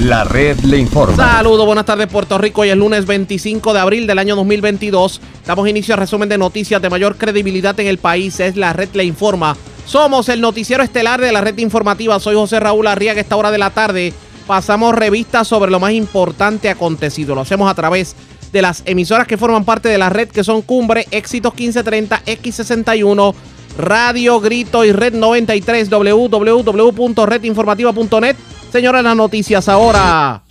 [0.00, 1.14] La red le informa.
[1.14, 2.62] Saludos, buenas tardes Puerto Rico.
[2.62, 5.20] Hoy es lunes 25 de abril del año 2022.
[5.44, 8.40] Damos inicio al resumen de noticias de mayor credibilidad en el país.
[8.40, 9.58] Es la red le informa.
[9.84, 12.18] Somos el noticiero estelar de la red informativa.
[12.18, 13.20] Soy José Raúl Arriaga.
[13.20, 14.14] Esta hora de la tarde
[14.46, 17.34] pasamos revistas sobre lo más importante acontecido.
[17.34, 18.16] Lo hacemos a través
[18.52, 23.34] de las emisoras que forman parte de la red que son Cumbre, Éxitos 1530, X61,
[23.78, 28.36] Radio Grito y Red 93, www.redinformativa.net
[28.70, 30.44] Señora, las noticias ahora.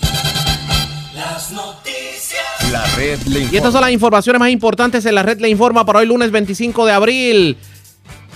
[1.15, 2.43] Las noticias.
[2.69, 3.53] La red le informa.
[3.53, 6.29] Y estas son las informaciones más importantes en la red le informa para hoy lunes
[6.29, 7.57] 25 de abril.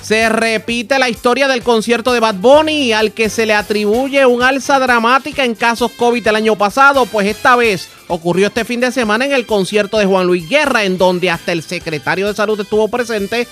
[0.02, 4.42] Se repite la historia del concierto de Bad Bunny al que se le atribuye un
[4.42, 8.92] alza dramática en casos COVID el año pasado, pues esta vez ocurrió este fin de
[8.92, 12.60] semana en el concierto de Juan Luis Guerra, en donde hasta el secretario de salud
[12.60, 13.48] estuvo presente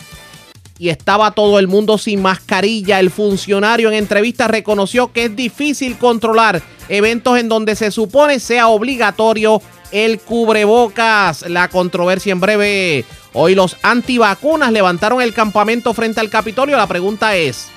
[0.82, 3.00] y estaba todo el mundo sin mascarilla.
[3.00, 8.68] El funcionario en entrevista reconoció que es difícil controlar eventos en donde se supone sea
[8.68, 11.48] obligatorio el cubrebocas.
[11.48, 13.06] La controversia en breve.
[13.34, 16.78] Hoy los antivacunas levantaron el campamento frente al Capitolio.
[16.78, 17.68] La pregunta es,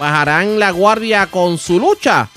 [0.00, 2.30] ¿bajarán la guardia con su lucha?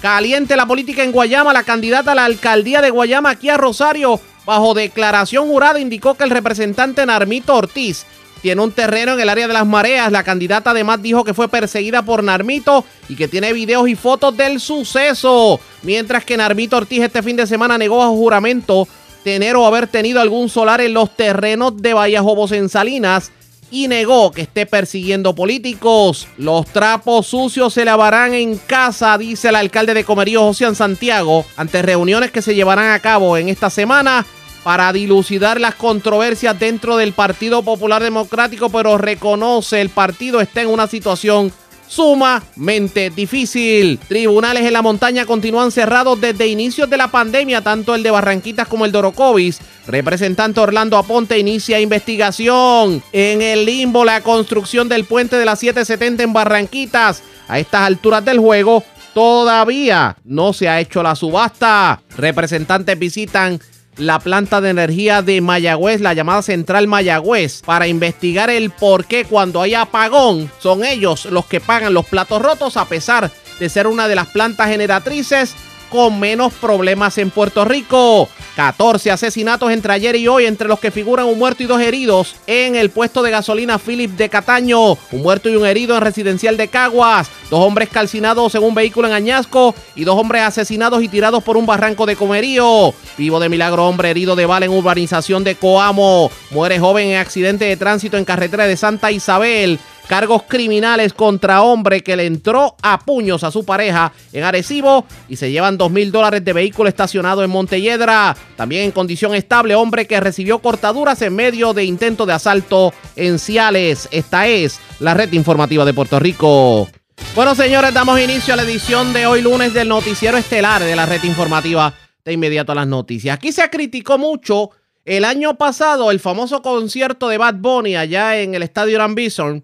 [0.00, 1.52] Caliente la política en Guayama.
[1.52, 6.22] La candidata a la alcaldía de Guayama, aquí a Rosario, bajo declaración jurada, indicó que
[6.22, 8.06] el representante Narmito Ortiz
[8.46, 10.12] tiene un terreno en el área de las mareas.
[10.12, 14.36] La candidata además dijo que fue perseguida por Narmito y que tiene videos y fotos
[14.36, 15.58] del suceso.
[15.82, 18.86] Mientras que Narmito Ortiz este fin de semana negó a juramento
[19.24, 23.32] tener o haber tenido algún solar en los terrenos de Vallajobos en Salinas
[23.72, 26.28] y negó que esté persiguiendo políticos.
[26.36, 31.82] Los trapos sucios se lavarán en casa, dice el alcalde de Comerío, José Santiago, ante
[31.82, 34.24] reuniones que se llevarán a cabo en esta semana
[34.66, 40.66] para dilucidar las controversias dentro del Partido Popular Democrático, pero reconoce el partido está en
[40.66, 41.52] una situación
[41.86, 44.00] sumamente difícil.
[44.08, 48.66] Tribunales en la montaña continúan cerrados desde inicios de la pandemia, tanto el de Barranquitas
[48.66, 49.60] como el de Orocovis.
[49.86, 53.04] Representante Orlando Aponte inicia investigación.
[53.12, 57.22] En el limbo, la construcción del puente de la 770 en Barranquitas.
[57.46, 58.82] A estas alturas del juego,
[59.14, 62.02] todavía no se ha hecho la subasta.
[62.16, 63.60] Representantes visitan
[63.96, 69.24] la planta de energía de Mayagüez, la llamada Central Mayagüez, para investigar el por qué
[69.24, 73.86] cuando hay apagón son ellos los que pagan los platos rotos a pesar de ser
[73.86, 75.54] una de las plantas generatrices
[75.90, 78.28] con menos problemas en Puerto Rico.
[78.56, 82.36] 14 asesinatos entre ayer y hoy, entre los que figuran un muerto y dos heridos
[82.46, 84.92] en el puesto de gasolina Philip de Cataño.
[85.12, 87.28] Un muerto y un herido en residencial de Caguas.
[87.50, 91.56] Dos hombres calcinados en un vehículo en Añasco y dos hombres asesinados y tirados por
[91.56, 92.94] un barranco de comerío.
[93.18, 96.30] Vivo de milagro, hombre herido de bala en urbanización de Coamo.
[96.50, 102.02] Muere joven en accidente de tránsito en carretera de Santa Isabel cargos criminales contra hombre
[102.02, 106.12] que le entró a puños a su pareja en Arecibo y se llevan dos mil
[106.12, 108.36] dólares de vehículo estacionado en Montelledra.
[108.56, 113.38] También en condición estable, hombre que recibió cortaduras en medio de intento de asalto en
[113.38, 114.08] Ciales.
[114.10, 116.88] Esta es la red informativa de Puerto Rico.
[117.34, 121.06] Bueno, señores, damos inicio a la edición de hoy lunes del noticiero estelar de la
[121.06, 121.92] red informativa
[122.24, 123.34] de inmediato a las noticias.
[123.34, 124.70] Aquí se criticó mucho
[125.04, 129.62] el año pasado el famoso concierto de Bad Bunny allá en el estadio Gran Bison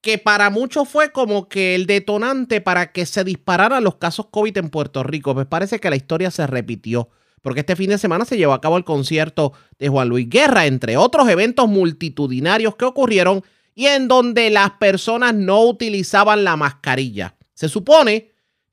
[0.00, 4.56] que para muchos fue como que el detonante para que se dispararan los casos COVID
[4.56, 5.34] en Puerto Rico.
[5.34, 7.10] Pues parece que la historia se repitió,
[7.42, 10.66] porque este fin de semana se llevó a cabo el concierto de Juan Luis Guerra,
[10.66, 13.44] entre otros eventos multitudinarios que ocurrieron
[13.74, 17.36] y en donde las personas no utilizaban la mascarilla.
[17.54, 18.30] Se supone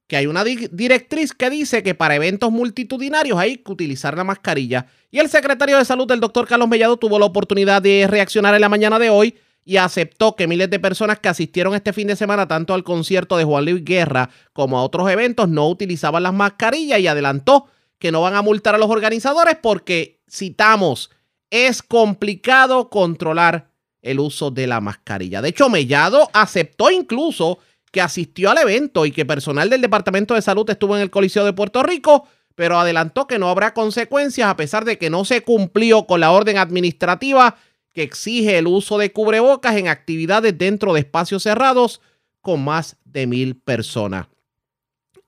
[0.07, 4.87] que hay una directriz que dice que para eventos multitudinarios hay que utilizar la mascarilla.
[5.11, 8.61] Y el secretario de salud, el doctor Carlos Mellado, tuvo la oportunidad de reaccionar en
[8.61, 9.35] la mañana de hoy
[9.67, 13.35] y aceptó que miles de personas que asistieron este fin de semana tanto al concierto
[13.35, 17.65] de Juan Luis Guerra como a otros eventos no utilizaban las mascarillas y adelantó
[17.99, 21.11] que no van a multar a los organizadores porque, citamos,
[21.49, 23.69] es complicado controlar
[24.01, 25.41] el uso de la mascarilla.
[25.41, 27.59] De hecho, Mellado aceptó incluso
[27.91, 31.43] que asistió al evento y que personal del Departamento de Salud estuvo en el Coliseo
[31.43, 32.25] de Puerto Rico,
[32.55, 36.31] pero adelantó que no habrá consecuencias a pesar de que no se cumplió con la
[36.31, 37.57] orden administrativa
[37.97, 41.99] que exige el uso de cubrebocas en actividades dentro de espacios cerrados
[42.41, 44.27] con más de mil personas.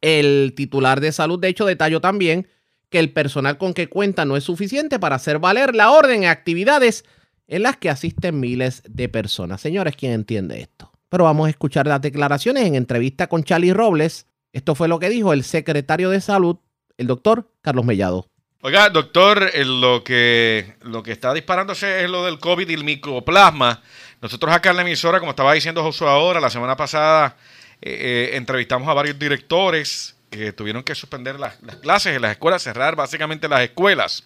[0.02, 2.48] El titular de salud, de hecho, detalló también
[2.92, 6.30] que el personal con que cuenta no es suficiente para hacer valer la orden en
[6.30, 7.06] actividades
[7.48, 9.62] en las que asisten miles de personas.
[9.62, 10.92] Señores, ¿quién entiende esto?
[11.10, 14.28] Pero vamos a escuchar las declaraciones en entrevista con Charlie Robles.
[14.54, 16.58] Esto fue lo que dijo el secretario de salud,
[16.98, 18.30] el doctor Carlos Mellado.
[18.62, 22.84] Oiga, doctor, eh, lo que, lo que está disparándose es lo del COVID y el
[22.84, 23.82] micoplasma.
[24.22, 27.38] Nosotros acá en la emisora, como estaba diciendo Josué ahora, la semana pasada
[27.82, 32.32] eh, eh, entrevistamos a varios directores que tuvieron que suspender las, las clases en las
[32.32, 34.26] escuelas, cerrar básicamente las escuelas.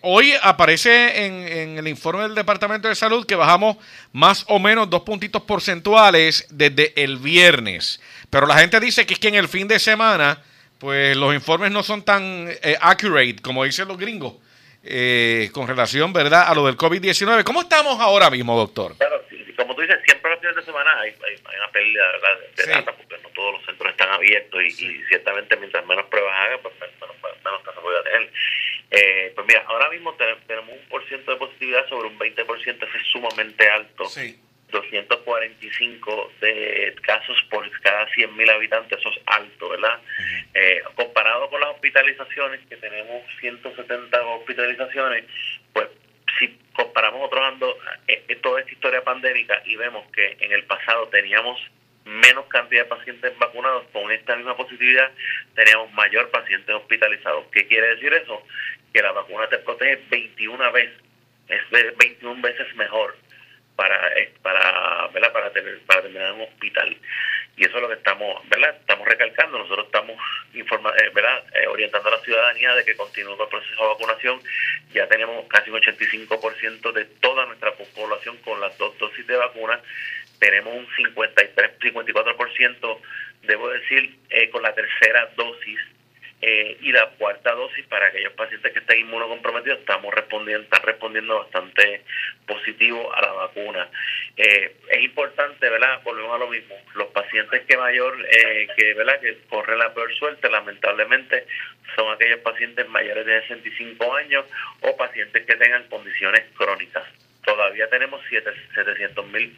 [0.00, 3.76] Hoy aparece en, en el informe del Departamento de Salud que bajamos
[4.12, 8.00] más o menos dos puntitos porcentuales desde el viernes.
[8.30, 10.40] Pero la gente dice que es que en el fin de semana,
[10.84, 14.34] pues los informes no son tan eh, accurate como dicen los gringos
[14.82, 17.42] eh, con relación, ¿verdad?, a lo del COVID-19.
[17.42, 18.94] ¿Cómo estamos ahora mismo, doctor?
[18.98, 19.22] Claro,
[19.56, 22.04] como tú dices, siempre los fines de semana hay, hay, hay una pérdida
[22.56, 22.68] de Sí.
[22.70, 26.58] data porque no todos los centros están abiertos y, y ciertamente mientras menos pruebas haga,
[26.60, 28.30] pues menos, menos, casos voy a tener.
[28.90, 32.36] Eh, pues mira, ahora mismo te- tenemos un por ciento de positividad sobre un 20%,
[32.76, 34.04] eso es sumamente alto.
[34.04, 34.38] Sí.
[34.74, 40.00] 245 de casos por cada 100.000 habitantes, eso es alto, ¿verdad?
[40.52, 45.24] Eh, comparado con las hospitalizaciones, que tenemos 170 hospitalizaciones,
[45.72, 45.88] pues
[46.38, 47.76] si comparamos otros ando,
[48.08, 51.60] eh, eh, toda esta historia pandémica y vemos que en el pasado teníamos
[52.04, 55.10] menos cantidad de pacientes vacunados con esta misma positividad,
[55.54, 57.46] teníamos mayor pacientes hospitalizados.
[57.52, 58.42] ¿Qué quiere decir eso?
[58.92, 60.98] Que la vacuna te protege 21 veces,
[61.48, 63.16] es de 21 veces mejor
[63.76, 65.32] para eh, para ¿verdad?
[65.32, 66.96] para tener para terminar en un hospital.
[67.56, 69.58] Y eso es lo que estamos verdad estamos recalcando.
[69.58, 70.18] Nosotros estamos
[70.54, 73.88] informa eh, verdad Eh, orientando a la ciudadanía de que continúe con el proceso de
[73.88, 74.40] vacunación.
[74.92, 79.80] Ya tenemos casi un 85% de toda nuestra población con las dos dosis de vacuna.
[80.40, 82.98] Tenemos un 53 54%
[83.42, 85.78] debo decir eh, con la tercera dosis
[86.46, 91.38] eh, y la cuarta dosis para aquellos pacientes que estén inmunocomprometidos estamos respondiendo están respondiendo
[91.38, 92.02] bastante
[92.46, 93.88] positivo a la vacuna.
[94.36, 99.20] Eh, es importante verdad volvemos a lo mismo los pacientes que mayor eh, que verdad
[99.20, 101.46] que corren la peor suerte lamentablemente
[101.96, 104.44] son aquellos pacientes mayores de 65 años
[104.82, 107.04] o pacientes que tengan condiciones crónicas.
[107.42, 109.56] Todavía tenemos 700 mil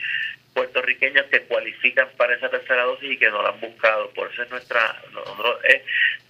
[0.56, 4.08] puertorriqueños que cualifican para esa tercera dosis y que no la han buscado.
[4.12, 5.84] Por eso es nuestra, nosotros eh,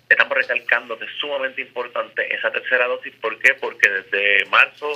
[0.09, 3.15] estamos recalcando que es sumamente importante esa tercera dosis.
[3.21, 3.55] ¿Por qué?
[3.55, 4.91] Porque desde marzo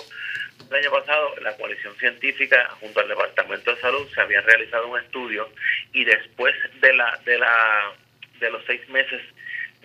[0.69, 4.99] del año pasado la coalición científica junto al Departamento de Salud se habían realizado un
[4.99, 5.49] estudio
[5.93, 7.93] y después de la de la
[8.41, 9.23] de los seis meses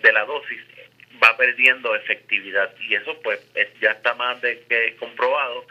[0.02, 0.60] de la dosis
[1.22, 5.66] va perdiendo efectividad y eso pues es- ya está más de que comprobado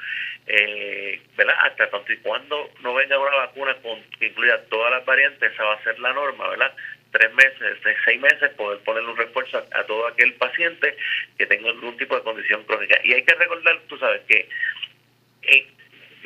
[0.48, 1.56] eh, ¿verdad?
[1.64, 5.64] Hasta tanto y cuando no venga una vacuna con, que incluya todas las variantes, esa
[5.64, 6.72] va a ser la norma, ¿verdad?
[7.12, 10.96] Tres meses, seis meses, poder ponerle un refuerzo a, a todo aquel paciente
[11.38, 13.00] que tenga algún tipo de condición crónica.
[13.04, 14.48] Y hay que recordar, tú sabes, que
[15.44, 15.68] eh,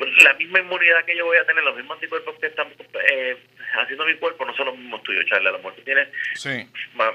[0.24, 2.68] la misma inmunidad que yo voy a tener, los mismos anticuerpos que están
[3.10, 3.36] eh,
[3.82, 5.48] haciendo mi cuerpo, no son los mismos tuyos, Charlie.
[5.48, 6.68] A lo mejor tú tienes Sí.
[6.94, 7.12] Ma-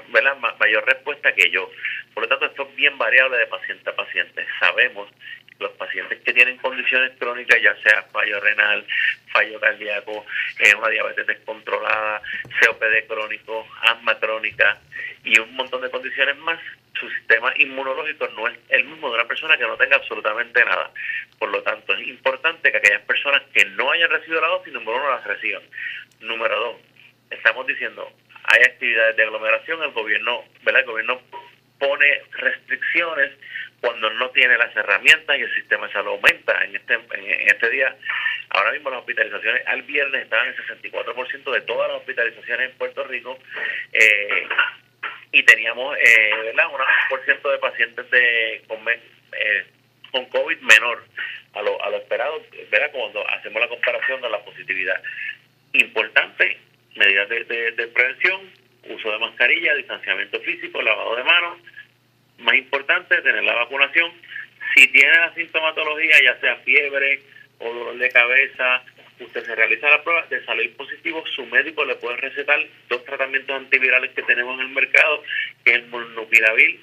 [0.58, 1.70] mayor respuesta que yo.
[2.14, 4.46] Por lo tanto, esto es bien variable de paciente a paciente.
[4.60, 5.08] Sabemos
[5.46, 8.86] que los pacientes que tienen condiciones crónicas, ya sea fallo renal,
[9.32, 10.24] fallo cardíaco,
[10.60, 12.22] eh, una diabetes descontrolada,
[12.60, 14.80] COPD crónico, asma crónica
[15.24, 16.58] y un montón de condiciones más,
[16.98, 20.90] su sistema inmunológico no es el mismo de una persona que no tenga absolutamente nada.
[21.38, 24.96] Por lo tanto, es importante que aquellas personas que no hayan recibido la dosis, número
[24.96, 25.62] uno, las reciban.
[26.20, 26.76] Número dos,
[27.30, 28.10] estamos diciendo,
[28.44, 30.80] hay actividades de aglomeración, el gobierno, ¿verdad?
[30.82, 31.20] El gobierno
[31.78, 33.32] pone restricciones
[33.80, 36.64] cuando no tiene las herramientas y el sistema de salud aumenta.
[36.64, 37.94] En este, en este día,
[38.50, 43.04] ahora mismo las hospitalizaciones al viernes estaban en 64% de todas las hospitalizaciones en Puerto
[43.04, 43.38] Rico
[43.92, 44.48] eh,
[45.32, 46.66] y teníamos, eh, ¿verdad?
[46.68, 49.66] Un por ciento de pacientes de, con, eh,
[50.10, 51.04] con COVID menor
[51.54, 52.90] a lo, a lo esperado, ¿verdad?
[52.92, 55.02] Cuando hacemos la comparación de la positividad
[55.72, 56.58] importante,
[56.94, 58.50] medidas de, de- de prevención,
[58.88, 61.58] uso de mascarilla, distanciamiento físico, lavado de manos.
[62.38, 64.12] Más importante, tener la vacunación.
[64.74, 67.22] Si tiene la sintomatología, ya sea fiebre
[67.58, 68.84] o dolor de cabeza,
[69.24, 72.58] usted se realiza la prueba de salir positivo, su médico le puede recetar
[72.88, 75.22] dos tratamientos antivirales que tenemos en el mercado,
[75.64, 76.80] que es el molnupiravir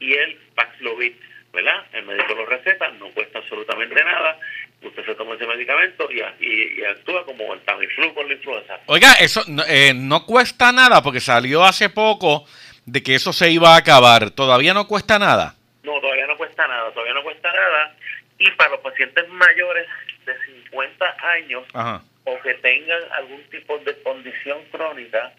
[0.00, 1.12] y el Paxlovid,
[1.52, 1.86] ¿verdad?
[1.92, 4.38] El médico lo receta, no cuesta absolutamente nada,
[4.82, 8.78] usted se toma ese medicamento y, y- y actúa como el Tamiflu con la influenza.
[8.86, 12.44] Oiga, eso no, eh, no cuesta nada porque salió hace poco
[12.86, 14.30] de que eso se iba a acabar.
[14.30, 15.54] ¿Todavía no cuesta nada?
[15.82, 17.94] No, todavía no cuesta nada, todavía no cuesta nada.
[18.38, 19.86] Y para los pacientes mayores
[20.28, 22.02] de 50 años Ajá.
[22.24, 25.32] o que tengan algún tipo de condición crónica,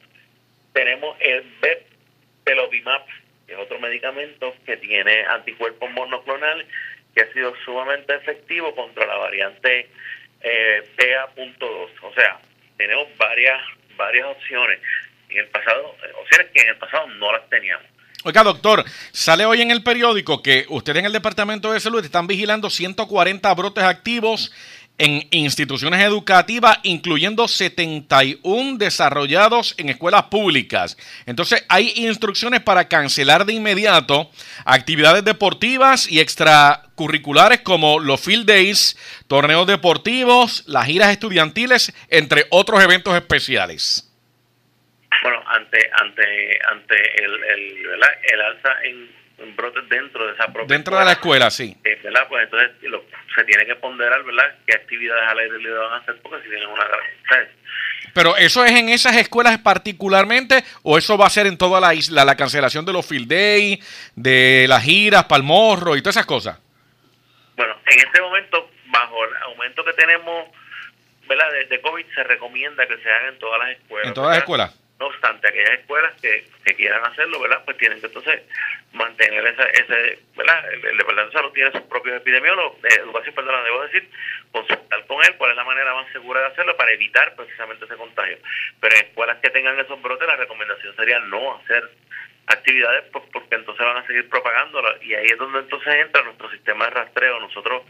[0.74, 3.06] tenemos el Beptelovimab,
[3.48, 6.68] que es otro medicamento que tiene anticuerpos monoclonales,
[7.16, 9.90] que ha sido sumamente efectivo contra la variante
[10.42, 11.90] eh, BA.2.
[12.04, 12.40] O sea,
[12.78, 13.62] tenemos varias
[14.00, 14.80] varias opciones.
[15.30, 17.86] En el pasado, opciones que en el pasado no las teníamos.
[18.24, 22.28] Oiga, doctor, sale hoy en el periódico que ustedes en el Departamento de Salud están
[22.28, 24.52] vigilando 140 brotes activos
[25.00, 30.98] en instituciones educativas, incluyendo 71 desarrollados en escuelas públicas.
[31.26, 34.30] Entonces, hay instrucciones para cancelar de inmediato
[34.66, 42.84] actividades deportivas y extracurriculares como los field days, torneos deportivos, las giras estudiantiles, entre otros
[42.84, 44.06] eventos especiales.
[45.24, 49.19] Bueno, ante ante ante el, el, el alza en
[49.56, 51.76] brotes dentro de esa propia Dentro de la escuela, sí.
[51.84, 52.28] eh, ¿verdad?
[52.28, 53.04] Pues entonces lo-
[53.36, 54.56] se tiene que ponderar, ¿verdad?
[54.66, 56.18] ¿Qué actividades al aire libre van a hacer?
[56.22, 56.84] Porque si tienen una.
[57.30, 57.50] ¿sabes?
[58.14, 61.94] Pero eso es en esas escuelas particularmente o eso va a ser en toda la
[61.94, 63.80] isla, la cancelación de los field day,
[64.16, 66.58] de las giras, palmorro y todas esas cosas.
[67.56, 70.48] Bueno, en este momento, bajo el aumento que tenemos,
[71.28, 71.52] ¿verdad?
[71.52, 74.08] De, de COVID, se recomienda que se haga en todas las escuelas.
[74.08, 74.44] En todas las ¿verdad?
[74.44, 74.80] escuelas.
[75.00, 77.64] No obstante, aquellas escuelas que, que quieran hacerlo, ¿verdad?
[77.64, 78.42] Pues tienen que entonces
[78.92, 80.74] mantener esa, ese, ¿verdad?
[80.74, 84.10] El, el Departamento de Salud tiene sus propios epidemiólogos, de educación, perdón, debo decir,
[84.52, 87.96] consultar con él cuál es la manera más segura de hacerlo para evitar precisamente ese
[87.96, 88.38] contagio.
[88.82, 91.90] Pero en escuelas que tengan esos brotes, la recomendación sería no hacer
[92.48, 96.50] actividades pues, porque entonces van a seguir propagándola y ahí es donde entonces entra nuestro
[96.52, 97.40] sistema de rastreo.
[97.40, 97.84] Nosotros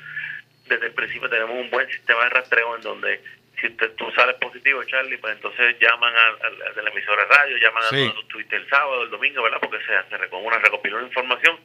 [0.67, 3.23] desde el principio tenemos un buen sistema de rastreo en donde
[3.61, 7.29] si usted, tú sales positivo, Charlie, pues entonces llaman al, al, de la emisora de
[7.29, 7.95] radio, llaman Sí.
[7.95, 9.59] a donde tú estuviste el sábado, el domingo, ¿verdad?
[9.61, 11.59] Porque se, recoge una, recopila una información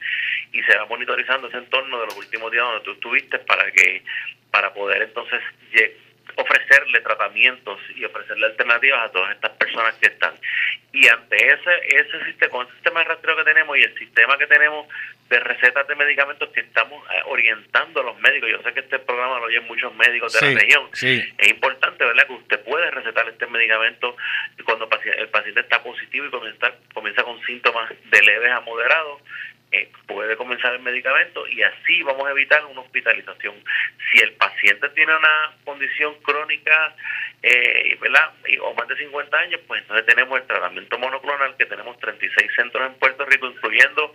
[0.51, 4.03] y se va monitorizando ese entorno de los últimos días donde tú estuviste para que
[4.51, 5.41] para poder entonces
[6.37, 10.33] ofrecerle tratamientos y ofrecerle alternativas a todas estas personas que están.
[10.91, 14.37] Y ante ese ese sistema, con ese sistema de rastreo que tenemos y el sistema
[14.37, 14.87] que tenemos
[15.29, 18.99] de recetas de medicamentos que estamos eh, orientando a los médicos, yo sé que este
[18.99, 21.23] programa lo oyen muchos médicos de Sí, la región, sí.
[21.37, 24.15] es importante, ¿verdad?, que usted puede recetar este medicamento
[24.65, 29.21] cuando el paciente está positivo y comienza, comienza con síntomas de leves a moderados,
[29.75, 33.55] eh, puede comenzar el medicamento y así vamos a evitar una hospitalización.
[34.11, 36.95] Si el paciente tiene una condición crónica,
[37.43, 41.97] eh, ¿verdad?, o más de 50 años, pues entonces tenemos el tratamiento monoclonal, que tenemos
[41.99, 44.13] 36 centros en Puerto Rico, incluyendo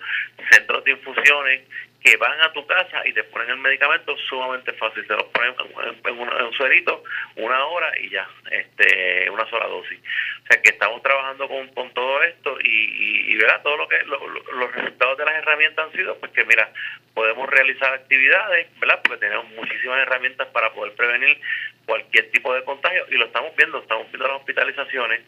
[0.50, 1.69] centros de infusiones,
[2.02, 5.07] que van a tu casa y te ponen el medicamento sumamente fácil.
[5.07, 9.99] Te lo ponen en, un, en una hora y ya, este, una sola dosis.
[10.45, 14.02] O sea que estamos trabajando con, con todo esto y, y, verá todo lo que
[14.04, 16.73] lo- los resultados de las herramientas han sido, pues que mira,
[17.14, 19.00] podemos realizar actividades, ¿verdad?
[19.02, 21.38] Porque tenemos muchísimas herramientas para poder prevenir
[21.87, 25.21] cualquier tipo de contagio y lo estamos viendo, estamos viendo las hospitalizaciones,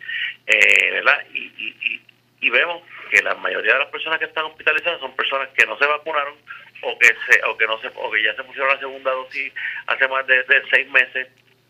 [0.47, 1.25] eh, ¿verdad?
[1.35, 2.02] Y, y,
[2.42, 5.78] y, vemos que la mayoría de las personas que están hospitalizadas son personas que no
[5.78, 6.34] se vacunaron
[6.82, 9.52] o que se o que no se o que ya se pusieron la segunda dosis
[9.87, 11.28] hace más de, seis meses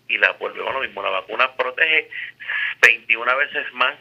[0.08, 1.02] y la volvemos lo mismo.
[1.02, 2.08] La vacuna protege
[2.80, 3.94] 21 veces más.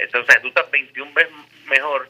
[0.00, 1.32] Entonces tú estás 21 veces
[1.66, 2.08] mejor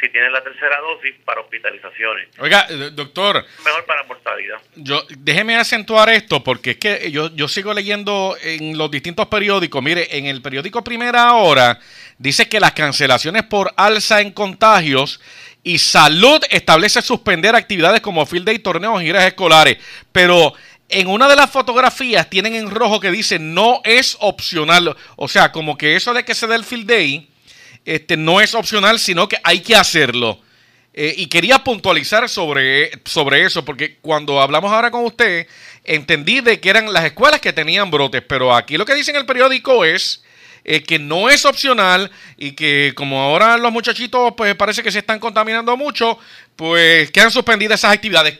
[0.00, 5.56] si tienes la tercera dosis para hospitalizaciones Oiga, eh, doctor, mejor para mortalidad yo déjeme
[5.56, 9.82] acentuar esto porque es que yo, yo sigo leyendo en los distintos periódicos.
[9.82, 11.78] Mire, en el periódico Primera Hora
[12.18, 15.20] dice que las cancelaciones por alza en contagios
[15.62, 19.78] y salud establece suspender actividades como field day, torneos y giras escolares.
[20.12, 20.54] Pero
[20.88, 24.96] en una de las fotografías tienen en rojo que dice no es opcional.
[25.16, 27.28] O sea, como que eso de que se dé el field day
[27.84, 30.40] este, no es opcional, sino que hay que hacerlo.
[30.92, 35.46] Eh, y quería puntualizar sobre, sobre eso, porque cuando hablamos ahora con usted,
[35.84, 39.16] entendí de que eran las escuelas que tenían brotes, pero aquí lo que dice en
[39.16, 40.24] el periódico es
[40.64, 44.98] eh, que no es opcional y que como ahora los muchachitos pues parece que se
[44.98, 46.18] están contaminando mucho,
[46.56, 48.38] pues quedan suspendidas esas actividades.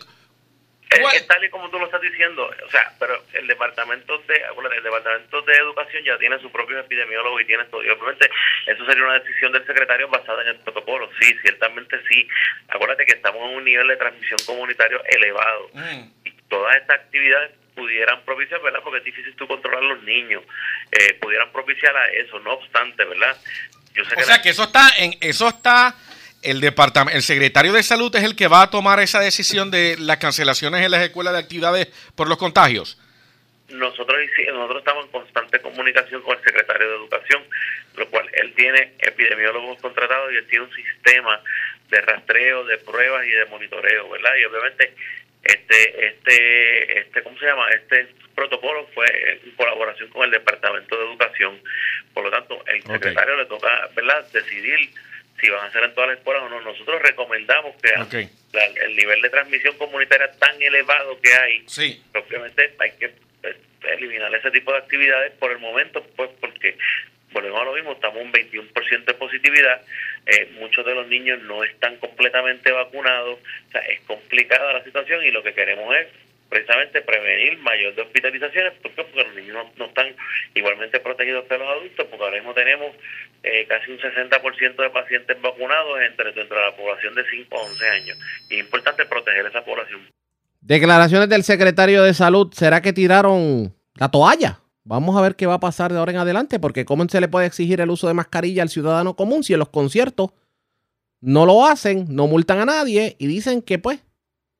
[0.90, 4.18] Es, ¿Cuál- es tal y como tú lo estás diciendo, o sea, pero el departamento
[4.26, 4.34] de
[4.76, 7.82] el departamento de educación ya tiene su propio epidemiólogo y tiene todo.
[7.84, 8.28] Y obviamente
[8.66, 11.08] eso sería una decisión del secretario basada en el protocolo.
[11.20, 12.26] Sí, ciertamente sí.
[12.68, 16.10] Acuérdate que estamos en un nivel de transmisión comunitario elevado Mm.
[16.24, 18.80] y todas estas actividades pudieran propiciar, ¿verdad?
[18.82, 20.42] Porque es difícil tú controlar a los niños,
[20.90, 22.40] eh, pudieran propiciar a eso.
[22.40, 23.36] No obstante, ¿verdad?
[23.94, 25.94] Yo sé O que sea la- que eso está en eso está
[26.42, 29.96] el departamento, el secretario de salud es el que va a tomar esa decisión de
[29.98, 32.98] las cancelaciones en las escuelas de actividades por los contagios.
[33.68, 34.18] nosotros
[34.52, 37.42] nosotros estamos en constante comunicación con el secretario de Educación,
[37.96, 41.40] lo cual él tiene epidemiólogos contratados y él tiene un sistema
[41.90, 44.30] de rastreo, de pruebas y de monitoreo, ¿verdad?
[44.40, 44.94] Y obviamente
[45.42, 47.68] este este este ¿cómo se llama?
[47.70, 49.06] Este protocolo fue
[49.44, 51.60] en colaboración con el Departamento de Educación.
[52.14, 54.90] Por lo tanto, el secretario le toca, ¿verdad?, decidir
[55.40, 56.60] si van a hacer en todas las escuelas o no.
[56.60, 57.90] Nosotros recomendamos que
[58.52, 62.02] la- el nivel de transmisión comunitaria tan elevado que hay Sí.
[62.14, 63.56] obviamente hay que eh,
[63.94, 66.76] eliminar ese tipo de actividades por el momento, pues porque
[67.32, 69.80] volvemos a lo mismo, estamos un 21% de positividad,
[70.26, 75.24] eh, muchos de los niños no están completamente vacunados, o sea, es complicada la situación
[75.24, 76.08] y lo que queremos es
[76.50, 79.04] precisamente prevenir mayor de hospitalizaciones, ¿por qué?
[79.04, 80.08] porque los niños no, no están
[80.54, 82.90] igualmente protegidos que los adultos, porque ahora mismo tenemos
[83.44, 87.62] eh, casi un 60% de pacientes vacunados entre dentro de la población de 5 a
[87.62, 88.18] 11 años.
[88.50, 90.00] Y es importante proteger esa población.
[90.60, 92.52] Declaraciones del secretario de salud.
[92.52, 94.60] ¿Será que tiraron la toalla?
[94.82, 97.28] Vamos a ver qué va a pasar de ahora en adelante, porque cómo se le
[97.28, 100.32] puede exigir el uso de mascarilla al ciudadano común si en los conciertos
[101.20, 104.00] no lo hacen, no multan a nadie y dicen que pues,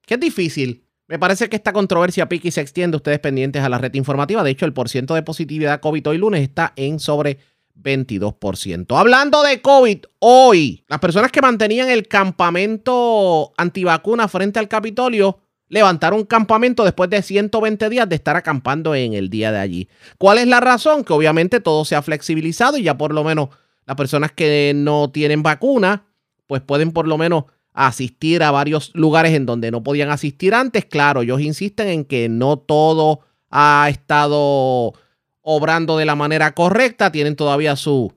[0.07, 0.85] que es difícil.
[1.11, 4.45] Me parece que esta controversia pique y se extiende, ustedes pendientes a la red informativa.
[4.45, 7.41] De hecho, el porciento de positividad COVID hoy lunes está en sobre
[7.83, 8.97] 22%.
[8.97, 16.25] Hablando de COVID, hoy las personas que mantenían el campamento antivacuna frente al Capitolio levantaron
[16.27, 19.89] campamento después de 120 días de estar acampando en el día de allí.
[20.17, 21.03] ¿Cuál es la razón?
[21.03, 23.49] Que obviamente todo se ha flexibilizado y ya por lo menos
[23.85, 26.05] las personas que no tienen vacuna,
[26.47, 30.85] pues pueden por lo menos asistir a varios lugares en donde no podían asistir antes.
[30.85, 34.95] Claro, ellos insisten en que no todo ha estado
[35.43, 38.11] obrando de la manera correcta, tienen todavía sus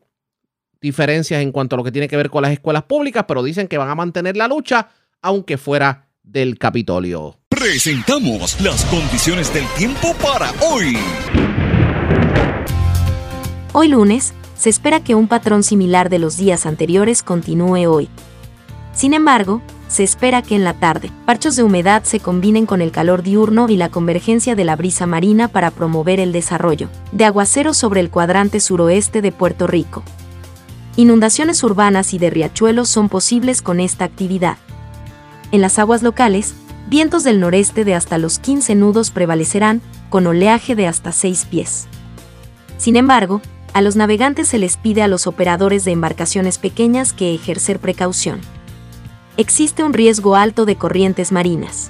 [0.81, 3.67] diferencias en cuanto a lo que tiene que ver con las escuelas públicas, pero dicen
[3.67, 4.89] que van a mantener la lucha
[5.22, 7.39] aunque fuera del Capitolio.
[7.48, 10.98] Presentamos las condiciones del tiempo para hoy.
[13.72, 18.10] Hoy lunes, se espera que un patrón similar de los días anteriores continúe hoy.
[18.94, 22.92] Sin embargo, se espera que en la tarde, parchos de humedad se combinen con el
[22.92, 27.78] calor diurno y la convergencia de la brisa marina para promover el desarrollo de aguaceros
[27.78, 30.04] sobre el cuadrante suroeste de Puerto Rico.
[30.96, 34.58] Inundaciones urbanas y de riachuelos son posibles con esta actividad.
[35.52, 36.54] En las aguas locales,
[36.88, 41.88] vientos del noreste de hasta los 15 nudos prevalecerán, con oleaje de hasta 6 pies.
[42.78, 43.42] Sin embargo,
[43.74, 48.40] a los navegantes se les pide a los operadores de embarcaciones pequeñas que ejercer precaución.
[49.36, 51.90] Existe un riesgo alto de corrientes marinas.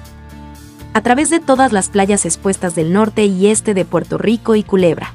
[0.94, 4.62] A través de todas las playas expuestas del norte y este de Puerto Rico y
[4.62, 5.12] Culebra.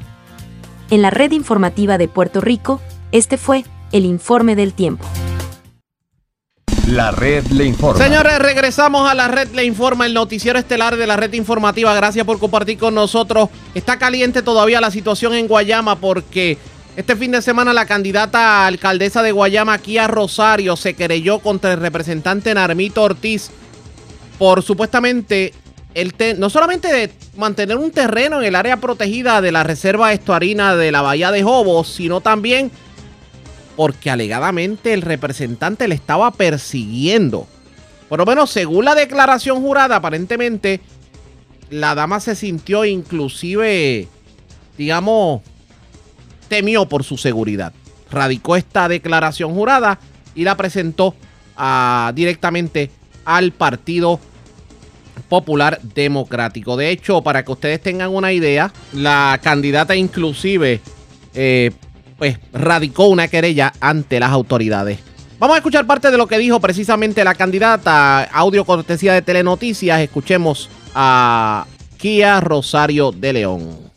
[0.92, 2.82] En la red informativa de Puerto Rico,
[3.12, 5.06] este fue el informe del tiempo.
[6.86, 8.04] La red le informa.
[8.04, 11.94] Señores, regresamos a la red Le Informa, el noticiero estelar de la red informativa.
[11.96, 13.50] Gracias por compartir con nosotros.
[13.74, 16.60] Está caliente todavía la situación en Guayama porque
[17.00, 21.72] este fin de semana la candidata a alcaldesa de Guayama, Kia Rosario, se querelló contra
[21.72, 23.52] el representante Narmito Ortiz
[24.38, 25.54] por supuestamente
[25.94, 30.76] el no solamente de mantener un terreno en el área protegida de la reserva estuarina
[30.76, 32.70] de la Bahía de Jobos, sino también
[33.78, 37.48] porque alegadamente el representante le estaba persiguiendo.
[38.10, 40.82] Por lo menos según la declaración jurada, aparentemente
[41.70, 44.10] la dama se sintió inclusive,
[44.78, 45.44] digamos,
[46.50, 47.72] temió por su seguridad.
[48.12, 50.00] Radicó esta declaración jurada
[50.36, 51.16] y la presentó
[51.56, 52.92] ah, directamente
[53.24, 54.20] al Partido
[55.30, 56.76] Popular Democrático.
[56.76, 60.82] De hecho, para que ustedes tengan una idea, la candidata inclusive
[61.34, 61.72] eh,
[62.18, 65.00] pues radicó una querella ante las autoridades.
[65.40, 70.02] Vamos a escuchar parte de lo que dijo precisamente la candidata, audio cortesía de Telenoticias.
[70.02, 71.66] Escuchemos a
[71.98, 73.89] Kia Rosario de León.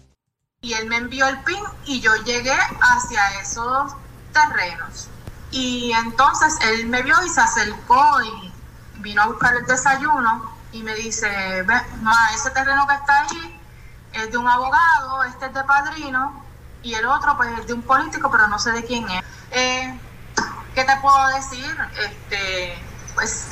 [0.64, 3.94] Y él me envió el PIN y yo llegué hacia esos
[4.32, 5.08] terrenos.
[5.50, 8.52] Y entonces él me vio y se acercó y
[8.98, 11.66] vino a buscar el desayuno y me dice,
[12.00, 13.60] ma, ese terreno que está ahí
[14.12, 16.44] es de un abogado, este es de padrino,
[16.84, 19.24] y el otro pues es de un político, pero no sé de quién es.
[19.50, 20.00] Eh,
[20.76, 21.76] ¿Qué te puedo decir?
[21.98, 22.80] Este,
[23.16, 23.48] pues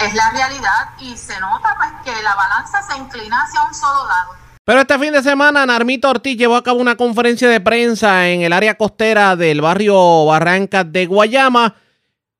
[0.00, 4.06] es la realidad y se nota pues que la balanza se inclina hacia un solo
[4.06, 4.41] lado.
[4.64, 8.42] Pero este fin de semana Narmito Ortiz llevó a cabo una conferencia de prensa en
[8.42, 11.74] el área costera del barrio Barrancas de Guayama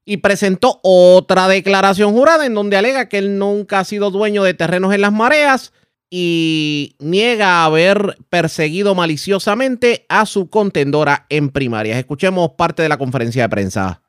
[0.05, 4.55] y presentó otra declaración jurada en donde alega que él nunca ha sido dueño de
[4.55, 5.73] terrenos en las mareas
[6.11, 11.99] y niega haber perseguido maliciosamente a su contendora en primarias.
[11.99, 14.01] Escuchemos parte de la conferencia de prensa.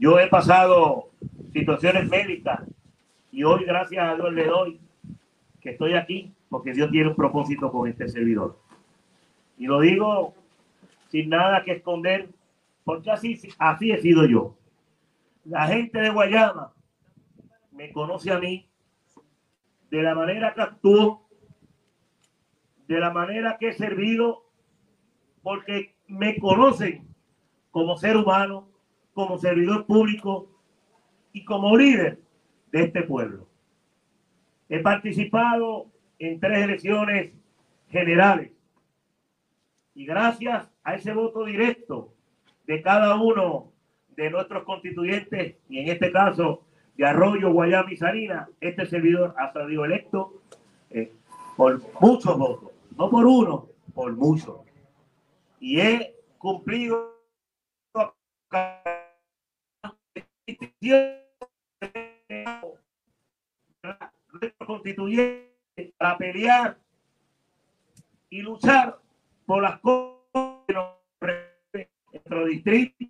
[0.00, 1.10] Yo he pasado
[1.52, 2.60] situaciones médicas
[3.30, 4.80] y hoy, gracias a Dios, le doy
[5.62, 8.58] que estoy aquí porque Dios tiene un propósito con este servidor.
[9.56, 10.34] Y lo digo
[11.08, 12.30] sin nada que esconder,
[12.84, 14.56] porque así, así he sido yo.
[15.44, 16.72] La gente de Guayama
[17.70, 18.66] me conoce a mí
[19.90, 21.28] de la manera que actúo,
[22.88, 24.44] de la manera que he servido,
[25.42, 27.06] porque me conocen
[27.70, 28.68] como ser humano,
[29.12, 30.48] como servidor público
[31.32, 32.20] y como líder
[32.70, 33.51] de este pueblo.
[34.72, 37.34] He participado en tres elecciones
[37.90, 38.52] generales
[39.94, 42.14] y gracias a ese voto directo
[42.66, 43.70] de cada uno
[44.16, 46.64] de nuestros constituyentes y en este caso
[46.96, 50.40] de Arroyo, Guayama y Salinas, este servidor ha salido electo
[50.88, 51.12] eh,
[51.54, 54.56] por muchos votos, no por uno, por muchos.
[55.60, 57.12] Y he cumplido
[64.66, 66.78] constituyente para pelear
[68.30, 68.98] y luchar
[69.46, 70.22] por las cosas
[70.66, 73.06] de nuestro distrito.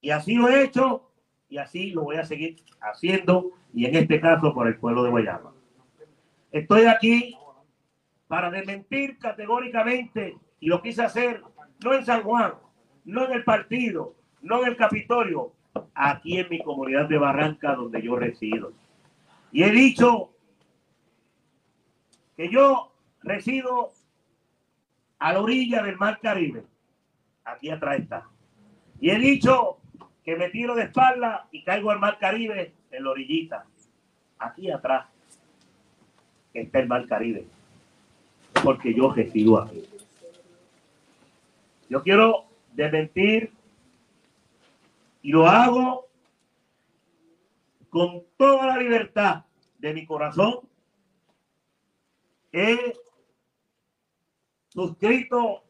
[0.00, 1.10] Y así lo he hecho
[1.48, 5.10] y así lo voy a seguir haciendo y en este caso por el pueblo de
[5.10, 5.52] Guayama.
[6.50, 7.36] Estoy aquí
[8.28, 11.42] para desmentir categóricamente y lo quise hacer
[11.84, 12.54] no en San Juan,
[13.04, 15.52] no en el partido, no en el Capitolio,
[15.94, 18.72] aquí en mi comunidad de Barranca donde yo resido.
[19.56, 20.34] Y he dicho
[22.36, 22.92] que yo
[23.22, 23.90] resido
[25.18, 26.62] a la orilla del Mar Caribe.
[27.42, 28.28] Aquí atrás está.
[29.00, 29.78] Y he dicho
[30.26, 33.64] que me tiro de espalda y caigo al Mar Caribe en la orillita.
[34.40, 35.06] Aquí atrás
[36.52, 37.46] está el Mar Caribe.
[38.62, 39.86] Porque yo resido aquí.
[41.88, 43.54] Yo quiero desmentir
[45.22, 46.08] y lo hago
[47.88, 49.45] con toda la libertad
[49.78, 50.60] de mi corazón.
[52.52, 52.94] He
[54.68, 55.62] suscrito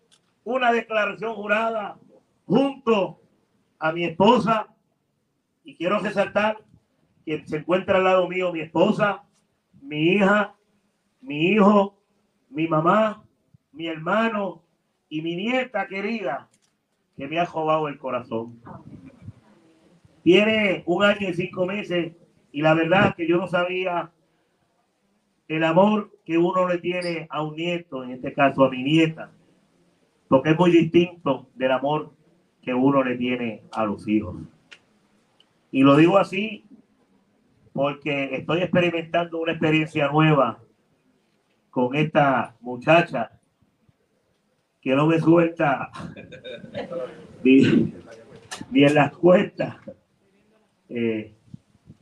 [0.45, 1.99] una declaración jurada
[2.47, 3.21] junto
[3.79, 4.69] a mi esposa
[5.64, 6.59] y quiero resaltar
[7.25, 9.25] que se encuentra al lado mío mi esposa,
[9.83, 10.55] mi hija,
[11.21, 11.99] mi hijo,
[12.49, 13.25] mi mamá,
[13.73, 14.62] mi hermano
[15.09, 16.49] y mi nieta querida
[17.16, 18.61] que me ha robado el corazón.
[20.23, 22.14] Tiene un año y cinco meses
[22.57, 24.11] y la verdad que yo no sabía
[25.47, 29.31] el amor que uno le tiene a un nieto, en este caso a mi nieta,
[30.27, 32.14] porque es muy distinto del amor
[32.62, 34.37] que uno le tiene a los hijos.
[35.71, 36.64] Y lo digo así
[37.75, 40.59] porque estoy experimentando una experiencia nueva
[41.69, 43.38] con esta muchacha
[44.81, 45.90] que no me suelta
[47.45, 47.92] ni,
[48.73, 49.77] en las cuestas.
[50.88, 51.36] Eh,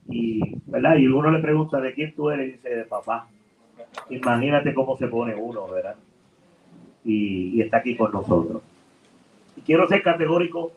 [0.09, 0.97] y, ¿verdad?
[0.97, 3.29] y uno le pregunta de quién tú eres y dice de papá.
[4.11, 5.97] Imagínate cómo se pone uno, ¿verdad?
[7.05, 8.63] Y, está aquí con nosotros.
[9.57, 10.73] Y quiero ser categórico.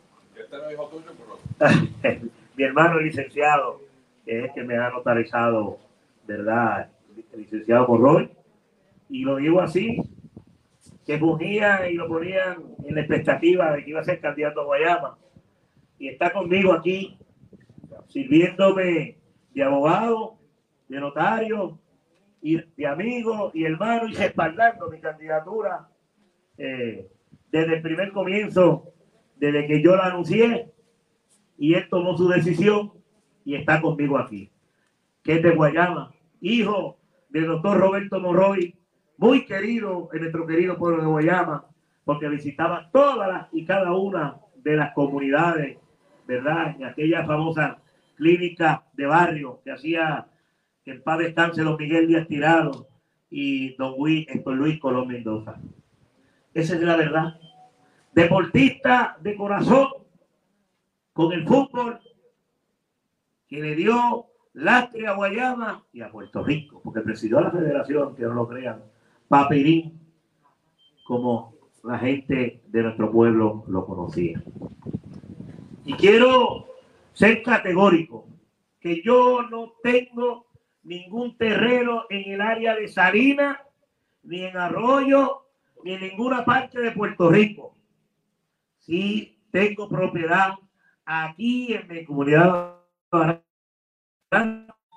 [2.56, 3.80] Mi hermano el licenciado,
[4.24, 5.78] que es el que me ha notarizado,
[6.26, 6.88] ¿verdad?
[7.32, 8.30] El licenciado Morroy.
[9.10, 10.02] Y lo digo así,
[11.06, 14.64] que fungía y lo ponían en la expectativa de que iba a ser candidato a
[14.64, 15.18] Guayama.
[15.98, 17.18] Y está conmigo aquí,
[18.08, 19.17] sirviéndome
[19.58, 20.38] de abogado,
[20.88, 21.80] de notario,
[22.40, 25.88] y de amigo y hermano, y respaldando mi candidatura
[26.56, 27.10] eh,
[27.50, 28.84] desde el primer comienzo,
[29.34, 30.72] desde que yo la anuncié,
[31.58, 32.92] y él tomó su decisión
[33.44, 34.48] y está conmigo aquí,
[35.24, 36.96] que de Guayama, hijo
[37.28, 38.76] del doctor Roberto Morroy,
[39.16, 41.66] muy querido en nuestro querido pueblo de Guayama,
[42.04, 45.78] porque visitaba todas y cada una de las comunidades,
[46.28, 46.76] ¿verdad?
[46.76, 47.82] En aquella famosa
[48.18, 50.26] clínica de barrio que hacía
[50.84, 52.88] que en paz descanse don Miguel Díaz Tirado
[53.30, 55.60] y don Luis, Luis Colón Mendoza.
[56.52, 57.40] Esa es la verdad.
[58.12, 59.88] Deportista de corazón
[61.12, 62.00] con el fútbol
[63.46, 68.24] que le dio lastre a Guayama y a Puerto Rico, porque presidió la federación, que
[68.24, 68.82] no lo crean,
[69.28, 70.00] Papirín,
[71.06, 71.54] como
[71.84, 74.42] la gente de nuestro pueblo lo conocía.
[75.84, 76.67] Y quiero
[77.18, 78.28] ser categórico,
[78.78, 80.46] que yo no tengo
[80.84, 83.58] ningún terreno en el área de Salinas,
[84.22, 85.48] ni en Arroyo,
[85.82, 87.74] ni en ninguna parte de Puerto Rico.
[88.78, 90.52] Sí tengo propiedad
[91.04, 92.76] aquí en mi comunidad.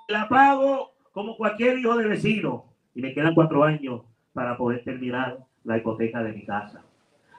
[0.07, 5.39] La pago como cualquier hijo de vecino y me quedan cuatro años para poder terminar
[5.63, 6.83] la hipoteca de mi casa.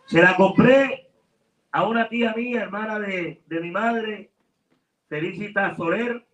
[0.07, 1.09] Se la compré
[1.71, 4.32] a una tía mía, hermana de, de mi madre,
[5.13, 6.25] Felicita Soler,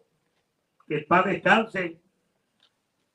[0.86, 1.98] que paz descanse.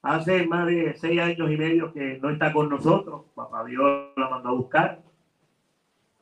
[0.01, 3.27] Hace más de seis años y medio que no está con nosotros.
[3.33, 5.01] Papá Dios la mandó a buscar.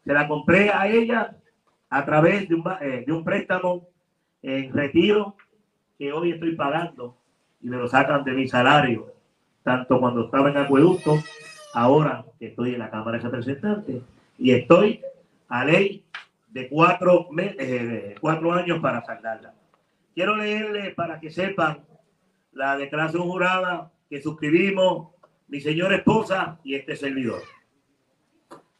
[0.05, 1.35] Se la compré a ella
[1.89, 3.87] a través de un, eh, de un préstamo
[4.43, 5.35] en retiro
[5.97, 7.17] que hoy estoy pagando
[7.61, 9.11] y me lo sacan de mi salario,
[9.63, 11.17] tanto cuando estaba en acueducto,
[11.73, 14.03] ahora que estoy en la Cámara de Representantes
[14.37, 15.01] y estoy
[15.49, 16.05] a ley
[16.51, 19.53] de cuatro, eh, cuatro años para saldarla.
[20.13, 21.85] Quiero leerle para que sepan
[22.51, 25.09] la declaración jurada que suscribimos
[25.47, 27.41] mi señora esposa y este servidor.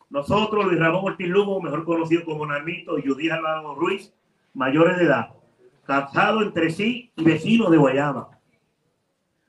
[0.10, 4.14] Nosotros, Luis Ramón Ortiz Lugo, mejor conocido como Narmito, y Judí Álvaro Ruiz,
[4.54, 5.30] mayores de edad,
[5.86, 8.38] casados entre sí y vecinos de Guayama.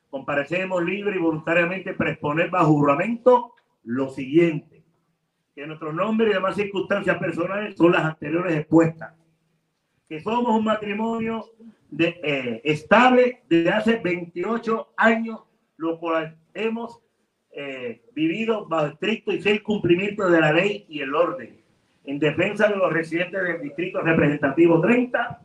[0.08, 4.71] Comparecemos libre y voluntariamente para exponer bajo juramento lo siguiente,
[5.54, 9.14] que nuestros nombres y demás circunstancias personales son las anteriores expuestas,
[10.08, 11.44] que somos un matrimonio
[11.90, 15.40] de, eh, estable desde hace 28 años,
[15.76, 17.00] lo cual hemos
[17.50, 21.60] eh, vivido bajo estricto y fiel cumplimiento de la ley y el orden,
[22.04, 25.40] en defensa de los residentes del Distrito Representativo 30,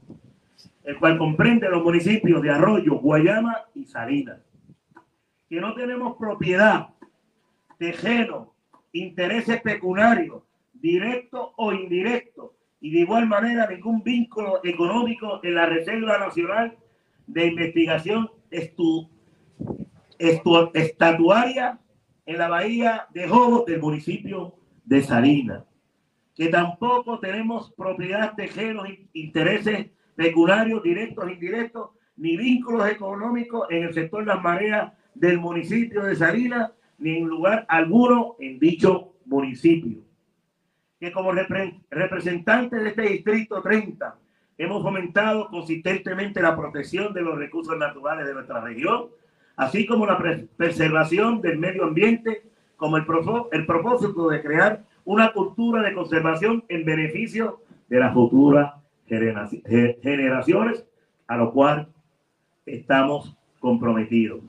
[0.86, 4.39] el cual comprende los municipios de Arroyo, Guayama y Salinas.
[5.50, 6.88] Que no tenemos propiedad,
[7.78, 8.54] tejeno,
[9.02, 16.20] intereses pecuniarios, directos o indirectos, y de igual manera ningún vínculo económico en la Reserva
[16.20, 16.78] Nacional
[17.26, 19.10] de Investigación estu,
[20.20, 21.80] Estatuaria
[22.26, 24.56] en la bahía de Jobo del municipio
[24.86, 25.64] de Salinas.
[26.36, 33.94] Que tampoco tenemos propiedad, tejenos, intereses pecuniarios, directos e indirectos, ni vínculos económicos en el
[33.94, 40.08] sector de las mareas del municipio de Salinas, ni en lugar alguno en dicho municipio
[41.00, 44.16] que como representantes de este distrito 30
[44.58, 49.10] hemos fomentado consistentemente la protección de los recursos naturales de nuestra región,
[49.56, 50.18] así como la
[50.58, 52.44] preservación del medio ambiente,
[52.76, 53.06] como el,
[53.52, 58.74] el propósito de crear una cultura de conservación en beneficio de las futuras
[59.08, 60.84] generaciones,
[61.28, 61.88] a lo cual
[62.66, 64.42] estamos comprometidos.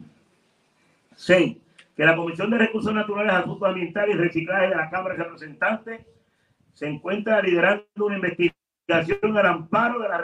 [1.16, 1.56] 6.
[1.98, 6.06] Que la Comisión de Recursos Naturales, Asuntos Ambientales y Reciclaje de la Cámara de Representantes
[6.72, 10.18] se encuentra liderando una investigación al amparo de la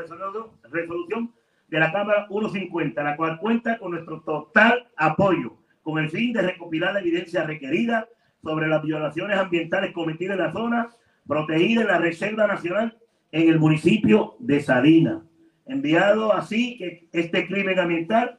[0.71, 1.35] resolución,
[1.67, 6.43] de la Cámara 150, la cual cuenta con nuestro total apoyo, con el fin de
[6.43, 8.07] recopilar la evidencia requerida
[8.41, 10.91] sobre las violaciones ambientales cometidas en la zona
[11.27, 12.97] protegida en la Reserva Nacional
[13.33, 15.25] en el municipio de Salinas,
[15.67, 18.39] enviado así que este crimen ambiental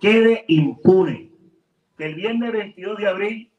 [0.00, 1.35] quede impune.
[1.96, 3.50] Que el viernes 22 de abril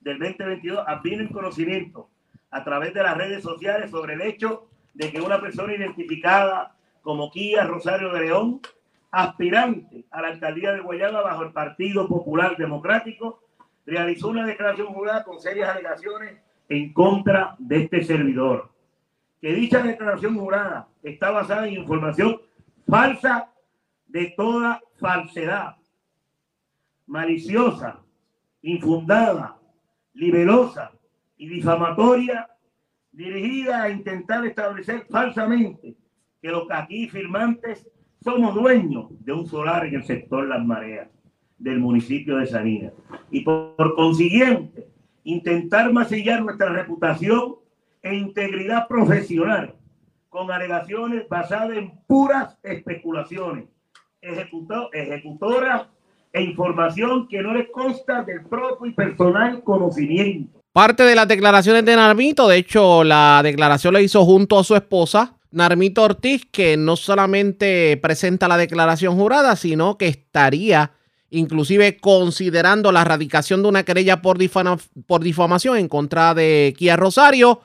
[0.00, 2.08] del 2022 viene en conocimiento
[2.50, 7.30] a través de las redes sociales sobre el hecho de que una persona identificada como
[7.30, 8.60] Kia Rosario de León,
[9.10, 13.42] aspirante a la alcaldía de Guayama bajo el Partido Popular Democrático,
[13.84, 16.36] realizó una declaración jurada con serias alegaciones
[16.68, 18.70] en contra de este servidor.
[19.40, 22.40] Que dicha declaración jurada está basada en información
[22.88, 23.50] falsa
[24.06, 25.76] de toda falsedad,
[27.12, 28.00] maliciosa,
[28.62, 29.58] infundada,
[30.14, 30.92] liberosa,
[31.36, 32.48] y difamatoria
[33.12, 35.94] dirigida a intentar establecer falsamente
[36.40, 37.86] que los aquí firmantes
[38.24, 41.10] somos dueños de un solar en el sector Las Mareas
[41.58, 42.94] del municipio de Salinas.
[43.30, 44.88] Y por, consiguiente,
[45.24, 47.56] intentar masillar nuestra reputación
[48.00, 49.74] e integridad profesional
[50.30, 53.66] con alegaciones basadas en puras especulaciones,
[54.22, 55.88] ejecutoras
[56.32, 60.60] e información que no les consta del propio y personal conocimiento.
[60.72, 64.74] Parte de las declaraciones de Narmito, de hecho, la declaración la hizo junto a su
[64.74, 70.92] esposa, Narmito Ortiz, que no solamente presenta la declaración jurada, sino que estaría
[71.28, 74.38] inclusive considerando la erradicación de una querella por,
[75.06, 77.60] por difamación en contra de Kia Rosario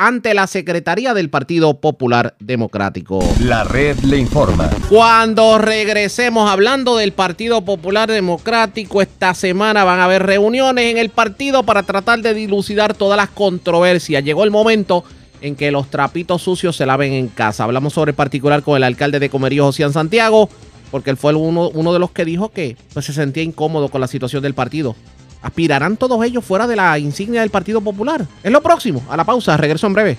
[0.00, 3.20] ante la Secretaría del Partido Popular Democrático.
[3.38, 4.70] La red le informa.
[4.88, 11.10] Cuando regresemos hablando del Partido Popular Democrático, esta semana van a haber reuniones en el
[11.10, 14.24] partido para tratar de dilucidar todas las controversias.
[14.24, 15.04] Llegó el momento
[15.42, 17.64] en que los trapitos sucios se laven en casa.
[17.64, 20.48] Hablamos sobre particular con el alcalde de Comerío, José Santiago,
[20.90, 24.00] porque él fue uno, uno de los que dijo que pues, se sentía incómodo con
[24.00, 24.96] la situación del partido.
[25.42, 28.22] ¿Aspirarán todos ellos fuera de la insignia del Partido Popular?
[28.42, 29.02] Es lo próximo.
[29.08, 30.16] A la pausa, regreso en breve.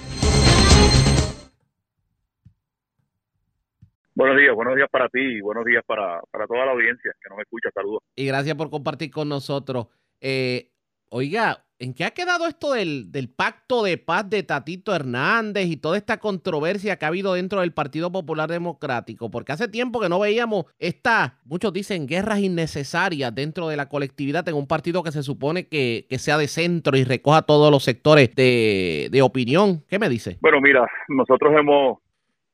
[4.14, 7.30] Buenos días, buenos días para ti y buenos días para, para toda la audiencia que
[7.30, 7.70] nos escucha.
[7.74, 8.04] Saludos.
[8.16, 9.88] Y gracias por compartir con nosotros.
[10.20, 10.70] Eh,
[11.10, 15.98] oiga, ¿En qué ha quedado esto del, pacto de paz de Tatito Hernández y toda
[15.98, 19.32] esta controversia que ha habido dentro del Partido Popular Democrático?
[19.32, 24.48] Porque hace tiempo que no veíamos esta, muchos dicen, guerras innecesarias dentro de la colectividad
[24.48, 28.36] en un partido que se supone que, sea de centro y recoja todos los sectores
[28.36, 29.84] de, de opinión.
[29.90, 30.38] ¿Qué me dice?
[30.40, 31.98] Bueno, mira, nosotros hemos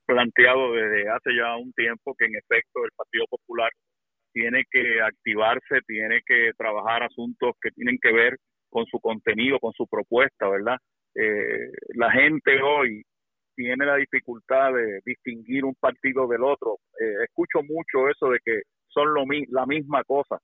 [0.06, 3.72] planteado desde hace ya un tiempo que en efecto el Partido Popular
[4.32, 8.38] tiene que activarse, tiene que trabajar asuntos que tienen que ver
[8.78, 10.78] con su contenido, con su propuesta, ¿verdad?
[11.16, 13.02] Eh, la gente hoy
[13.56, 16.78] tiene la dificultad de distinguir un partido del otro.
[17.02, 20.38] Eh, escucho mucho eso de que son lo la misma cosa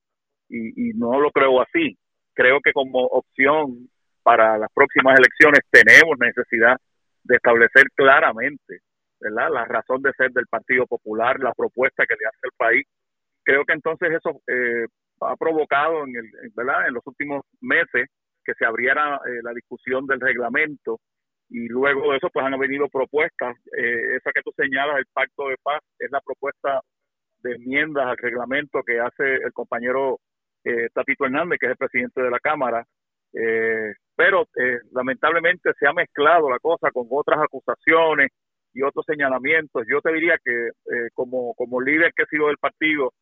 [0.48, 1.96] y, y no lo creo así.
[2.34, 3.88] Creo que como opción
[4.24, 6.76] para las próximas elecciones tenemos necesidad
[7.22, 8.80] de establecer claramente
[9.20, 9.48] ¿verdad?
[9.52, 12.84] La razón de ser del Partido Popular, la propuesta que le hace el país.
[13.44, 14.86] Creo que entonces eso eh,
[15.20, 16.88] ha provocado en, el, ¿verdad?
[16.88, 18.08] en los últimos meses
[18.44, 21.00] que se abriera eh, la discusión del reglamento
[21.48, 23.56] y luego de eso pues han venido propuestas.
[23.76, 26.80] Eh, esa que tú señalas, el Pacto de Paz, es la propuesta
[27.42, 30.18] de enmiendas al reglamento que hace el compañero
[30.64, 32.84] eh, Tatito Hernández, que es el presidente de la Cámara.
[33.34, 38.30] Eh, pero eh, lamentablemente se ha mezclado la cosa con otras acusaciones
[38.72, 39.84] y otros señalamientos.
[39.88, 40.70] Yo te diría que
[41.14, 43.12] como, como líder que he sido del partido,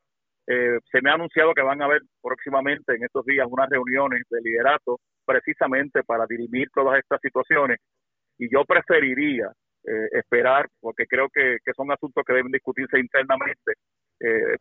[0.46, 4.40] se me ha anunciado que van a haber próximamente en estos días unas reuniones de
[4.40, 7.78] liderato precisamente para dirimir todas estas situaciones
[8.38, 9.52] y yo preferiría
[10.12, 13.74] esperar, porque creo que, son asuntos que deben discutirse internamente,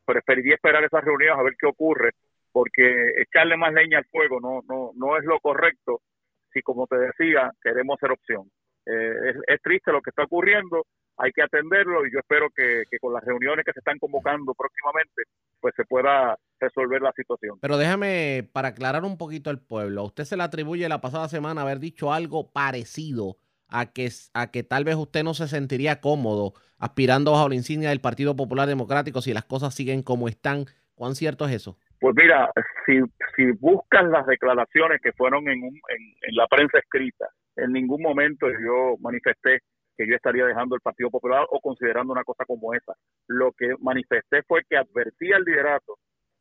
[0.05, 2.11] preferiría esperar esas reuniones a ver qué ocurre
[2.51, 6.01] porque echarle más leña al fuego no, no, no es lo correcto
[6.53, 8.49] si, como te decía, queremos ser opción.
[8.85, 10.85] Eh, es, triste lo que está ocurriendo,
[11.21, 15.23] hay que atenderlo y yo espero que, con las reuniones que se están convocando próximamente,
[15.60, 17.60] pues se pueda resolver la situación.
[17.62, 21.29] Pero déjame, para aclarar un poquito al pueblo, a usted se le atribuye la pasada
[21.29, 26.01] semana haber dicho algo parecido a que, a que tal vez usted no se sentiría
[26.01, 30.65] cómodo aspirando bajo la insignia del Partido Popular Democrático si las cosas siguen como están.
[30.95, 31.77] ¿Cuán cierto es eso?
[31.99, 32.49] Pues mira,
[32.86, 32.99] si,
[33.36, 38.47] si buscas las declaraciones que fueron en, un, en, la prensa escrita, en ningún momento
[38.49, 39.62] yo manifesté
[40.01, 42.93] que yo estaría dejando el Partido Popular o considerando una cosa como esa.
[43.27, 45.97] Lo que manifesté fue que advertía al liderato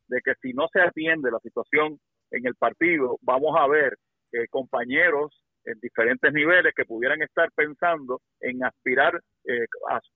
[0.07, 1.99] de que si no se atiende la situación
[2.31, 3.97] en el partido, vamos a ver
[4.31, 9.65] eh, compañeros en diferentes niveles que pudieran estar pensando en aspirar eh,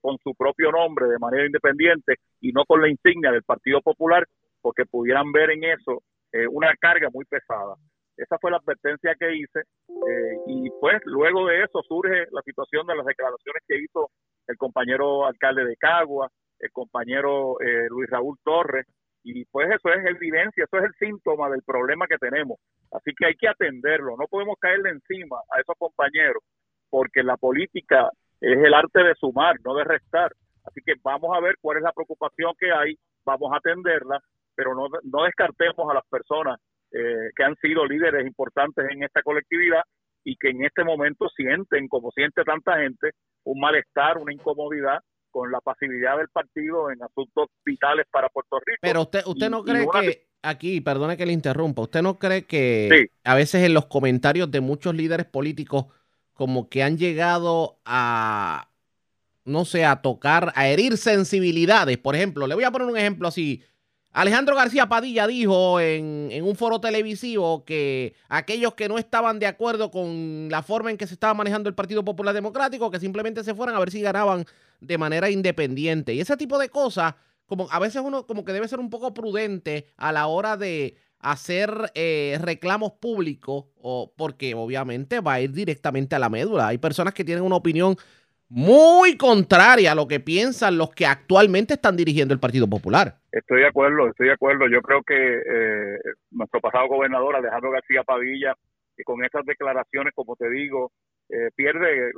[0.01, 4.25] con su propio nombre de manera independiente y no con la insignia del Partido Popular
[4.59, 7.75] porque pudieran ver en eso eh, una carga muy pesada.
[8.17, 12.87] Esa fue la advertencia que hice eh, y pues luego de eso surge la situación
[12.87, 14.09] de las declaraciones que hizo
[14.47, 18.85] el compañero alcalde de Cagua, el compañero eh, Luis Raúl Torres
[19.23, 22.57] y pues eso es evidencia, eso es el síntoma del problema que tenemos.
[22.91, 26.43] Así que hay que atenderlo, no podemos caerle encima a esos compañeros
[26.89, 30.31] porque la política es el arte de sumar, no de restar.
[30.63, 34.21] Así que vamos a ver cuál es la preocupación que hay, vamos a atenderla
[34.55, 36.59] pero no, no descartemos a las personas
[36.97, 39.81] eh, que han sido líderes importantes en esta colectividad
[40.23, 43.11] y que en este momento sienten, como siente tanta gente,
[43.43, 48.79] un malestar, una incomodidad con la pasividad del partido en asuntos vitales para Puerto Rico.
[48.81, 53.09] Pero usted, usted no cree que aquí, perdone que le interrumpa, usted no cree que
[53.25, 55.87] a veces en los comentarios de muchos líderes políticos
[56.33, 58.69] como que han llegado a,
[59.43, 61.97] no sé, a tocar, a herir sensibilidades.
[61.97, 63.65] Por ejemplo, le voy a poner un ejemplo así
[64.15, 69.91] Alejandro García Padilla dijo en, un foro televisivo que aquellos que no estaban de acuerdo
[69.91, 73.53] con la forma en que se estaba manejando el Partido Popular Democrático, que simplemente se
[73.53, 74.45] fueran a ver si ganaban
[74.79, 76.13] de manera independiente.
[76.13, 79.13] Y ese tipo de cosas, como a veces uno como que debe ser un poco
[79.13, 85.51] prudente a la hora de hacer eh, reclamos públicos, o porque obviamente va a ir
[85.51, 86.69] directamente a la médula.
[86.69, 87.97] Hay personas que tienen una opinión
[88.49, 93.15] muy contraria a lo que piensan los que actualmente están dirigiendo el Partido Popular.
[93.31, 94.67] Estoy de acuerdo, estoy de acuerdo.
[94.67, 95.99] Yo creo que eh,
[96.31, 98.53] nuestro pasado gobernador Alejandro García Padilla,
[98.95, 100.91] que con esas declaraciones, como te digo,
[101.29, 102.11] eh, pierde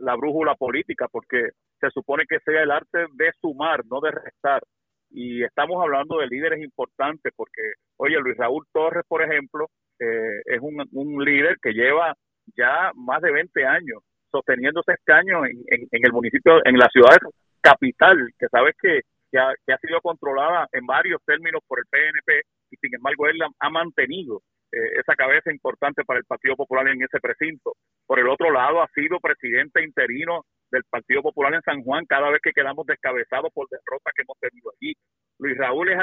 [0.00, 4.62] la brújula política porque se supone que sea el arte de sumar, no de restar.
[5.10, 7.62] Y estamos hablando de líderes importantes porque,
[7.96, 9.68] oye, Luis Raúl Torres, por ejemplo,
[10.00, 12.14] eh, es un, líder que lleva
[12.56, 17.16] ya más de 20 años sosteniendo ese escaño en, en, el municipio, en la ciudad
[17.60, 22.76] capital, que sabes que, que, ha, sido controlada en varios términos por el PNP y
[22.76, 27.20] sin embargo él ha, mantenido eh, esa cabeza importante para el Partido Popular en ese
[27.20, 27.74] precinto.
[28.06, 32.30] Por el otro lado, ha sido presidente interino del Partido Popular en San Juan cada
[32.30, 34.94] vez que quedamos descabezados por derrotas que hemos tenido allí.
[35.38, 35.98] Luis Raúl es,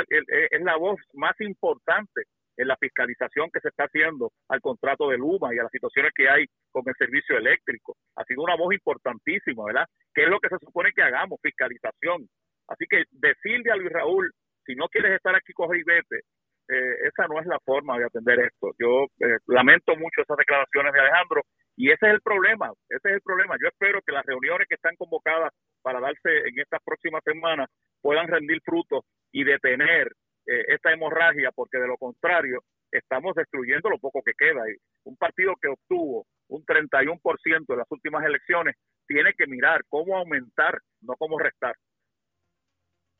[0.51, 2.23] es la voz más importante
[2.57, 6.11] en la fiscalización que se está haciendo al contrato de Luma y a las situaciones
[6.15, 7.95] que hay con el servicio eléctrico.
[8.15, 9.85] Ha sido una voz importantísima, ¿verdad?
[10.13, 11.39] ¿Qué es lo que se supone que hagamos?
[11.41, 12.27] Fiscalización.
[12.67, 14.31] Así que decirle a Luis Raúl,
[14.65, 16.21] si no quieres estar aquí, coge y vete.
[16.67, 18.71] Eh, esa no es la forma de atender esto.
[18.79, 21.43] Yo eh, lamento mucho esas declaraciones de Alejandro
[21.77, 23.55] y ese es el problema, ese es el problema.
[23.61, 25.51] Yo espero que las reuniones que están convocadas
[25.83, 27.69] para darse en estas próximas semanas
[28.01, 30.09] puedan rendir frutos y detener
[30.47, 34.61] eh, esta hemorragia, porque de lo contrario estamos destruyendo lo poco que queda.
[34.69, 38.75] Y un partido que obtuvo un 31% en las últimas elecciones
[39.07, 41.75] tiene que mirar cómo aumentar, no cómo restar.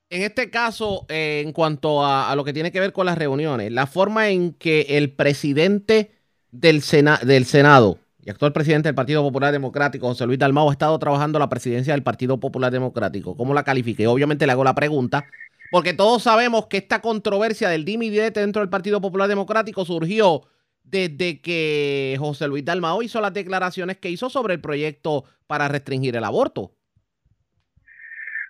[0.10, 3.72] En este caso, eh, en cuanto a, lo que tiene que ver con las reuniones,
[3.72, 6.12] la forma en que el presidente
[6.52, 6.82] del,
[7.24, 11.40] del Senado, y actual presidente del Partido Popular Democrático, José Luis Dalmau, ha estado trabajando
[11.40, 13.36] la presidencia del Partido Popular Democrático.
[13.36, 14.08] ¿Cómo la califique?
[14.08, 15.26] Obviamente le hago la pregunta,
[15.72, 20.42] porque todos sabemos que esta controversia del dimi dentro del Partido Popular Democrático surgió
[20.84, 26.16] desde que José Luis Dalmao hizo las declaraciones que hizo sobre el proyecto para restringir
[26.16, 26.72] el aborto.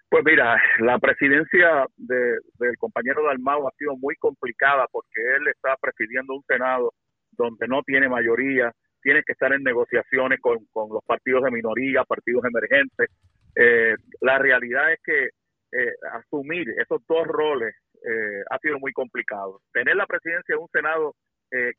[0.09, 5.75] Pues mira, la presidencia de, del compañero Dalmao ha sido muy complicada porque él está
[5.81, 6.93] presidiendo un Senado
[7.31, 12.43] donde no tiene mayoría, tiene que estar en negociaciones con, los partidos de minoría, partidos
[12.45, 13.09] emergentes.
[13.55, 15.29] Eh, la realidad es que
[15.71, 19.61] eh, asumir esos dos roles eh, ha sido muy complicado.
[19.73, 21.15] Tener la presidencia de un Senado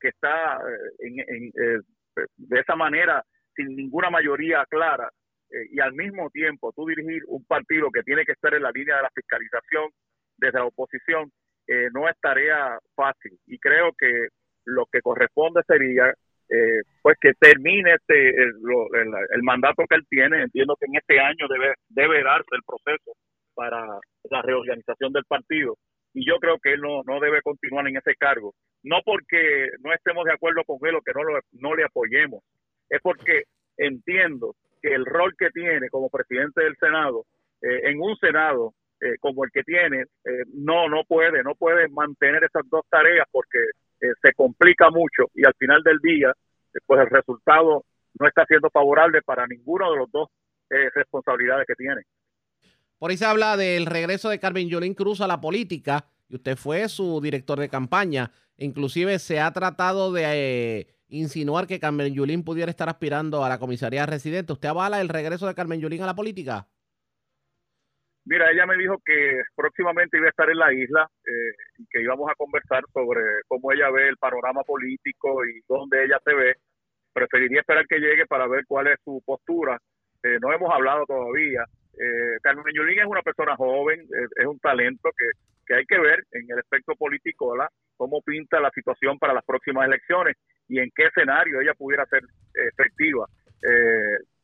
[0.01, 0.59] que está
[1.01, 1.53] en,
[2.37, 3.22] de esa manera,
[3.55, 5.11] sin ninguna mayoría clara,
[5.70, 8.97] y al mismo tiempo tú dirigir un partido que tiene que estar en la línea
[8.97, 9.91] de la fiscalización
[10.39, 11.30] desde la oposición,
[11.93, 13.39] no es tarea fácil.
[13.47, 14.28] Y creo que
[14.64, 16.14] lo que corresponde sería
[16.49, 18.53] eh, pues que termine este el,
[19.30, 20.43] el, mandato que él tiene.
[20.43, 23.12] Entiendo que en este año debe, debe darse el proceso
[23.57, 23.84] para
[24.30, 25.76] la reorganización del partido.
[26.14, 28.54] Y yo creo que él no, no debe continuar en ese cargo.
[28.84, 32.44] No porque no estemos de acuerdo con él o que no, lo, no le apoyemos.
[32.88, 33.44] Es porque
[33.76, 37.24] entiendo que el rol que tiene como presidente del Senado,
[37.62, 40.04] eh, en un Senado eh, como el que tiene,
[40.54, 43.59] no, no puede, no puede mantener esas dos tareas porque
[44.00, 46.32] eh, se complica mucho y al final del día,
[46.86, 47.84] pues el resultado
[48.18, 50.28] no está siendo favorable para ninguno de los dos
[50.70, 52.02] eh, responsabilidades que tiene.
[52.99, 56.57] Por ahí se habla del regreso de Carmen Yolín Cruz a la política y usted
[56.57, 58.32] fue su director de campaña.
[58.57, 63.59] Inclusive se ha tratado de eh, insinuar que Carmen Yulín pudiera estar aspirando a la
[63.59, 64.53] comisaría residente.
[64.53, 66.66] ¿Usted avala el regreso de Carmen Yulín a la política?
[68.24, 72.03] Mira, ella me dijo que próximamente iba a estar en la isla eh, y que
[72.03, 76.57] íbamos a conversar sobre cómo ella ve el panorama político y dónde ella se ve.
[77.12, 79.78] Preferiría esperar que llegue para ver cuál es su postura.
[80.24, 81.64] Eh, no hemos hablado todavía.
[81.99, 85.26] Eh, Carmen Yulín es una persona joven, es un talento que,
[85.66, 87.68] que hay que ver en el aspecto político, ¿verdad?
[87.97, 90.36] Cómo pinta la situación para las próximas elecciones
[90.68, 92.22] y en qué escenario ella pudiera ser
[92.55, 93.26] efectiva.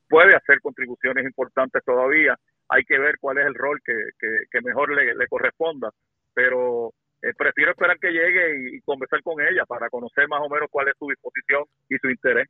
[0.09, 2.37] puede hacer contribuciones importantes todavía
[2.73, 3.95] hay que ver cuál es el rol que,
[4.51, 5.91] que, mejor le, le, corresponda.
[6.35, 10.69] Pero eh, prefiero esperar que llegue y, conversar con ella para conocer más o menos
[10.71, 12.49] cuál es su disposición y su interés.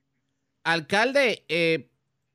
[0.65, 1.89] Alcalde, eh,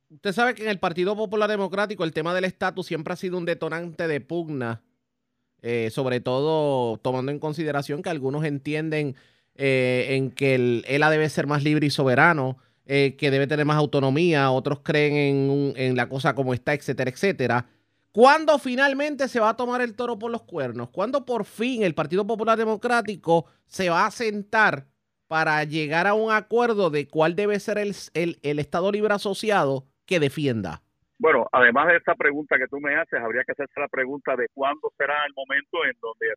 [0.10, 3.38] usted sabe que en el Partido Popular Democrático el tema del estatus siempre ha sido
[3.38, 4.82] un detonante de pugna,
[5.62, 9.16] eh, sobre todo tomando en consideración que algunos entienden
[9.60, 12.60] en que el ELA debe ser más libre y soberano.
[12.86, 17.66] que debe tener más autonomía, otros creen en, en, la cosa como está, etcétera, etcétera.
[18.18, 20.89] ¿Cuándo finalmente se va a tomar el toro por los cuernos?
[20.89, 24.88] ¿Cuándo por fin el Partido Popular Democrático se va a sentar
[25.28, 30.20] para llegar a un acuerdo de cuál debe ser el, el, Estado Libre Asociado que
[30.20, 30.82] defienda?
[31.20, 34.47] Bueno, además de esta pregunta que tú me haces, habría que hacerse la pregunta de
[34.53, 36.28] cuándo será el momento en donde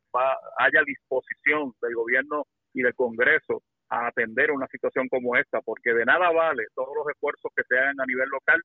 [0.58, 6.04] haya disposición del gobierno y del Congreso a atender una situación como esta, porque de
[6.04, 8.62] nada vale todos los esfuerzos que se hagan a nivel local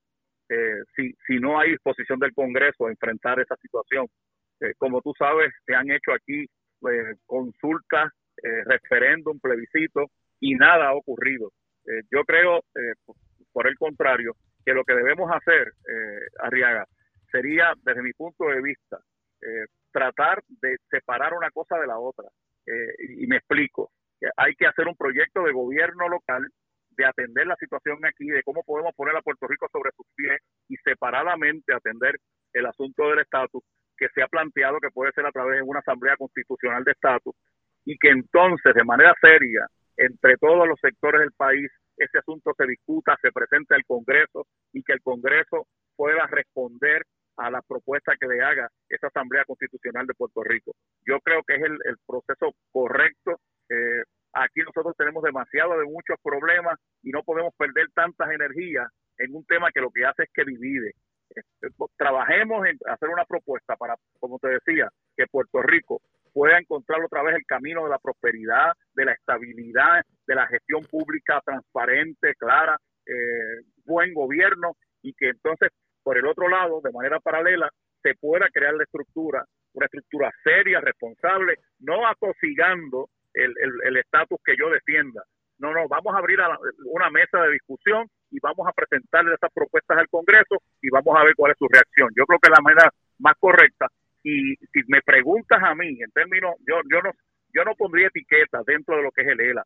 [0.48, 4.08] eh, si, si no hay disposición del Congreso a enfrentar esa situación.
[4.62, 8.12] Eh, como tú sabes, se han hecho aquí eh, consultas,
[8.66, 10.08] referéndum, plebiscito
[10.42, 11.52] y nada ha ocurrido.
[12.12, 12.60] yo creo,
[13.54, 14.34] por el contrario,
[14.66, 15.74] que lo que debemos hacer,
[16.40, 16.86] Arriaga,
[17.32, 19.00] sería, desde mi punto de vista,
[19.92, 22.28] tratar de separar una cosa de la otra.
[23.00, 23.92] y me explico.
[24.38, 26.48] Hay que hacer un proyecto de gobierno local
[26.98, 30.42] de atender la situación aquí, de cómo podemos poner a Puerto Rico sobre sus pies
[30.70, 32.16] y separadamente atender
[32.54, 33.64] el asunto del estatus
[33.98, 37.36] que se ha planteado que puede ser a través de una asamblea constitucional de estatus
[37.86, 42.66] y que entonces de manera seria entre todos los sectores del país ese asunto se
[42.66, 47.04] discuta, se presente al Congreso y que el Congreso pueda responder
[47.38, 50.72] a la propuesta que le haga esa Asamblea Constitucional de Puerto Rico.
[51.06, 53.40] Yo creo que es el, proceso correcto.
[53.70, 54.04] Eh,
[54.36, 58.86] Aquí nosotros tenemos demasiado de muchos problemas y no podemos perder tantas energías
[59.18, 60.92] en un tema que lo que hace es que divide.
[61.30, 66.02] Este, trabajemos en hacer una propuesta para, como te decía, que Puerto Rico
[66.36, 70.84] pueda encontrar otra vez el camino de la prosperidad, de la estabilidad, de la gestión
[70.84, 75.70] pública transparente, clara, eh, buen gobierno y que entonces,
[76.04, 77.70] por el otro lado, de manera paralela,
[78.04, 84.70] se pueda crear la estructura, una estructura seria, responsable, no atosigando el estatus que yo
[84.70, 85.24] defienda.
[85.58, 86.40] No, no, vamos a abrir
[86.86, 91.24] una mesa de discusión y vamos a presentarle esas propuestas al Congreso y vamos a
[91.24, 92.10] ver cuál es su reacción.
[92.16, 93.88] Yo creo que la manera más correcta
[94.26, 97.12] y si me preguntas a mí en términos yo yo no
[97.54, 99.64] yo no pondría etiquetas dentro de lo que es el ELA.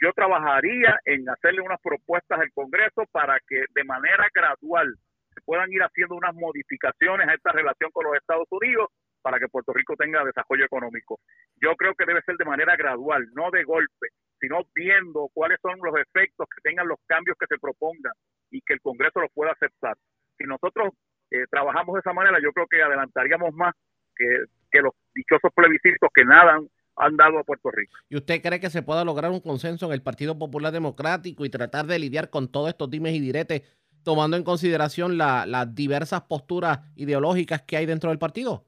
[0.00, 4.94] yo trabajaría en hacerle unas propuestas al Congreso para que de manera gradual
[5.34, 8.88] se puedan ir haciendo unas modificaciones a esta relación con los Estados Unidos
[9.22, 11.18] para que Puerto Rico tenga desarrollo económico.
[11.60, 14.06] Yo creo que debe ser de manera gradual, no de golpe,
[14.38, 18.12] sino viendo cuáles son los efectos que tengan los cambios que se propongan
[18.52, 19.96] y que el Congreso los pueda aceptar.
[20.38, 20.94] Si nosotros
[21.30, 23.74] eh, trabajamos de esa manera, yo creo que adelantaríamos más
[24.16, 24.24] que,
[24.70, 27.92] que los dichosos plebiscitos que nada han, han dado a Puerto Rico.
[28.08, 31.50] ¿Y usted cree que se pueda lograr un consenso en el Partido Popular Democrático y
[31.50, 33.62] tratar de lidiar con todos estos dimes y diretes,
[34.02, 38.64] tomando en consideración la- las diversas posturas ideológicas que hay dentro del partido?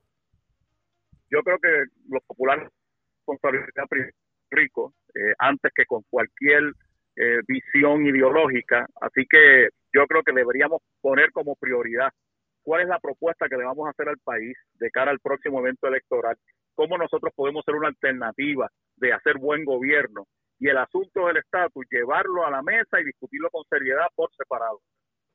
[1.30, 2.68] Yo creo que los populares
[3.18, 3.84] responsabilidad
[4.50, 6.72] Rico eh, antes que con cualquier
[7.16, 12.10] eh, visión ideológica, así que yo creo que deberíamos poner como prioridad
[12.62, 15.60] cuál es la propuesta que le vamos a hacer al país de cara al próximo
[15.60, 16.36] evento electoral,
[16.74, 20.26] cómo nosotros podemos ser una alternativa de hacer buen gobierno
[20.58, 24.80] y el asunto del estatus, llevarlo a la mesa y discutirlo con seriedad por separado.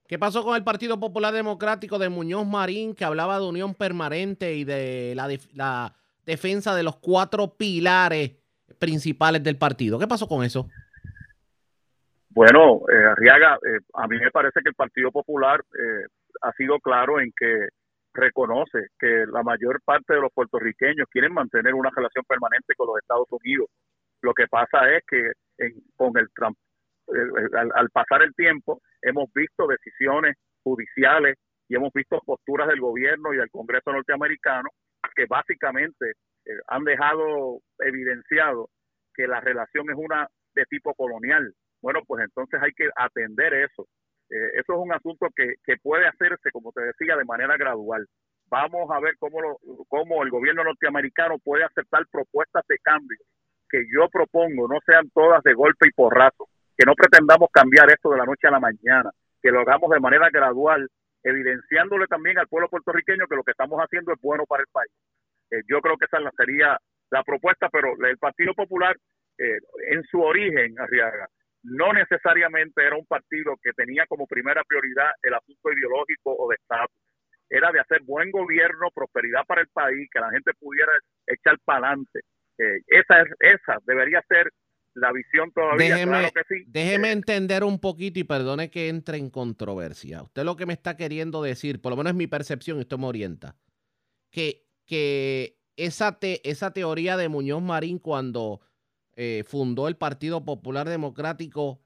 [0.06, 4.54] ¿Qué pasó con el Partido Popular Democrático de Muñoz Marín, que hablaba de unión permanente
[4.54, 5.96] y de la, def- la
[6.26, 8.32] defensa de los cuatro pilares
[8.80, 9.98] principales del partido?
[9.98, 10.68] ¿Qué pasó con eso?
[12.30, 16.08] Bueno, eh, Arriaga, eh, a mí me parece que el Partido Popular eh,
[16.44, 17.68] ha sido claro en que
[18.14, 22.98] reconoce que la mayor parte de los puertorriqueños quieren mantener una relación permanente con los
[23.00, 23.68] Estados Unidos.
[24.22, 26.28] Lo que pasa es que en- con el
[27.76, 31.36] al pasar el tiempo hemos visto decisiones judiciales
[31.68, 34.70] y hemos visto posturas del gobierno y del Congreso norteamericano
[35.16, 36.12] que básicamente
[36.46, 38.70] eh, han dejado evidenciado
[39.14, 41.54] que la relación es una de tipo colonial.
[41.82, 43.86] Bueno, pues entonces hay que atender eso.
[44.30, 48.08] Eh, eso es un asunto que, que puede hacerse, como te decía, de manera gradual.
[48.50, 49.58] Vamos a ver cómo, lo-
[49.88, 53.18] cómo el gobierno norteamericano puede aceptar propuestas de cambio
[53.70, 56.48] que yo propongo, no sean todas de golpe y porrazo,
[56.78, 59.10] que no pretendamos cambiar esto de la noche a la mañana,
[59.42, 60.88] que lo hagamos de manera gradual,
[61.24, 64.92] evidenciándole también al pueblo puertorriqueño que lo que estamos haciendo es bueno para el país.
[65.50, 66.78] Eh, yo creo que esa sería
[67.10, 68.96] la propuesta, pero el Partido Popular,
[69.40, 69.58] eh,
[69.90, 71.28] en su origen, Arriaga,
[71.64, 76.56] no necesariamente era un partido que tenía como primera prioridad el asunto ideológico o de
[76.56, 76.96] estatus.
[77.50, 80.92] Era de hacer buen gobierno, prosperidad para el país, que la gente pudiera
[81.28, 82.22] echar para adelante.
[82.58, 84.50] Eh, esa, es, esa debería ser
[84.96, 86.64] la visión todavía, Déjeme, claro que sí.
[86.68, 90.22] déjeme entender un poquito y perdone que entre en controversia.
[90.22, 93.08] Usted lo que me está queriendo decir, por lo menos es mi percepción, esto me
[93.08, 93.56] orienta,
[94.32, 98.62] que, que esa, te- esa teoría de Muñoz Marín cuando
[99.16, 101.80] eh, fundó el Partido Popular Democrático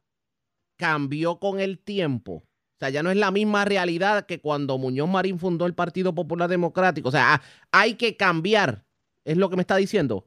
[0.77, 2.33] cambió con el tiempo.
[2.43, 6.13] O sea, ya no es la misma realidad que cuando Muñoz Marín fundó el Partido
[6.13, 7.09] Popular Democrático.
[7.09, 8.83] O sea, ha- hay que cambiar.
[9.25, 10.25] Es lo que me está diciendo.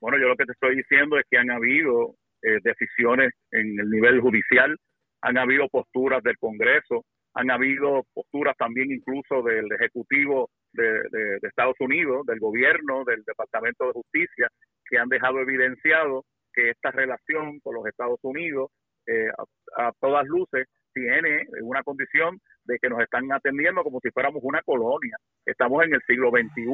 [0.00, 3.90] Bueno, yo lo que te estoy diciendo es que han habido eh, decisiones en el
[3.90, 4.76] nivel judicial,
[5.20, 7.04] han habido posturas del Congreso,
[7.34, 13.22] han habido posturas también incluso del Ejecutivo de, de- de Estados Unidos, del gobierno, del
[13.24, 14.48] Departamento de Justicia,
[14.88, 18.70] que han dejado evidenciado que esta relación con los Estados Unidos,
[19.06, 19.28] eh,
[19.76, 24.42] a, a todas luces, tiene una condición de que nos están atendiendo como si fuéramos
[24.42, 25.16] una colonia.
[25.46, 26.64] Estamos en el siglo XXI,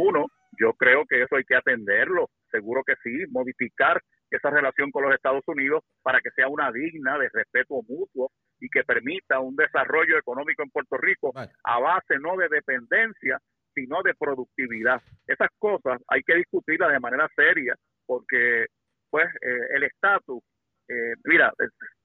[0.58, 5.14] yo creo que eso hay que atenderlo, seguro que sí, modificar esa relación con los
[5.14, 10.16] Estados Unidos para que sea una digna de respeto mutuo y que permita un desarrollo
[10.18, 11.32] económico en Puerto Rico
[11.62, 13.38] a base no de dependencia,
[13.76, 15.02] sino de productividad.
[15.26, 17.74] Esas cosas hay que discutirlas de manera seria
[18.06, 18.66] porque
[19.10, 20.42] pues eh, el estatus,
[20.88, 21.52] eh, mira,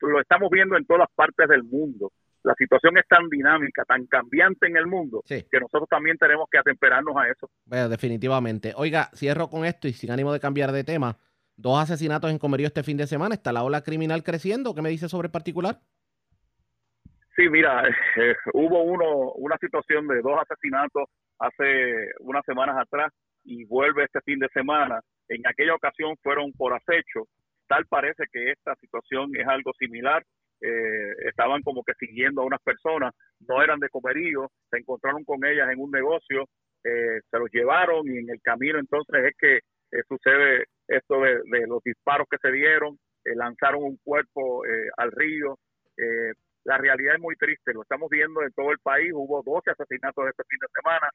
[0.01, 2.11] lo estamos viendo en todas partes del mundo.
[2.43, 5.45] La situación es tan dinámica, tan cambiante en el mundo, Sí.
[5.49, 7.49] que nosotros también tenemos que atemperarnos a eso.
[7.65, 8.74] Bueno, definitivamente.
[8.76, 11.15] Oiga, cierro con esto y sin ánimo de cambiar de tema.
[11.55, 13.36] Dos asesinatos en Comerío este fin de semana.
[13.36, 14.74] ¿Está la ola criminal creciendo?
[14.74, 15.80] ¿Qué me dice sobre el particular?
[17.36, 17.84] Sí, mira,
[18.17, 21.03] eh, hubo uno, una situación de dos asesinatos
[21.41, 23.11] hace unas semanas atrás
[23.43, 25.01] y vuelve este fin de semana.
[25.27, 27.27] En aquella ocasión fueron por acecho.
[27.67, 30.23] Tal parece que esta situación es algo similar.
[30.61, 33.13] Eh, estaban como que siguiendo a unas personas,
[33.47, 36.45] no eran de comerío, se encontraron con ellas en un negocio,
[36.83, 41.39] eh, se los llevaron y en el camino entonces es que eh, sucede esto de,
[41.45, 44.63] de los disparos que se dieron, eh, lanzaron un cuerpo
[44.97, 45.57] al río.
[46.64, 50.28] La realidad es muy triste, lo estamos viendo en todo el país, hubo 12 asesinatos
[50.28, 51.09] este fin de semana.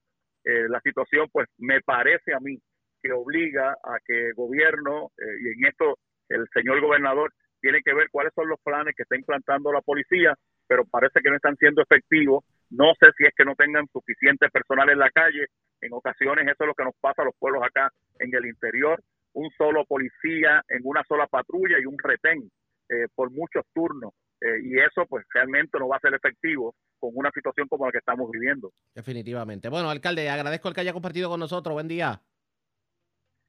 [0.45, 2.59] Eh, la situación, pues, me parece a mí
[3.03, 7.95] que obliga a que el gobierno, eh, y en esto el señor gobernador tiene que
[7.95, 10.35] ver cuáles son los planes que está implantando la policía,
[10.67, 12.45] pero parece que no están siendo efectivos.
[12.71, 15.47] No sé si es que no tengan suficiente personal en la calle.
[15.81, 19.01] En ocasiones eso es lo que nos pasa a los pueblos acá en el interior,
[19.35, 22.51] un solo policía en una sola patrulla y un retén
[22.89, 24.13] eh, por muchos turnos.
[24.41, 27.93] Eh, y eso pues realmente no va a ser efectivo con una situación como la
[27.93, 28.73] que estamos viviendo.
[28.95, 29.69] Definitivamente.
[29.69, 31.73] Bueno, alcalde, agradezco el que haya compartido con nosotros.
[31.73, 32.21] Buen día.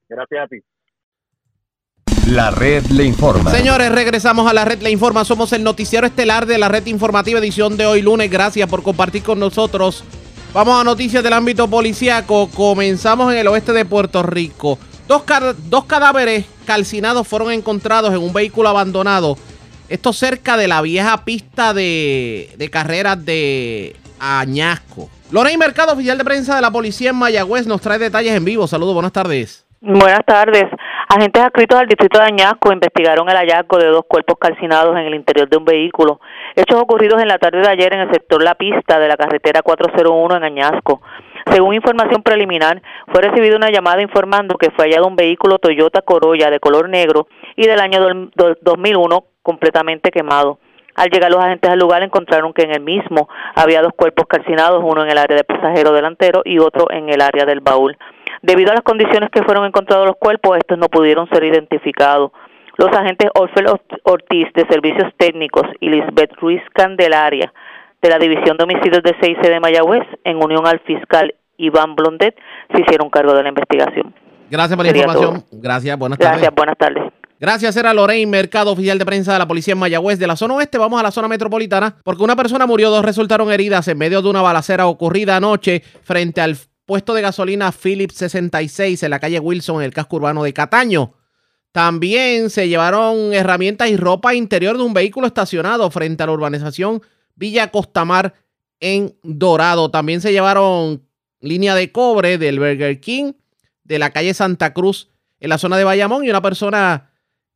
[0.07, 0.57] Gracias a ti.
[2.27, 3.51] La red le informa.
[3.51, 5.23] Señores, regresamos a la red Le Informa.
[5.23, 8.29] Somos el noticiero estelar de la red informativa edición de hoy lunes.
[8.29, 10.03] Gracias por compartir con nosotros.
[10.53, 12.49] Vamos a noticias del ámbito policíaco.
[12.49, 14.77] Comenzamos en el oeste de Puerto Rico.
[15.07, 15.23] Dos,
[15.69, 19.37] dos cadáveres calcinados fueron encontrados en un vehículo abandonado.
[19.89, 25.09] Esto cerca de la vieja pista de, carreras de Añasco.
[25.31, 28.67] Lorey Mercado, oficial de prensa de la policía en Mayagüez, nos trae detalles en vivo.
[28.67, 29.65] Saludos, buenas tardes.
[29.79, 30.65] Buenas tardes.
[31.07, 35.15] Agentes adscritos al distrito de Añasco investigaron el hallazgo de dos cuerpos calcinados en el
[35.15, 36.19] interior de un vehículo.
[36.53, 39.61] Hechos ocurridos en la tarde de ayer en el sector La Pista de la carretera
[39.61, 41.01] 401 en Añasco.
[41.49, 46.49] Según información preliminar, fue recibida una llamada informando que fue hallado un vehículo Toyota Corolla
[46.49, 47.27] de color negro
[47.57, 47.99] y del año
[48.61, 50.59] 2001 completamente quemado.
[50.95, 54.81] Al llegar los agentes al lugar encontraron que en el mismo había dos cuerpos calcinados,
[54.83, 57.97] uno en el área del pasajero delantero y otro en el área del baúl.
[58.41, 62.31] Debido a las condiciones que fueron encontrados los cuerpos, estos no pudieron ser identificados.
[62.77, 63.67] Los agentes Orfel
[64.03, 67.51] Ortiz de Servicios Técnicos y Lisbeth Ruiz Candelaria
[68.01, 72.35] de la División de Homicidios de CIC de Mayagüez, en unión al fiscal Iván Blondet,
[72.71, 74.13] se hicieron cargo de la investigación.
[74.49, 75.43] Gracias por la información.
[75.51, 76.33] Gracias, buenas tardes.
[76.33, 77.06] Gracias, buenas tardes.
[77.39, 80.17] Gracias, era Lorraine Mercado, oficial de prensa de la policía en Mayagüez.
[80.17, 83.51] De la zona oeste vamos a la zona metropolitana porque una persona murió, dos resultaron
[83.51, 86.57] heridas en medio de una balacera ocurrida anoche frente al
[86.87, 91.13] puesto de gasolina Philips 66 en la calle Wilson, en el casco urbano de Cataño.
[91.71, 97.03] También se llevaron herramientas y ropa interior de un vehículo estacionado frente a la urbanización
[97.35, 98.33] Villa Costamar
[98.79, 99.91] en Dorado.
[99.91, 101.03] También se llevaron
[101.39, 103.33] línea de cobre del Burger King
[103.83, 105.09] de la calle Santa Cruz
[105.39, 107.06] en la zona de Bayamón y una persona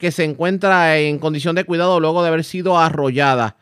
[0.02, 3.56] que se encuentra en condición de cuidado luego de haber sido arrollada.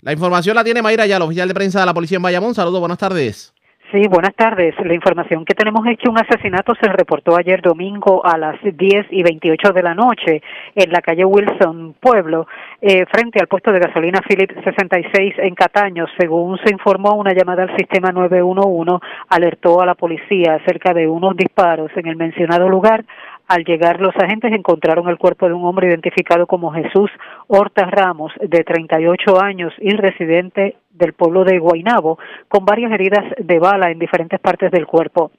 [0.00, 2.54] La información la tiene Mayra ya, el oficial de prensa de la policía en Bayamón.
[2.54, 3.52] Saludos, buenas tardes.
[3.92, 4.74] Sí, buenas tardes.
[4.84, 9.06] La información que tenemos es que un asesinato se reportó ayer domingo a las 10
[9.10, 10.42] y 28 de la noche
[10.74, 12.48] en la calle Wilson, Pueblo,
[12.80, 16.06] eh, frente al puesto de gasolina Philip 66 en Cataño.
[16.18, 21.36] Según se informó, una llamada al sistema 911 alertó a la policía acerca de unos
[21.36, 23.04] disparos en el mencionado lugar.
[23.48, 27.10] Al llegar los agentes encontraron el cuerpo de un hombre identificado como Jesús
[27.46, 32.18] Horta Ramos, de 38 años y residente del pueblo de Guainabo,
[32.48, 35.30] con varias heridas de bala en diferentes partes del cuerpo.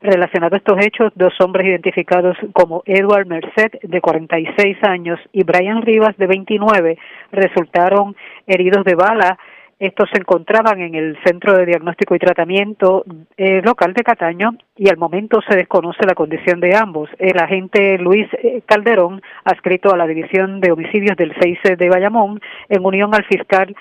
[0.00, 5.82] Relacionado a estos hechos, dos hombres identificados como Edward Merced, de 46 años, y Brian
[5.82, 6.98] Rivas, de 29,
[7.32, 8.14] resultaron
[8.46, 9.38] heridos de bala
[9.78, 13.04] estos se encontraban en el Centro de Diagnóstico y Tratamiento
[13.36, 17.08] eh, local de Cataño y al momento se desconoce la condición de ambos.
[17.18, 22.40] El agente Luis eh, Calderón, adscrito a la División de Homicidios del 6 de Bayamón,
[22.68, 23.74] en unión al fiscal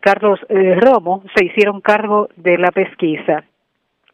[0.00, 3.44] Carlos eh, Romo, se hicieron cargo de la pesquisa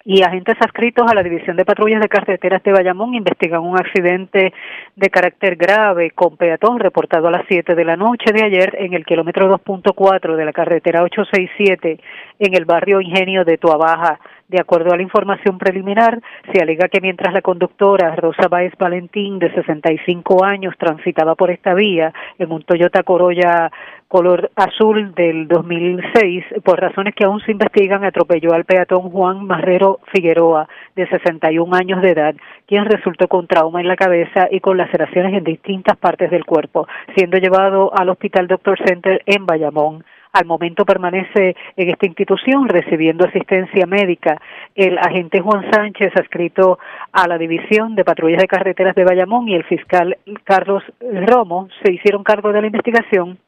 [0.04, 4.52] y agentes adscritos a la División de Patrullas de Carreteras de Bayamón investigan un accidente
[4.96, 8.94] de carácter grave con peatón reportado a las 7 de la noche de ayer en
[8.94, 12.00] el kilómetro 2.4 de la carretera 867
[12.38, 14.18] en el barrio Ingenio de Tuabaja.
[14.50, 16.20] De acuerdo a la información preliminar,
[16.52, 21.72] se alega que mientras la conductora Rosa Baez Valentín, de 65 años, transitaba por esta
[21.72, 23.70] vía en un Toyota Corolla
[24.08, 30.00] color azul del 2006, por razones que aún se investigan, atropelló al peatón Juan Marrero
[30.12, 32.34] Figueroa, de 61 años de edad,
[32.66, 36.88] quien resultó con trauma en la cabeza y con laceraciones en distintas partes del cuerpo,
[37.14, 40.02] siendo llevado al Hospital Doctor Center en Bayamón.
[40.32, 44.40] Al momento permanece en esta institución recibiendo asistencia médica.
[44.74, 46.78] El agente Juan Sánchez, adscrito
[47.12, 51.92] a la División de Patrullas de Carreteras de Bayamón, y el fiscal Carlos Romo se
[51.92, 53.38] hicieron cargo de la investigación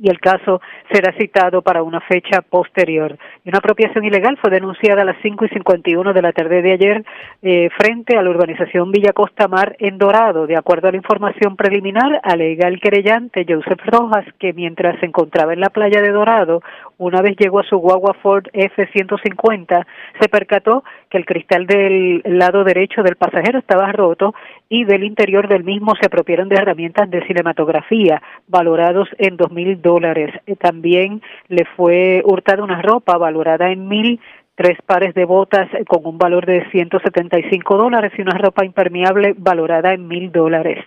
[0.00, 3.18] y el caso será citado para una fecha posterior.
[3.44, 7.04] Una apropiación ilegal fue denunciada a las 5 y 51 de la tarde de ayer
[7.42, 10.46] eh, frente a la urbanización Villa Costa Mar en Dorado.
[10.46, 15.52] De acuerdo a la información preliminar, alega el querellante Joseph Rojas que mientras se encontraba
[15.52, 16.62] en la playa de Dorado,
[16.96, 19.86] una vez llegó a su guagua Ford F-150,
[20.20, 24.34] se percató que el cristal del lado derecho del pasajero estaba roto
[24.68, 29.80] y del interior del mismo se apropiaron de herramientas de cinematografía valorados en dos mil
[29.90, 30.32] dólares.
[30.46, 34.20] Eh, también le fue hurtada una ropa valorada en mil
[34.54, 39.94] tres pares de botas con un valor de 175 dólares y una ropa impermeable valorada
[39.94, 40.84] en mil dólares.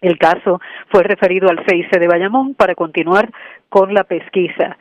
[0.00, 3.30] El caso fue referido al CIC de Bayamón para continuar
[3.68, 4.78] con la pesquisa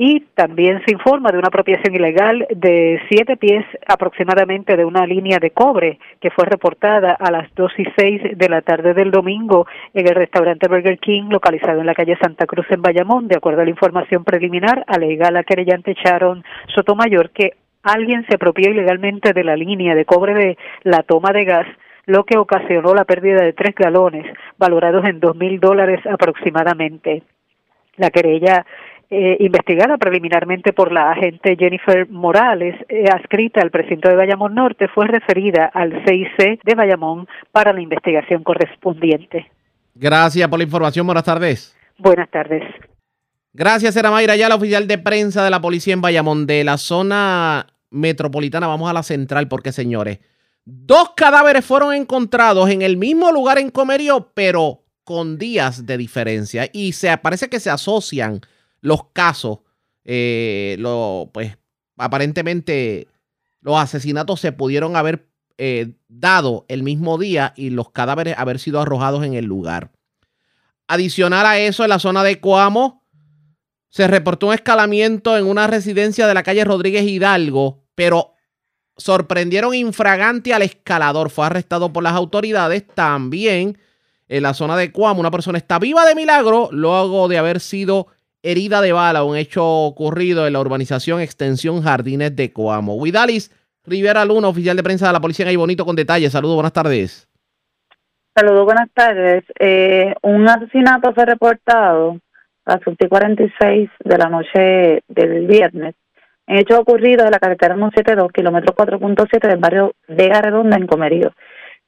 [0.00, 5.40] y también se informa de una apropiación ilegal de siete pies aproximadamente de una línea
[5.40, 9.66] de cobre que fue reportada a las dos y seis de la tarde del domingo
[9.92, 13.26] en el restaurante Burger King localizado en la calle Santa Cruz en Bayamón.
[13.26, 18.70] De acuerdo a la información preliminar, alega la querellante Sharon Sotomayor que alguien se apropió
[18.70, 21.66] ilegalmente de la línea de cobre de la toma de gas
[22.06, 24.24] lo que ocasionó la pérdida de tres galones,
[24.58, 27.24] valorados en dos mil dólares aproximadamente.
[27.96, 28.64] La querella
[29.10, 34.86] eh, investigada preliminarmente por la agente Jennifer Morales, eh, adscrita al precinto de Bayamón Norte,
[34.88, 39.50] fue referida al CIC de Bayamón para la investigación correspondiente.
[39.94, 41.06] Gracias por la información.
[41.06, 41.74] Buenas tardes.
[41.96, 42.62] Buenas tardes.
[43.54, 46.76] Gracias, era Mayra, ya la oficial de prensa de la policía en Bayamón, de la
[46.76, 48.66] zona metropolitana.
[48.66, 50.20] Vamos a la central, porque señores,
[50.64, 56.68] dos cadáveres fueron encontrados en el mismo lugar en Comerío, pero con días de diferencia.
[56.72, 58.42] Y se parece que se asocian
[58.80, 59.60] los casos,
[60.04, 61.56] eh, lo, pues
[61.96, 63.08] aparentemente
[63.60, 68.80] los asesinatos se pudieron haber eh, dado el mismo día y los cadáveres haber sido
[68.80, 69.90] arrojados en el lugar.
[70.86, 73.04] Adicional a eso, en la zona de Coamo,
[73.90, 78.34] se reportó un escalamiento en una residencia de la calle Rodríguez Hidalgo, pero
[78.96, 81.30] sorprendieron infragante al escalador.
[81.30, 82.86] Fue arrestado por las autoridades.
[82.86, 83.78] También
[84.28, 88.08] en la zona de Coamo, una persona está viva de milagro luego de haber sido
[88.42, 92.94] herida de bala, un hecho ocurrido en la urbanización Extensión Jardines de Coamo.
[92.96, 96.32] Huidalis Rivera Luna, oficial de prensa de la policía en Ahí Bonito con detalles.
[96.32, 97.28] Saludos, buenas tardes.
[98.34, 99.44] Saludos, buenas tardes.
[99.58, 102.18] Eh, un asesinato fue reportado
[102.66, 105.94] a las 46 de la noche del viernes
[106.48, 111.32] en hecho ocurrido en la carretera 172, kilómetro 4.7 del barrio Vega Redonda en Comerío.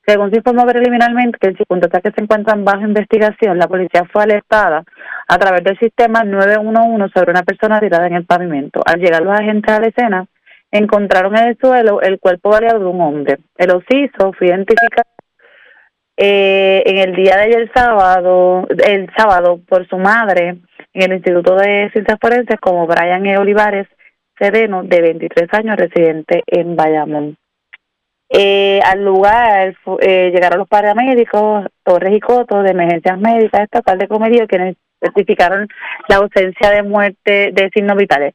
[0.06, 4.22] Según se informó preliminarmente que el circunstancias que se encuentran bajo investigación, la policía fue
[4.22, 4.84] alertada
[5.30, 8.82] a través del sistema 911 sobre una persona tirada en el pavimento.
[8.84, 10.26] Al llegar los agentes a la escena,
[10.72, 13.38] encontraron en el suelo el cuerpo variado de un hombre.
[13.56, 15.08] El ociso fue identificado
[16.16, 20.58] eh, en el día de ayer sábado, el sábado por su madre
[20.94, 23.38] en el Instituto de Ciencias Forenses como Brian E.
[23.38, 23.86] Olivares
[24.36, 27.36] Sereno, de 23 años, residente en Bayamón.
[28.30, 34.08] Eh, al lugar eh, llegaron los paramédicos, Torres y Coto, de emergencias médicas estatal de
[34.08, 35.68] Comerío, quienes certificaron
[36.08, 38.34] la ausencia de muerte de signos vitales.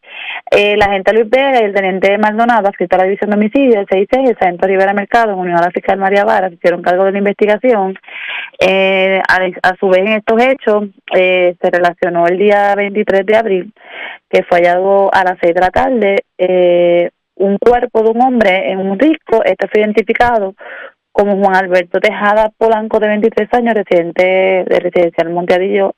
[0.52, 3.80] Eh, la agente Luis Vega y el teniente Maldonado, adscrito a la división de homicidio,
[3.80, 6.82] el 6 el sargento Rivera Mercado, en unión a la fiscal María Vara, se hicieron
[6.82, 7.98] cargo de la investigación.
[8.60, 10.86] Eh, a, su vez, en estos hechos,
[11.16, 13.74] eh, se relacionó el día 23 de abril,
[14.30, 18.72] que fue hallado a las 6 de la tarde, eh, un cuerpo de un hombre
[18.72, 20.56] en un disco, este fue identificado
[21.12, 25.94] como Juan Alberto Tejada Polanco, de 23 años, residente de residencial Monteadillo.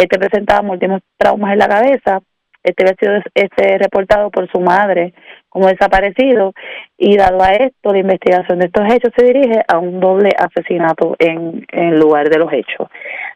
[0.00, 2.20] Este presentaba múltiples traumas en la cabeza.
[2.62, 5.12] Este había sido este, reportado por su madre
[5.50, 6.54] como desaparecido
[6.96, 11.16] y dado a esto, la investigación de estos hechos se dirige a un doble asesinato
[11.18, 12.88] en, en lugar de los hechos.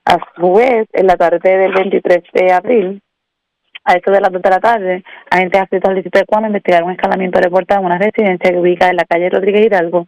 [0.06, 3.02] A su vez, en la tarde del 23 de abril,
[3.84, 6.88] a eso de las dos de la tarde, agentes adscritos al distrito de Cuamo investigaron
[6.88, 10.06] un escalamiento reportado en una residencia que ubica en la calle Rodríguez Hidalgo,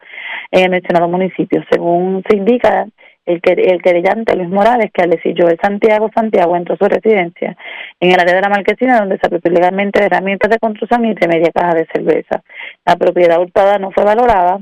[0.51, 1.63] en el mencionado municipio.
[1.71, 2.87] Según se indica,
[3.27, 7.57] el, el querellante Luis Morales, que al decir Joel Santiago Santiago entró a su residencia
[8.01, 11.15] en el área de la marquesina, donde se apropió legalmente de herramientas de construcción y
[11.15, 12.43] de media caja de cerveza.
[12.85, 14.61] La propiedad hurtada no fue valorada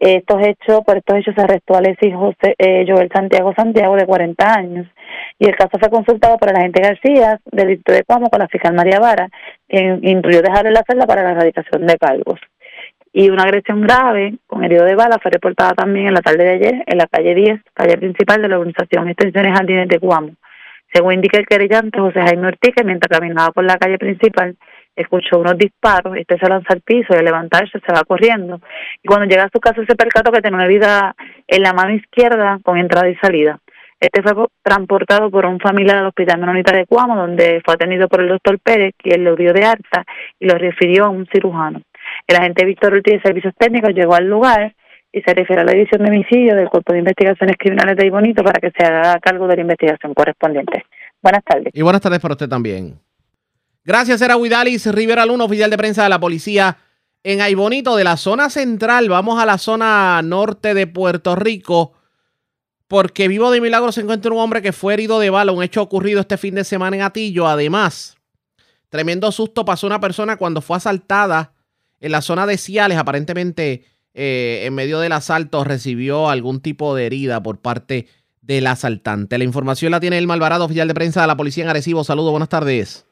[0.00, 4.06] estos hechos, por estos hechos se arrestó a Alexis José, eh, Joel Santiago Santiago, de
[4.06, 4.86] 40 años,
[5.38, 8.74] y el caso fue consultado por el agente García del de Cuamo con la fiscal
[8.74, 9.28] María Vara,
[9.66, 12.40] quien incluyó dejarle la celda para la erradicación de cargos.
[13.18, 16.50] Y una agresión grave con herido de bala fue reportada también en la tarde de
[16.50, 20.36] ayer en la calle 10, calle principal de la organización Extensiones Jardines de Cuamo.
[20.92, 24.54] Según indica el querellante José Jaime Ortiz, mientras caminaba por la calle principal,
[24.94, 28.60] escuchó unos disparos, este se lanza al piso y al levantarse se va corriendo.
[29.02, 31.16] Y cuando llega a su casa se percató que tenía una herida
[31.48, 33.58] en la mano izquierda con entrada y salida.
[33.98, 38.20] Este fue transportado por un familiar al Hospital Menonita de Cuamo, donde fue atendido por
[38.20, 40.04] el doctor Pérez, quien lo dio de alta
[40.38, 41.82] y lo refirió a un cirujano.
[42.28, 44.76] El agente Víctor Ortiz de Servicios Técnicos llegó al lugar
[45.10, 48.44] y se refiere a la división de homicidio del Cuerpo de Investigaciones Criminales de Ibonito
[48.44, 50.84] para que se haga cargo de la investigación correspondiente.
[51.22, 51.72] Buenas tardes.
[51.72, 53.00] Y buenas tardes para usted también.
[53.82, 56.76] Gracias, era Huidalis Rivera Luna, oficial de prensa de la policía
[57.24, 59.08] en Aybonito, de la zona central.
[59.08, 61.94] Vamos a la zona norte de Puerto Rico,
[62.88, 65.80] porque vivo de milagro se encuentra un hombre que fue herido de bala, un hecho
[65.80, 67.48] ocurrido este fin de semana en Atillo.
[67.48, 68.18] Además,
[68.90, 71.54] tremendo susto pasó una persona cuando fue asaltada
[72.00, 72.98] en la zona de Ciales.
[72.98, 73.84] Aparentemente,
[74.14, 78.06] eh, en medio del asalto, recibió algún tipo de herida por parte
[78.42, 79.38] del asaltante.
[79.38, 82.04] La información la tiene el Malvarado, oficial de prensa de la policía en Arecibo.
[82.04, 83.06] Saludos, buenas tardes.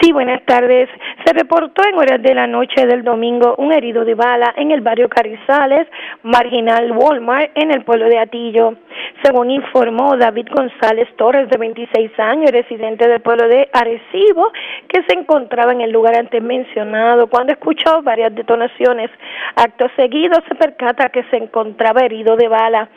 [0.00, 0.88] Sí, buenas tardes.
[1.28, 4.80] Se reportó en horas de la noche del domingo un herido de bala en el
[4.80, 5.86] barrio Carrizales,
[6.22, 8.76] marginal Walmart, en el pueblo de Atillo.
[9.22, 14.50] Según informó David González Torres, de 26 años, residente del pueblo de Arecibo,
[14.88, 19.10] que se encontraba en el lugar antes mencionado cuando escuchó varias detonaciones.
[19.54, 22.88] Acto seguido se percata que se encontraba herido de bala.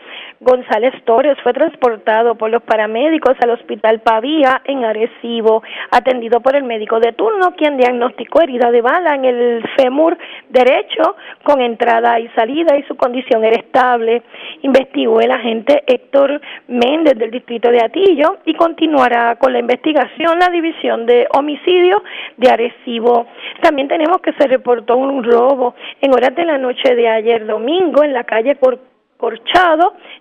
[0.43, 5.61] González Torres fue transportado por los paramédicos al hospital Pavía en Arecibo,
[5.91, 10.17] atendido por el médico de turno, quien diagnosticó herida de bala en el fémur
[10.49, 14.23] derecho con entrada y salida y su condición era estable.
[14.63, 20.49] Investigó el agente Héctor Méndez del distrito de Atillo y continuará con la investigación la
[20.49, 22.01] división de homicidio
[22.37, 23.27] de Arecibo.
[23.61, 28.03] También tenemos que se reportó un robo en horas de la noche de ayer domingo
[28.03, 28.90] en la calle Cor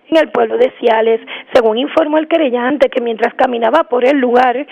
[0.09, 1.21] En el pueblo de Ciales.
[1.53, 4.67] Según informó el querellante que mientras caminaba por el lugar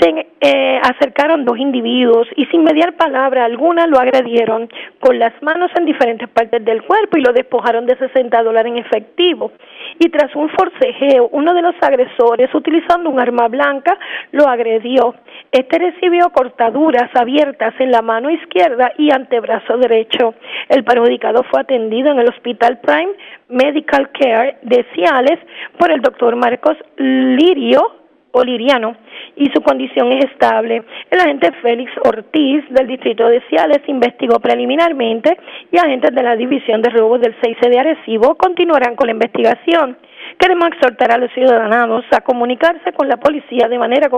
[0.00, 4.68] se eh, acercaron dos individuos y sin mediar palabra alguna lo agredieron
[5.00, 8.78] con las manos en diferentes partes del cuerpo y lo despojaron de 60 dólares en
[8.78, 9.52] efectivo.
[9.98, 13.98] Y tras un forcejeo, uno de los agresores, utilizando un arma blanca,
[14.32, 15.14] lo agredió.
[15.52, 20.34] Este recibió cortaduras abiertas en la mano izquierda y antebrazo derecho.
[20.68, 23.12] El perjudicado fue atendido en el Hospital Prime
[23.48, 25.38] Medical Care de Ciales
[25.78, 28.96] por el doctor Marcos Lirio o Liriano
[29.36, 30.82] y su condición es estable.
[31.10, 35.38] El agente Félix Ortiz del distrito de Ciales investigó preliminarmente
[35.72, 39.96] y agentes de la división de robos del 6 de Arecibo continuarán con la investigación.
[40.38, 44.10] Queremos exhortar a los ciudadanos a comunicarse con la policía de manera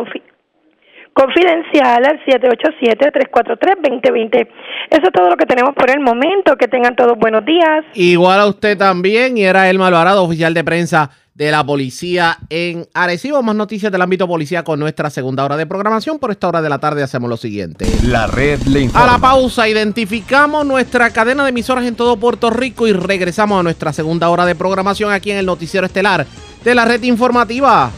[1.18, 4.48] confidencial al 787-343-2020.
[4.90, 6.56] Eso es todo lo que tenemos por el momento.
[6.56, 7.84] Que tengan todos buenos días.
[7.94, 9.36] Igual a usted también.
[9.36, 13.42] Y era el Malvarado, oficial de prensa de la policía en Arecibo.
[13.42, 16.20] Más noticias del ámbito policía con nuestra segunda hora de programación.
[16.20, 17.84] Por esta hora de la tarde hacemos lo siguiente.
[18.04, 19.08] La red le informa.
[19.08, 23.64] A la pausa, identificamos nuestra cadena de emisoras en todo Puerto Rico y regresamos a
[23.64, 26.26] nuestra segunda hora de programación aquí en el noticiero estelar
[26.64, 27.90] de la red informativa.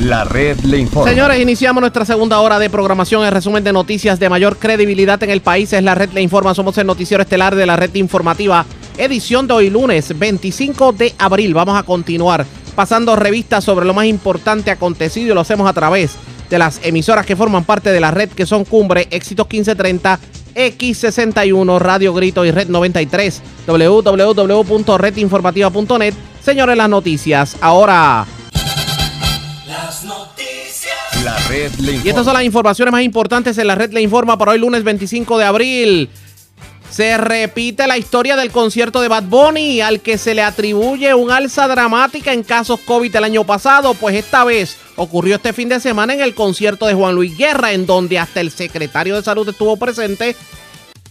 [0.00, 1.10] La red le informa.
[1.10, 3.22] Señores, iniciamos nuestra segunda hora de programación.
[3.22, 6.54] El resumen de noticias de mayor credibilidad en el país es la red le informa.
[6.54, 8.64] Somos el noticiero estelar de la red informativa.
[8.96, 11.52] Edición de hoy lunes 25 de abril.
[11.52, 16.12] Vamos a continuar pasando revistas sobre lo más importante acontecido y lo hacemos a través
[16.48, 20.18] de las emisoras que forman parte de la red que son Cumbre, Éxitos 1530,
[20.54, 26.14] X61, Radio Grito y Red 93, www.redinformativa.net.
[26.42, 27.58] Señores, las noticias.
[27.60, 28.26] Ahora...
[29.70, 31.24] Las noticias.
[31.24, 32.02] La red le informa.
[32.04, 34.82] Y estas son las informaciones más importantes en la red le informa para hoy lunes
[34.82, 36.10] 25 de abril.
[36.90, 41.30] Se repite la historia del concierto de Bad Bunny al que se le atribuye un
[41.30, 45.78] alza dramática en casos COVID el año pasado, pues esta vez ocurrió este fin de
[45.78, 49.48] semana en el concierto de Juan Luis Guerra, en donde hasta el secretario de salud
[49.48, 50.34] estuvo presente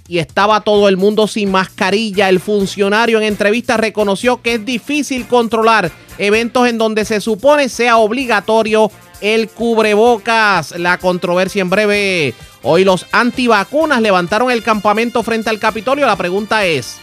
[0.10, 2.30] y estaba todo el mundo sin mascarilla.
[2.30, 7.98] El funcionario en entrevista reconoció que es difícil controlar eventos en donde se supone sea
[7.98, 8.92] obligatorio
[9.22, 10.72] el cubrebocas.
[10.80, 12.34] La controversia en breve.
[12.64, 16.08] Hoy los antivacunas levantaron el campamento frente al Capitolio.
[16.08, 16.98] La pregunta es,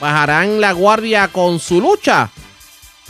[0.00, 2.30] ¿bajarán la guardia con su lucha?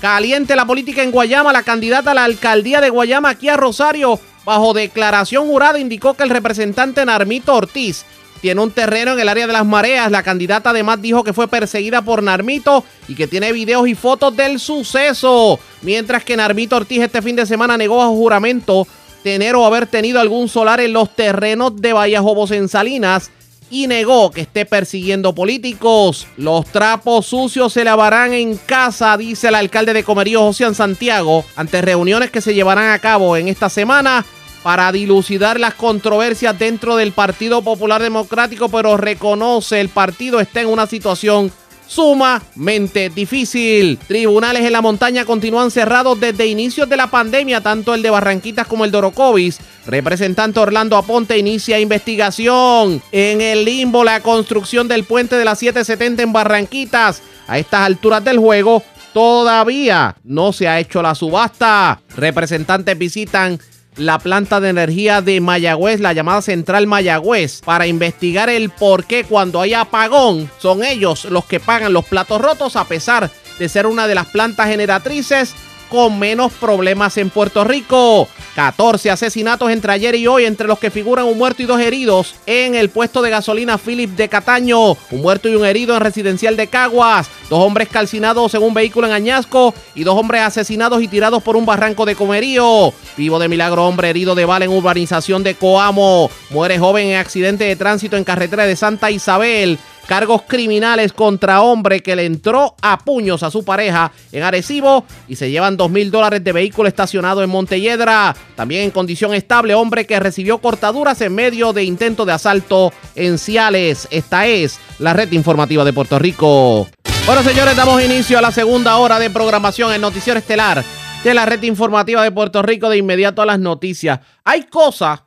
[0.03, 1.51] Caliente la política en Guayama.
[1.51, 6.25] La candidata a la alcaldía de Guayama, aquí a Rosario, bajo declaración jurada, indicó que
[6.25, 8.05] el representante Narmito Ortiz
[8.45, 10.11] tiene un terreno en el área de las mareas.
[10.11, 14.37] La candidata además dijo que fue perseguida por Narmito y que tiene videos y fotos
[14.37, 15.59] del suceso.
[15.81, 18.87] Mientras que Narmito Ortiz este fin de semana negó bajo juramento
[19.23, 23.31] tener o haber tenido algún solar en los terrenos de Vallajobos en Salinas
[23.71, 26.27] y negó que esté persiguiendo políticos.
[26.37, 31.81] Los trapos sucios se lavarán en casa, dice el alcalde de Comerío, José Santiago, ante
[31.81, 34.23] reuniones que se llevarán a cabo en esta semana
[34.65, 40.69] para dilucidar las controversias dentro del Partido Popular Democrático, pero reconoce el partido está en
[40.69, 41.53] una situación
[41.87, 43.99] sumamente difícil.
[44.09, 48.67] Tribunales en la montaña continúan cerrados desde inicios de la pandemia, tanto el de Barranquitas
[48.67, 49.61] como el de Orocovis.
[49.87, 53.03] Representante Orlando Aponte inicia investigación.
[53.13, 57.21] En el limbo, la construcción del puente de las 770 en Barranquitas.
[57.47, 62.01] A estas alturas del juego, todavía no se ha hecho la subasta.
[62.17, 63.61] Representantes visitan
[63.97, 69.25] la planta de energía de Mayagüez, la llamada Central Mayagüez, para investigar el por qué
[69.25, 73.87] cuando hay apagón son ellos los que pagan los platos rotos a pesar de ser
[73.87, 75.55] una de las plantas generatrices
[75.89, 78.29] con menos problemas en Puerto Rico.
[78.55, 82.35] 14 asesinatos entre ayer y hoy, entre los que figuran un muerto y dos heridos
[82.47, 86.57] en el puesto de gasolina Philip de Cataño, un muerto y un herido en residencial
[86.57, 91.09] de Caguas, dos hombres calcinados en un vehículo en Añasco y dos hombres asesinados y
[91.09, 92.93] tirados por un barranco de Comerío.
[93.17, 97.65] Vivo de milagro, hombre herido de bala en urbanización de Coamo, muere joven en accidente
[97.65, 102.99] de tránsito en carretera de Santa Isabel cargos criminales contra hombre que le entró a
[102.99, 107.43] puños a su pareja en Arecibo y se llevan dos mil dólares de vehículo estacionado
[107.43, 108.35] en Montelledra.
[108.55, 113.39] También en condición estable, hombre que recibió cortaduras en medio de intento de asalto en
[113.39, 114.09] Ciales.
[114.11, 116.87] Esta es la red informativa de Puerto Rico.
[117.27, 120.85] Bueno, señores, damos inicio a la segunda hora de programación en Noticiero Estelar
[121.25, 122.91] de la red informativa de Puerto Rico.
[122.91, 124.21] De inmediato a las noticias.
[124.45, 125.23] Hay cosas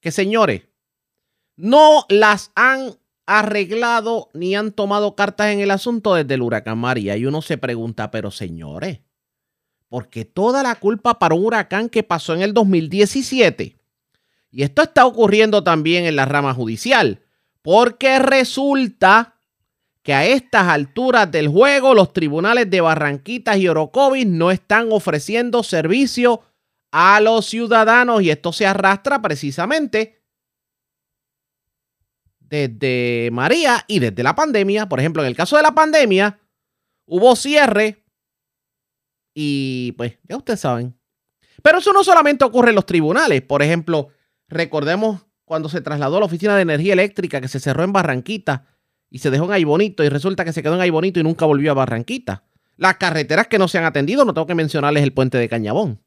[0.00, 0.62] que, señores,
[1.56, 2.96] no las han
[3.38, 7.16] arreglado ni han tomado cartas en el asunto desde el huracán María.
[7.16, 9.00] Y uno se pregunta, pero señores,
[9.88, 13.76] ¿por qué toda la culpa para un huracán que pasó en el 2017?
[14.50, 17.22] Y esto está ocurriendo también en la rama judicial,
[17.62, 19.36] porque resulta
[20.02, 25.62] que a estas alturas del juego los tribunales de Barranquitas y Orocovis no están ofreciendo
[25.62, 26.42] servicio
[26.90, 30.21] a los ciudadanos y esto se arrastra precisamente
[32.52, 34.86] desde María y desde la pandemia.
[34.86, 36.38] Por ejemplo, en el caso de la pandemia,
[37.06, 38.04] hubo cierre
[39.34, 40.94] y pues ya ustedes saben.
[41.62, 43.40] Pero eso no solamente ocurre en los tribunales.
[43.40, 44.08] Por ejemplo,
[44.48, 48.66] recordemos cuando se trasladó a la Oficina de Energía Eléctrica que se cerró en Barranquita
[49.08, 51.22] y se dejó en Ahí Bonito y resulta que se quedó en Ahí Bonito y
[51.22, 52.44] nunca volvió a Barranquita.
[52.76, 56.02] Las carreteras que no se han atendido, no tengo que mencionarles el puente de Cañabón.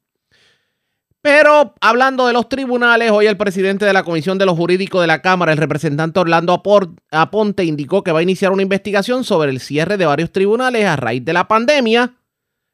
[1.25, 5.07] Pero hablando de los tribunales, hoy el presidente de la Comisión de los Jurídicos de
[5.07, 6.61] la Cámara, el representante Orlando
[7.11, 10.95] Aponte, indicó que va a iniciar una investigación sobre el cierre de varios tribunales a
[10.95, 12.11] raíz de la pandemia,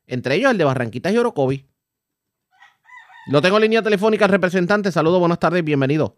[0.05, 1.65] entre ellos el de Barranquitas y Orocovi.
[3.31, 4.91] Lo tengo en línea telefónica al representante.
[4.91, 6.17] Saludos, buenas tardes, bienvenido.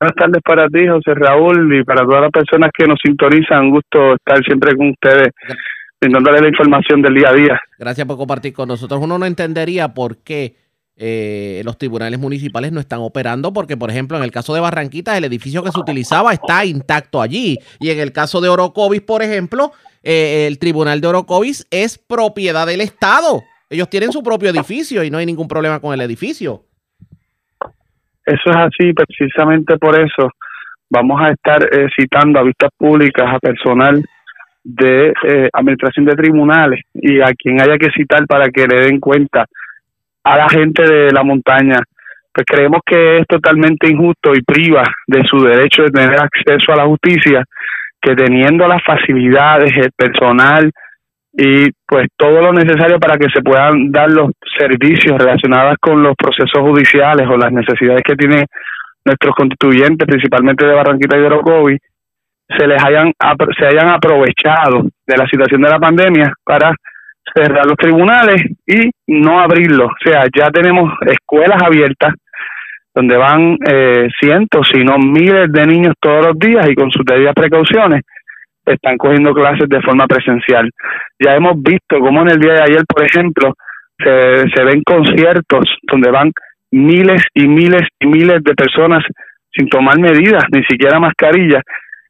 [0.00, 3.66] Buenas tardes para ti, José Raúl, y para todas las personas que nos sintonizan.
[3.66, 5.28] Un gusto estar siempre con ustedes,
[6.00, 7.60] brindándole la información del día a día.
[7.78, 9.00] Gracias por compartir con nosotros.
[9.00, 10.66] Uno no entendería por qué
[11.00, 15.16] eh, los tribunales municipales no están operando porque, por ejemplo, en el caso de Barranquitas,
[15.16, 17.56] el edificio que se utilizaba está intacto allí.
[17.78, 19.70] Y en el caso de Orocovis, por ejemplo,
[20.02, 23.44] eh, el tribunal de Orocovis es propiedad del Estado.
[23.70, 26.64] Ellos tienen su propio edificio y no hay ningún problema con el edificio.
[28.26, 30.30] Eso es así, precisamente por eso
[30.90, 34.02] vamos a estar eh, citando a vistas públicas a personal
[34.64, 35.12] de
[35.52, 39.46] administración de tribunales y a quien haya que citar para que le den cuenta
[40.28, 41.78] a la gente de la montaña.
[42.32, 46.76] Pues creemos que es totalmente injusto y priva de su derecho de tener acceso a
[46.76, 47.42] la justicia,
[48.00, 50.70] que teniendo las facilidades, el personal
[51.32, 56.14] y pues todo lo necesario para que se puedan dar los servicios relacionados con los
[56.16, 58.44] procesos judiciales o las necesidades que tienen
[59.04, 61.78] nuestros constituyentes, principalmente de Barranquita y de Orocovi,
[62.56, 63.12] se les hayan
[63.58, 66.72] se hayan aprovechado de la situación de la pandemia para
[67.34, 69.90] cerrar los tribunales y no abrirlos.
[69.90, 72.14] O sea, ya tenemos escuelas abiertas
[72.94, 77.04] donde van eh, cientos, si no miles de niños todos los días y con sus
[77.04, 78.02] debidas precauciones
[78.66, 80.70] están cogiendo clases de forma presencial.
[81.18, 83.54] Ya hemos visto cómo en el día de ayer, por ejemplo,
[83.98, 86.32] se, se ven conciertos donde van
[86.70, 89.04] miles y miles y miles de personas
[89.52, 91.62] sin tomar medidas, ni siquiera mascarillas.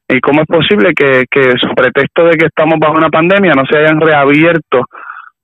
[0.07, 3.63] ¿Y cómo es posible que, que su pretexto de que estamos bajo una pandemia no
[3.69, 4.85] se hayan reabierto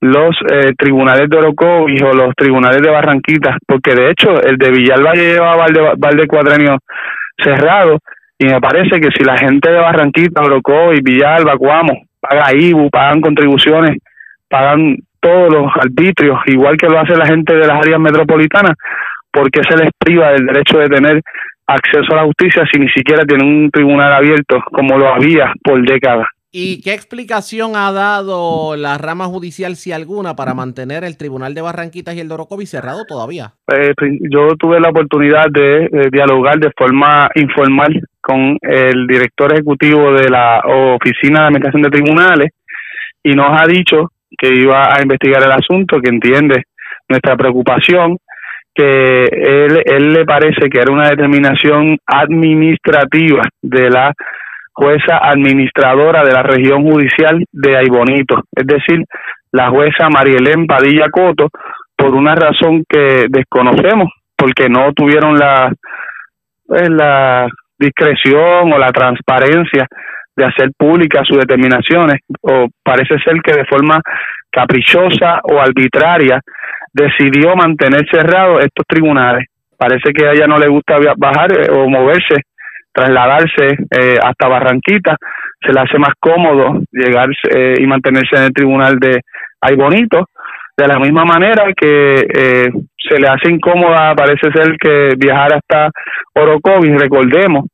[0.02, 4.72] los eh, tribunales de Orocovis o los tribunales de Barranquitas, porque de hecho el de
[4.72, 6.78] Villalba lleva Valde, Valde
[7.38, 8.00] cerrado
[8.38, 13.22] y me parece que si la gente de Barranquita, Orocovis, Villalba, Cuamo, paga IBU, pagan
[13.22, 13.98] contribuciones,
[14.50, 18.74] pagan todos los arbitrios, igual que lo hace la gente de las áreas metropolitanas,
[19.32, 21.22] ¿por qué se les priva del derecho de tener
[21.68, 25.82] acceso a la justicia si ni siquiera tienen un tribunal abierto como lo había por
[25.82, 26.28] décadas?
[26.58, 31.62] ¿Y qué explicación ha dado la rama judicial, si alguna, para mantener el Tribunal de
[31.62, 33.52] Barranquitas y el de Orocovi cerrado todavía?
[33.68, 33.92] Eh,
[34.32, 40.62] yo tuve la oportunidad de dialogar de forma informal con el director ejecutivo de la
[40.96, 42.52] Oficina de Administración de Tribunales
[43.22, 46.64] y nos ha dicho que iba a investigar el asunto, que entiende
[47.10, 48.18] nuestra preocupación,
[48.74, 54.14] que él, él le parece que era una determinación administrativa de la
[54.76, 59.04] jueza administradora de la región judicial de Aibonito, es decir,
[59.52, 61.50] la jueza Marielén Padilla Coto,
[61.96, 65.72] por una razón que desconocemos, porque no tuvieron la,
[66.68, 67.48] pues, la
[67.80, 69.88] discreción o la transparencia
[70.36, 74.02] de hacer públicas sus determinaciones, o parece ser que de forma
[74.52, 76.42] caprichosa o arbitraria
[76.92, 79.48] decidió mantener cerrados estos tribunales.
[79.78, 82.44] Parece que a ella no le gusta bajar eh, o moverse,
[82.96, 85.18] trasladarse eh, hasta Barranquita,
[85.62, 89.20] se le hace más cómodo llegar eh, y mantenerse en el tribunal de
[89.62, 90.26] Ay Bonito.
[90.78, 95.90] De la misma manera que eh, se le hace incómoda, parece ser que viajar hasta
[96.34, 97.66] Orocovis, recordemos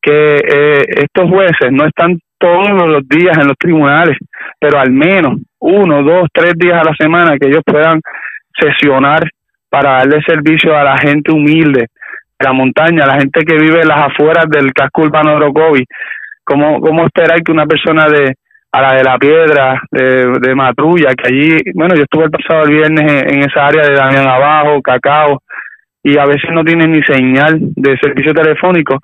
[0.00, 4.16] que eh, estos jueces no están todos los días en los tribunales,
[4.58, 8.00] pero al menos uno, dos, tres días a la semana que ellos puedan
[8.58, 9.20] sesionar
[9.68, 11.86] para darle servicio a la gente humilde de
[12.40, 15.86] la montaña, la gente que vive en las afueras del casco urbano de Orocovis.
[16.44, 18.34] ¿Cómo, ¿Cómo esperar que una persona de
[18.72, 22.68] a la de la piedra, de, de Matrulla, que allí, bueno, yo estuve el pasado
[22.68, 25.42] viernes en, en esa área de Damián Abajo, Cacao,
[26.02, 28.98] y a veces no tienen ni señal de servicio telefónico,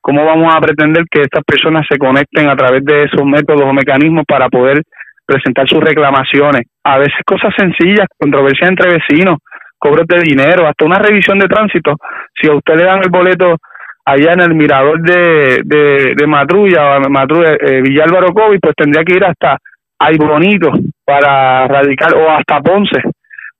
[0.00, 3.72] ¿cómo vamos a pretender que estas personas se conecten a través de esos métodos o
[3.72, 4.82] mecanismos para poder
[5.26, 6.62] presentar sus reclamaciones?
[6.84, 9.38] A veces cosas sencillas, controversias entre vecinos,
[9.78, 11.94] cobros de dinero, hasta una revisión de tránsito.
[12.34, 13.56] Si a usted le dan el boleto
[14.04, 19.04] allá en el mirador de, de, de Matrulla, o Matrulla eh, Villalbaro Covid, pues tendría
[19.04, 19.58] que ir hasta
[20.00, 20.70] Ay Bonito
[21.04, 23.02] para radicar, o hasta Ponce,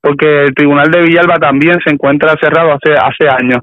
[0.01, 3.61] porque el tribunal de Villalba también se encuentra cerrado hace, hace años.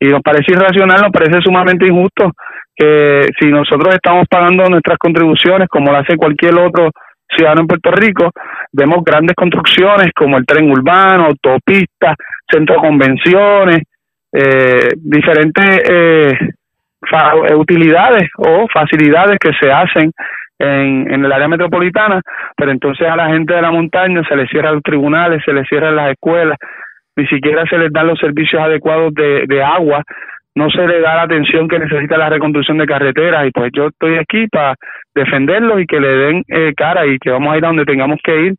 [0.00, 2.30] Y nos parece irracional, nos parece sumamente injusto
[2.76, 6.90] que si nosotros estamos pagando nuestras contribuciones, como lo hace cualquier otro
[7.28, 8.30] ciudadano en Puerto Rico,
[8.72, 12.16] vemos grandes construcciones como el tren urbano, autopistas,
[12.50, 13.82] centros de convenciones,
[14.32, 20.10] eh, diferentes eh, eh, utilidades o facilidades que se hacen
[20.58, 22.20] en, en el área metropolitana,
[22.56, 25.66] pero entonces a la gente de la montaña se les cierran los tribunales, se les
[25.68, 26.58] cierran las escuelas,
[27.16, 30.02] ni siquiera se les dan los servicios adecuados de, de agua,
[30.54, 33.88] no se le da la atención que necesita la reconstrucción de carreteras y pues yo
[33.88, 34.74] estoy aquí para
[35.14, 38.18] defenderlos y que le den eh, cara y que vamos a ir a donde tengamos
[38.22, 38.54] que ir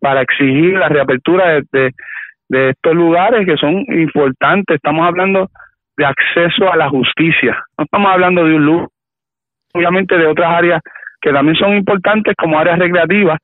[0.00, 1.90] para exigir la reapertura de, de,
[2.48, 4.76] de estos lugares que son importantes.
[4.76, 5.48] Estamos hablando
[5.96, 8.88] de acceso a la justicia, no estamos hablando de un lugar,
[9.74, 10.80] obviamente de otras áreas
[11.20, 13.38] que también son importantes como áreas recreativas,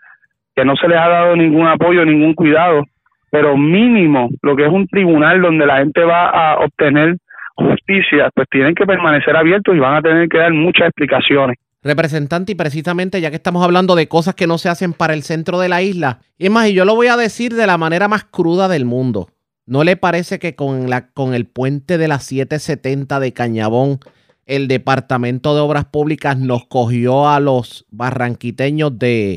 [0.55, 2.85] que no se les ha dado ningún apoyo, ningún cuidado,
[3.31, 7.17] pero mínimo lo que es un tribunal donde la gente va a obtener
[7.57, 11.57] justicia, pues tienen que permanecer abiertos y van a tener que dar muchas explicaciones.
[11.85, 15.23] Representante, y precisamente ya que estamos hablando de cosas que no se hacen para el
[15.23, 17.77] centro de la isla, y es más, y yo lo voy a decir de la
[17.77, 19.29] manera más cruda del mundo.
[19.67, 23.99] ¿No le parece que con, la, con el puente de las 770 de Cañabón,
[24.47, 29.35] el Departamento de Obras Públicas nos cogió a los barranquiteños de,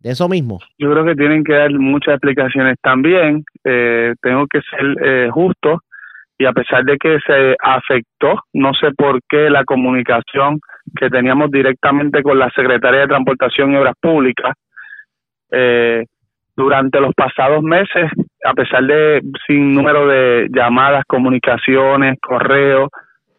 [0.00, 0.58] de eso mismo?
[0.78, 3.44] Yo creo que tienen que dar muchas explicaciones también.
[3.64, 5.82] Eh, tengo que ser eh, justo
[6.38, 10.60] y a pesar de que se afectó, no sé por qué la comunicación
[10.96, 14.54] que teníamos directamente con la Secretaría de Transportación y Obras Públicas
[15.50, 16.04] eh,
[16.56, 18.10] durante los pasados meses,
[18.44, 22.88] a pesar de sin número de llamadas, comunicaciones, correos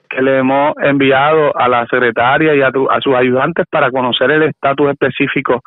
[0.10, 4.32] que le hemos enviado a la secretaria y a, tu- a sus ayudantes para conocer
[4.32, 5.62] el estatus específico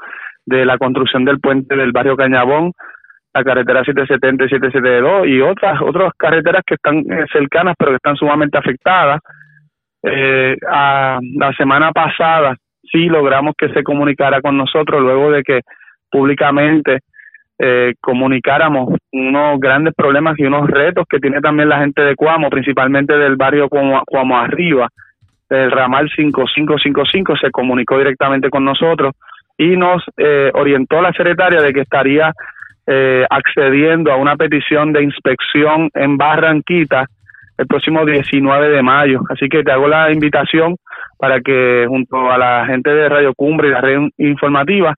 [0.46, 2.72] de la construcción del puente del barrio Cañabón,
[3.34, 7.96] la carretera 770 y 772 y otras otras carreteras que están eh, cercanas pero que
[7.96, 9.20] están sumamente afectadas.
[10.02, 12.56] Eh, a- la semana pasada
[12.90, 15.60] sí logramos que se comunicara con nosotros luego de que
[16.10, 16.98] públicamente
[17.58, 22.50] eh, comunicáramos unos grandes problemas y unos retos que tiene también la gente de Cuamo,
[22.50, 24.88] principalmente del barrio Cuamo, Arriba,
[25.48, 29.12] del ramal 5555, se comunicó directamente con nosotros
[29.56, 32.32] y nos eh, orientó la secretaria de que estaría
[32.86, 37.06] eh, accediendo a una petición de inspección en Barranquita
[37.58, 39.20] el próximo 19 de mayo.
[39.28, 40.76] Así que te hago la invitación
[41.18, 44.94] para que junto a la gente de Radio Cumbre y la red informativa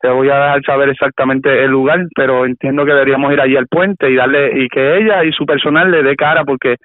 [0.00, 3.66] te voy a dejar saber exactamente el lugar, pero entiendo que deberíamos ir allí al
[3.66, 6.76] puente y darle y que ella y su personal le dé cara porque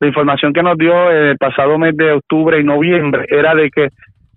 [0.00, 3.70] la información que nos dio en el pasado mes de octubre y noviembre era de
[3.70, 3.88] que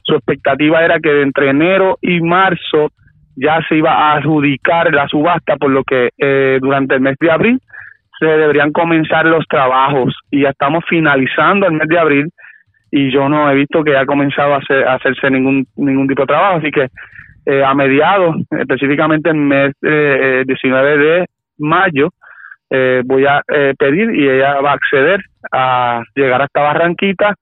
[0.04, 2.92] su expectativa era que entre enero y marzo
[3.36, 7.32] ya se iba a adjudicar la subasta, por lo que eh, durante el mes de
[7.32, 7.60] abril
[8.20, 10.16] se deberían comenzar los trabajos.
[10.30, 12.30] Y ya estamos finalizando el mes de abril
[12.92, 16.28] y yo no he visto que haya comenzado a, a hacerse ningún ningún tipo de
[16.28, 16.90] trabajo, así que
[17.46, 21.26] eh, a mediados, específicamente en el mes eh, eh, 19 de
[21.58, 22.10] mayo,
[22.70, 25.22] eh, voy a eh, pedir y ella va a acceder
[25.52, 27.36] a llegar hasta Barranquita,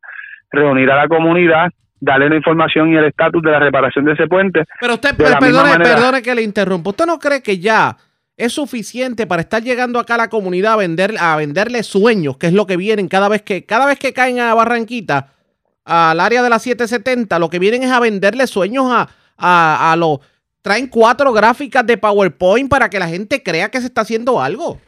[0.51, 1.69] reunir a la comunidad,
[1.99, 4.63] darle la información y el estatus de la reparación de ese puente.
[4.79, 6.89] Pero usted, perdone, perdone que le interrumpa.
[6.91, 7.97] ¿Usted no cree que ya
[8.37, 12.47] es suficiente para estar llegando acá a la comunidad a vender, a venderle sueños, que
[12.47, 15.27] es lo que vienen cada vez que, cada vez que caen a Barranquita,
[15.85, 19.95] al área de la 770, lo que vienen es a venderle sueños a, a, a
[19.95, 20.19] los.
[20.61, 24.79] Traen cuatro gráficas de PowerPoint para que la gente crea que se está haciendo algo.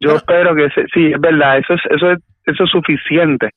[0.00, 3.50] Yo espero que se- sí, es verdad, eso es, eso es, eso es suficiente.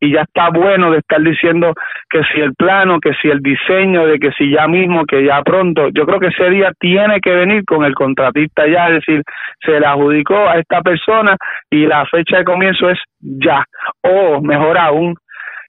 [0.00, 1.72] Y ya está bueno de estar diciendo
[2.10, 5.42] que si el plano, que si el diseño, de que si ya mismo, que ya
[5.42, 5.88] pronto.
[5.90, 9.22] Yo creo que ese día tiene que venir con el contratista ya, es decir,
[9.64, 11.36] se le adjudicó a esta persona
[11.70, 13.64] y la fecha de comienzo es ya.
[14.02, 15.14] O mejor aún,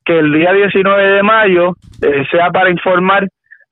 [0.03, 3.27] que el día 19 de mayo eh, sea para informar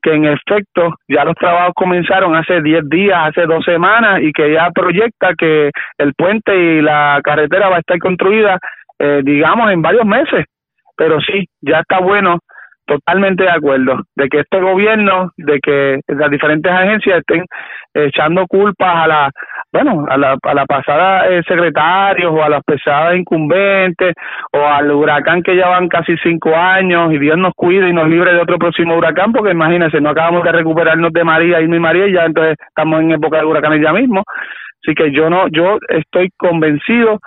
[0.06, 4.54] que en efecto ya los trabajos comenzaron hace 10 días, hace dos semanas y que
[4.54, 8.60] ya proyecta que el puente y la carretera va a estar construida,
[9.00, 10.46] eh, digamos, en varios meses.
[10.98, 12.40] Pero sí, ya está bueno,
[12.86, 17.44] totalmente de acuerdo, de que este gobierno, de que las diferentes agencias estén
[17.94, 19.32] echando culpas a la,
[19.74, 24.14] bueno, a la, a la pasada eh, secretarios o a las pesadas incumbentes
[24.52, 28.08] o al huracán que ya van casi cinco años y Dios nos cuide y nos
[28.08, 31.80] libre de otro próximo huracán porque imagínense, no acabamos de recuperarnos de María, Irma y
[31.80, 34.24] María y ya entonces estamos en época de huracanes ya mismo.
[34.84, 37.20] Así que yo no, yo estoy convencido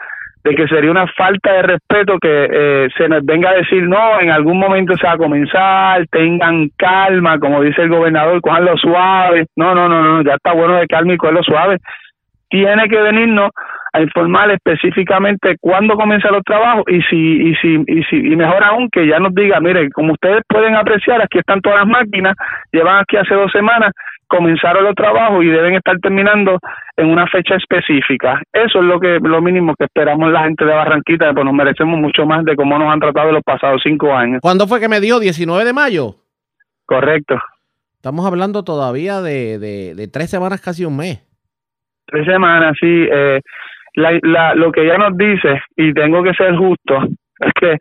[0.44, 4.20] de que sería una falta de respeto que eh, se nos venga a decir no,
[4.20, 9.46] en algún momento se va a comenzar, tengan calma, como dice el gobernador, cojanlo suave.
[9.56, 11.78] No, no, no, no, ya está bueno de calma y cogerlo suave.
[12.48, 13.50] Tiene que venirnos
[13.92, 18.62] a informar específicamente cuándo comienzan los trabajos y si y si y si y mejor
[18.64, 22.36] aún que ya nos diga, mire, como ustedes pueden apreciar, aquí están todas las máquinas,
[22.72, 23.92] llevan aquí hace dos semanas,
[24.28, 26.58] comenzaron los trabajos y deben estar terminando
[26.96, 28.40] en una fecha específica.
[28.52, 31.98] Eso es lo que lo mínimo que esperamos la gente de Barranquita, pues nos merecemos
[31.98, 34.40] mucho más de cómo nos han tratado los pasados cinco años.
[34.42, 35.18] ¿Cuándo fue que me dio?
[35.18, 36.14] 19 de mayo.
[36.86, 37.38] Correcto.
[37.96, 41.24] Estamos hablando todavía de, de, de tres semanas, casi un mes.
[42.06, 43.06] Tres semanas, sí.
[43.10, 43.40] Eh,
[43.94, 47.02] la, la, lo que ella nos dice, y tengo que ser justo,
[47.40, 47.76] es que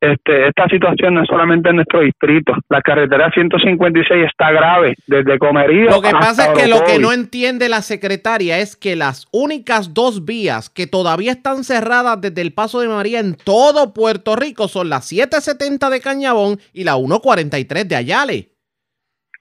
[0.00, 2.52] este, esta situación no es solamente en nuestro distrito.
[2.68, 7.12] La carretera 156 está grave, desde Comerío Lo que pasa es que lo que no
[7.12, 12.52] entiende la secretaria es que las únicas dos vías que todavía están cerradas desde el
[12.52, 17.88] Paso de María en todo Puerto Rico son la 770 de Cañabón y la 143
[17.88, 18.50] de Ayale.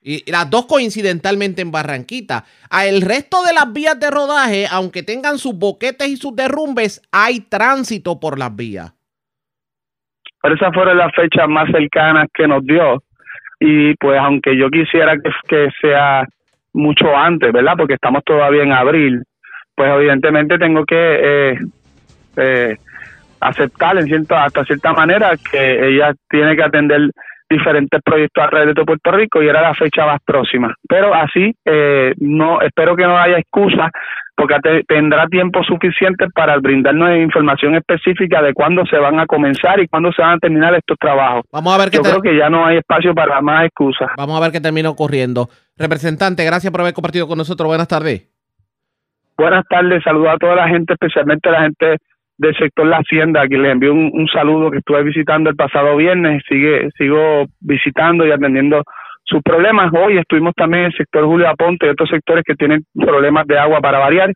[0.02, 2.46] Y las dos coincidentalmente en Barranquita.
[2.70, 7.02] A el resto de las vías de rodaje, aunque tengan sus boquetes y sus derrumbes,
[7.12, 8.94] hay tránsito por las vías.
[10.46, 13.02] Pero esas fueron las fechas más cercanas que nos dio.
[13.60, 15.16] Y pues aunque yo quisiera
[15.50, 16.24] que, sea
[16.72, 17.74] mucho antes, ¿verdad?
[17.76, 19.24] Porque estamos todavía en abril,
[19.74, 21.60] pues evidentemente tengo que eh,
[22.38, 22.78] eh,
[23.40, 27.10] aceptar en cierta, hasta cierta manera que ella tiene que atender
[27.50, 30.76] diferentes proyectos alrededor de Puerto Rico y era la fecha más próxima.
[30.88, 33.90] Pero así, eh, no espero que no haya excusa
[34.38, 39.80] porque te- tendrá tiempo suficiente para brindarnos información específica de cuándo se van a comenzar
[39.80, 41.44] y cuándo se van a terminar estos trabajos.
[41.52, 44.10] Vamos a ver qué Yo te- creo que ya no hay espacio para más excusas.
[44.18, 45.48] Vamos a ver qué termina ocurriendo.
[45.78, 47.68] Representante, gracias por haber compartido con nosotros.
[47.68, 48.30] Buenas tardes.
[49.38, 51.98] Buenas tardes, saludo a toda la gente, especialmente a la gente
[52.38, 55.56] del sector La Hacienda, a quien les envío un, un saludo que estuve visitando el
[55.56, 58.84] pasado viernes, sigue, sigo visitando y atendiendo
[59.26, 59.92] sus problemas.
[59.94, 63.58] Hoy estuvimos también en el sector Julio Aponte y otros sectores que tienen problemas de
[63.58, 64.32] agua para variar,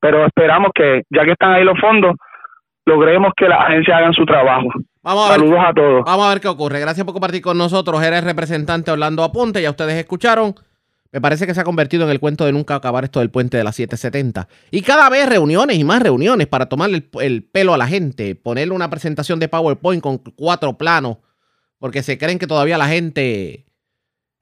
[0.00, 2.14] pero esperamos que, ya que están ahí los fondos,
[2.86, 4.68] logremos que las agencias hagan su trabajo.
[5.02, 5.40] Vamos a ver.
[5.40, 6.02] Saludos a todos.
[6.04, 6.80] Vamos a ver qué ocurre.
[6.80, 8.02] Gracias por compartir con nosotros.
[8.02, 10.54] Era el representante Orlando Aponte, ya ustedes escucharon.
[11.12, 13.58] Me parece que se ha convertido en el cuento de nunca acabar esto del puente
[13.58, 14.48] de las 770.
[14.70, 18.34] Y cada vez reuniones y más reuniones para tomarle el, el pelo a la gente,
[18.34, 21.18] ponerle una presentación de PowerPoint con cuatro planos,
[21.78, 23.66] porque se creen que todavía la gente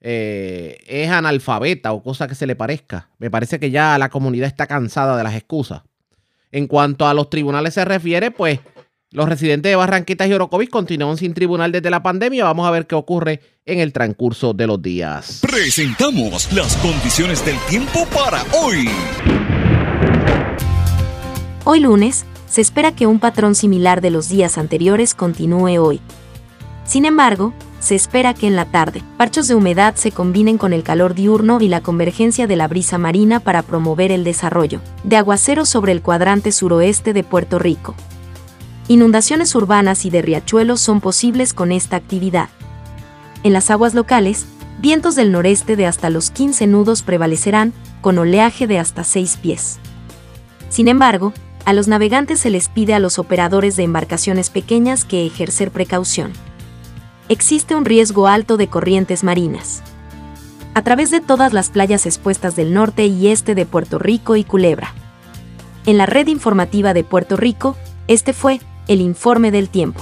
[0.01, 3.09] eh, es analfabeta o cosa que se le parezca.
[3.19, 5.83] Me parece que ya la comunidad está cansada de las excusas.
[6.53, 8.61] En cuanto a los tribunales se refiere, pues
[9.13, 12.45] los residentes de Barranquitas y Orocovis continúan sin tribunal desde la pandemia.
[12.45, 15.41] Vamos a ver qué ocurre en el transcurso de los días.
[15.43, 18.89] Presentamos las condiciones del tiempo para hoy.
[21.65, 26.01] Hoy lunes, se espera que un patrón similar de los días anteriores continúe hoy.
[26.85, 30.83] Sin embargo, se espera que en la tarde, parchos de humedad se combinen con el
[30.83, 35.69] calor diurno y la convergencia de la brisa marina para promover el desarrollo de aguaceros
[35.69, 37.95] sobre el cuadrante suroeste de Puerto Rico.
[38.87, 42.49] Inundaciones urbanas y de riachuelos son posibles con esta actividad.
[43.45, 44.47] En las aguas locales,
[44.81, 49.79] vientos del noreste de hasta los 15 nudos prevalecerán, con oleaje de hasta 6 pies.
[50.69, 51.33] Sin embargo,
[51.65, 56.33] a los navegantes se les pide a los operadores de embarcaciones pequeñas que ejercer precaución.
[57.31, 59.85] Existe un riesgo alto de corrientes marinas.
[60.75, 64.43] A través de todas las playas expuestas del norte y este de Puerto Rico y
[64.43, 64.93] Culebra.
[65.87, 67.77] En la red informativa de Puerto Rico,
[68.09, 68.59] este fue
[68.89, 70.01] el informe del tiempo.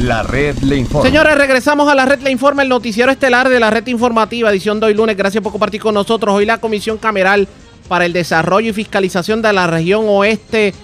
[0.00, 1.08] La red le informa.
[1.08, 4.80] Señores, regresamos a la red Le Informa, el noticiero estelar de la red informativa, edición
[4.80, 5.16] de hoy lunes.
[5.16, 6.34] Gracias por compartir con nosotros.
[6.34, 7.46] Hoy la comisión cameral
[7.86, 10.74] para el Desarrollo y Fiscalización de la Región Oeste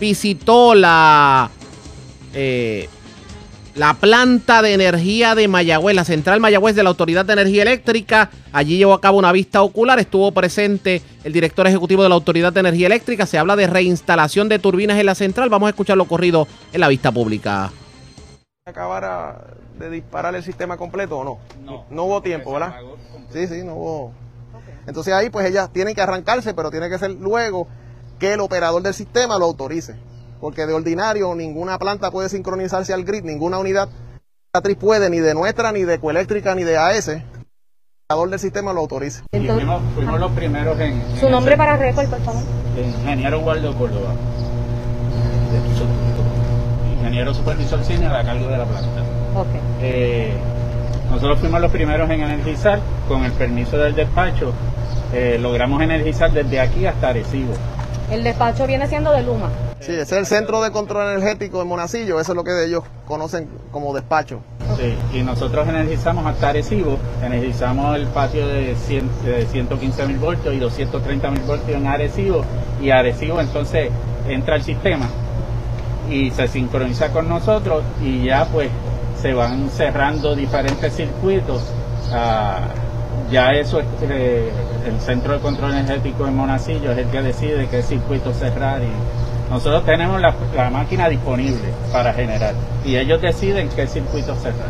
[0.00, 1.48] visitó la,
[2.34, 2.88] eh,
[3.76, 8.30] la planta de energía de Mayagüez, la central Mayagüez de la Autoridad de Energía Eléctrica.
[8.50, 9.98] Allí llevó a cabo una vista ocular.
[9.98, 13.26] Estuvo presente el director ejecutivo de la Autoridad de Energía Eléctrica.
[13.26, 15.50] Se habla de reinstalación de turbinas en la central.
[15.50, 17.70] Vamos a escuchar lo ocurrido en la vista pública.
[18.64, 19.44] acabara
[19.78, 21.38] de disparar el sistema completo o no?
[21.62, 21.84] No.
[21.90, 22.76] No hubo tiempo, ¿verdad?
[23.30, 24.12] Sí, sí, no hubo.
[24.86, 27.68] Entonces ahí pues ellas tienen que arrancarse, pero tiene que ser luego
[28.18, 29.96] que el operador del sistema lo autorice.
[30.46, 33.88] Porque de ordinario ninguna planta puede sincronizarse al grid, ninguna unidad
[34.54, 37.08] matriz puede, ni de nuestra, ni de Coeléctrica, ni de AS.
[37.08, 37.24] El
[38.08, 39.24] operador del sistema lo autorice.
[39.32, 41.02] Y fuimos, fuimos los primeros en...
[41.18, 42.42] Su nombre para récord, por favor.
[42.78, 44.14] Ingeniero Waldo Córdoba.
[46.96, 49.02] Ingeniero supervisor senior a cargo de la planta.
[49.34, 49.48] Ok.
[49.82, 50.32] Eh,
[51.10, 52.78] nosotros fuimos los primeros en energizar,
[53.08, 54.52] con el permiso del despacho,
[55.12, 57.52] eh, logramos energizar desde aquí hasta Arecibo.
[58.12, 59.50] El despacho viene siendo de Luma.
[59.80, 63.48] Sí, es el centro de control energético de Monacillo, eso es lo que ellos conocen
[63.70, 64.40] como despacho.
[64.76, 70.54] Sí, y nosotros energizamos hasta Arecibo, energizamos el patio de, 100 de 115 mil voltios
[70.54, 72.44] y 230 mil voltios en Arecibo,
[72.80, 73.90] y Arecibo entonces
[74.28, 75.08] entra al sistema
[76.10, 78.70] y se sincroniza con nosotros y ya pues
[79.20, 81.62] se van cerrando diferentes circuitos.
[82.12, 82.68] Ah,
[83.30, 84.50] ya eso es eh,
[84.86, 88.88] el centro de control energético en Monacillo es el que decide qué circuito cerrar y
[89.50, 92.54] nosotros tenemos la, la máquina disponible para generar
[92.84, 94.68] y ellos deciden qué circuito cerrar.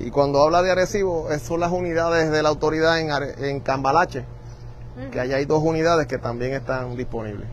[0.00, 4.24] Y cuando habla de Arecibo, son las unidades de la autoridad en, Are- en Cambalache,
[5.12, 7.46] que allá hay dos unidades que también están disponibles.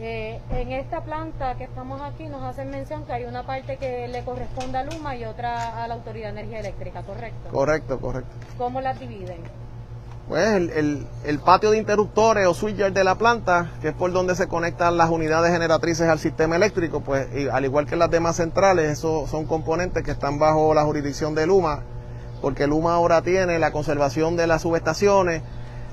[0.00, 4.08] Eh, en esta planta que estamos aquí nos hacen mención que hay una parte que
[4.08, 7.50] le corresponde a Luma y otra a la Autoridad de Energía Eléctrica, ¿correcto?
[7.50, 8.30] Correcto, correcto.
[8.56, 9.36] ¿Cómo las dividen?
[10.32, 14.12] Pues el, el- el patio de interruptores o switcher de la planta, que es por
[14.12, 18.10] donde se conectan las unidades generatrices al sistema eléctrico, pues y al igual que las
[18.10, 21.80] demás centrales, esos son componentes que están bajo la jurisdicción de Luma,
[22.40, 25.42] porque Luma ahora tiene la conservación de las subestaciones,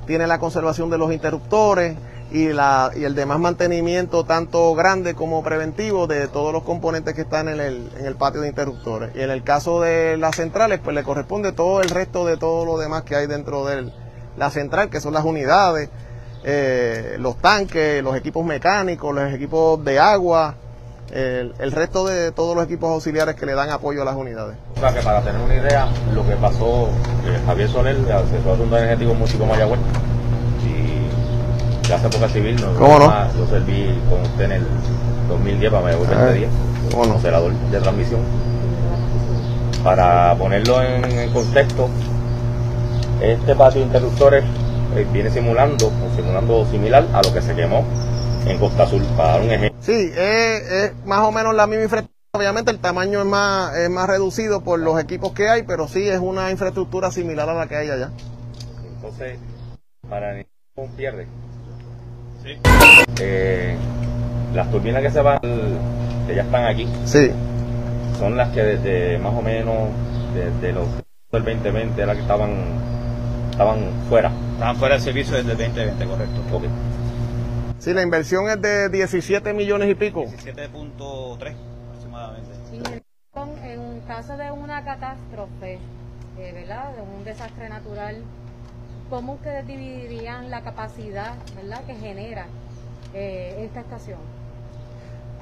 [0.07, 1.98] tiene la conservación de los interruptores
[2.32, 7.24] y, la, y el demás mantenimiento tanto grande como preventivo de todos los componentes que
[7.24, 9.14] están en el, en el patio de interruptores.
[9.18, 12.64] Y en el caso de las centrales, pues le corresponde todo el resto de todo
[12.64, 13.91] lo demás que hay dentro de
[14.38, 15.89] la central, que son las unidades,
[16.43, 20.56] eh, los tanques, los equipos mecánicos, los equipos de agua,
[21.11, 24.56] el, el resto de todos los equipos auxiliares que le dan apoyo a las unidades.
[24.76, 26.88] O sea que para tener una idea, lo que pasó,
[27.26, 29.80] eh, Javier Soler, asesor de asuntos energéticos músico Mayagüez,
[31.88, 33.34] y hace poca civil, no, ¿Cómo no?
[33.35, 34.64] yo serví con usted en el
[35.27, 36.49] 2010 para Mayagüez Ah, 2010,
[36.91, 37.07] ¿cómo no?
[37.10, 38.19] como operador de transmisión.
[39.84, 41.89] Para ponerlo en, en contexto,
[43.21, 44.43] este patio de interruptores
[44.95, 47.83] eh, viene simulando, o simulando similar a lo que se quemó
[48.45, 49.79] en Costa Azul, para dar un ejemplo.
[49.81, 52.17] Sí, es, es más o menos la misma infraestructura.
[52.31, 56.07] Obviamente el tamaño es más, es más reducido por los equipos que hay, pero sí
[56.07, 58.11] es una infraestructura similar a la que hay allá.
[58.95, 59.39] Entonces,
[60.07, 61.27] para ningún pierde.
[63.19, 63.75] Eh,
[64.53, 67.31] las turbinas que se van, que ya están aquí, Sí.
[68.17, 69.89] son las que desde más o menos
[70.33, 70.85] desde los
[71.31, 72.51] del 2020 las que estaban
[73.60, 74.31] estaban fuera.
[74.53, 76.41] Estaban fuera de servicio desde el 2020, correcto.
[76.53, 76.64] Ok.
[77.80, 80.23] Sí, la inversión es de 17 millones y pico.
[80.23, 81.56] 7.3
[81.90, 83.03] aproximadamente.
[83.64, 85.73] En caso de una catástrofe,
[86.38, 86.95] eh, ¿verdad?
[86.95, 88.23] De un desastre natural,
[89.10, 91.84] ¿cómo ustedes dividirían la capacidad, ¿verdad?
[91.86, 92.48] Que genera
[93.14, 94.19] eh, esta estación?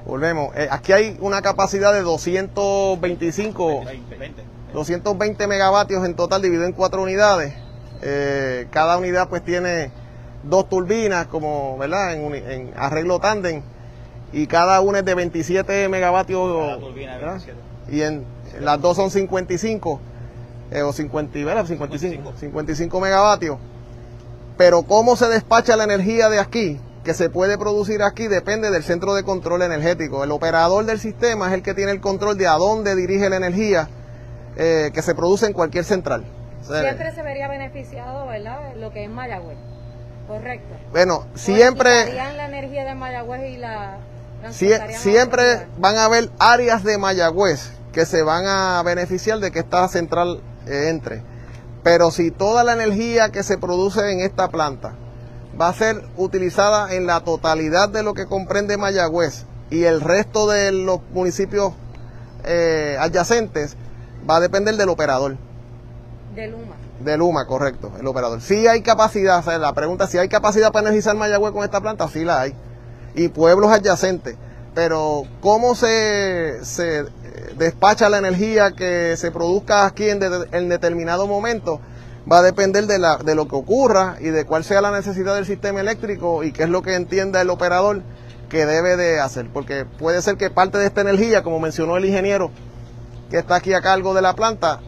[0.04, 0.56] Volvemos.
[0.56, 4.42] Eh, aquí hay una capacidad de 225, 20.
[4.72, 7.67] 220 megavatios en total dividido en cuatro unidades.
[8.02, 9.90] Eh, cada unidad pues tiene
[10.44, 12.14] dos turbinas como, ¿verdad?
[12.14, 13.62] En, en arreglo tándem
[14.32, 16.66] y cada una es de 27 megavatios.
[16.66, 17.42] Cada turbina de ¿verdad?
[17.44, 17.58] 27.
[17.90, 18.24] Y en
[18.60, 20.00] las dos son 55
[20.70, 21.66] eh, o 50, ¿verdad?
[21.66, 23.58] 55, 55 megavatios.
[24.56, 28.82] Pero cómo se despacha la energía de aquí, que se puede producir aquí, depende del
[28.82, 30.24] centro de control energético.
[30.24, 33.36] El operador del sistema es el que tiene el control de a dónde dirige la
[33.36, 33.88] energía
[34.56, 36.24] eh, que se produce en cualquier central.
[36.62, 38.74] Siempre se vería beneficiado, ¿verdad?
[38.76, 39.56] Lo que es Mayagüez.
[40.26, 40.74] Correcto.
[40.90, 43.96] bueno, O siempre, la energía de Mayagüez y la
[44.50, 49.60] sie- siempre van a haber áreas de Mayagüez que se van a beneficiar de que
[49.60, 51.22] esta central eh, entre.
[51.82, 54.92] Pero si toda la energía que se produce en esta planta
[55.58, 60.46] va a ser utilizada en la totalidad de lo que comprende Mayagüez y el resto
[60.46, 61.72] de los municipios
[62.44, 63.76] eh, adyacentes,
[64.28, 65.36] va a depender del operador.
[66.38, 66.76] De Luma.
[67.00, 68.40] De Luma, correcto, el operador.
[68.40, 71.80] Sí hay capacidad, o sea, la pregunta si hay capacidad para energizar Mayagüez con esta
[71.80, 72.54] planta, sí la hay.
[73.16, 74.36] Y pueblos adyacentes.
[74.72, 77.06] Pero cómo se, se eh,
[77.58, 81.80] despacha la energía que se produzca aquí en, de- determinado momento
[82.30, 85.34] va a depender de, la, de lo que ocurra y de cuál sea la necesidad
[85.34, 88.02] del sistema eléctrico y qué es lo que entienda el operador
[88.48, 89.48] que debe de hacer.
[89.52, 92.52] Porque puede ser que parte de esta energía, como mencionó el ingeniero
[93.28, 94.78] que está aquí a cargo de la planta,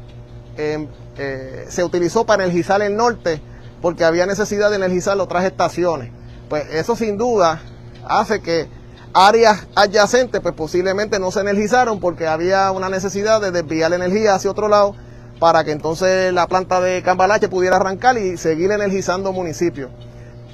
[0.56, 0.86] eh,
[1.22, 3.42] eh, se utilizó para energizar el norte
[3.82, 6.10] porque había necesidad de energizar otras estaciones.
[6.48, 7.60] Pues eso sin duda
[8.08, 8.68] hace que
[9.12, 14.34] áreas adyacentes pues posiblemente no se energizaron porque había una necesidad de desviar la energía
[14.34, 14.96] hacia otro lado
[15.38, 19.90] para que entonces la planta de Cambalache pudiera arrancar y seguir energizando municipios.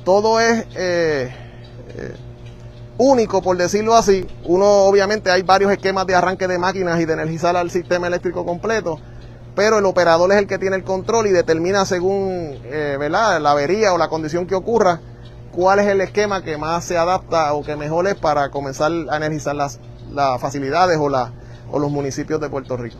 [0.05, 1.33] Todo es eh,
[1.97, 2.15] eh,
[2.99, 4.27] único, por decirlo así.
[4.45, 8.45] Uno, obviamente, hay varios esquemas de arranque de máquinas y de energizar al sistema eléctrico
[8.45, 8.99] completo,
[9.57, 13.41] pero el operador es el que tiene el control y determina según eh, ¿verdad?
[13.41, 15.01] la avería o la condición que ocurra
[15.53, 19.17] cuál es el esquema que más se adapta o que mejor es para comenzar a
[19.17, 19.81] energizar las,
[20.13, 21.33] las facilidades o, la,
[21.73, 22.99] o los municipios de Puerto Rico.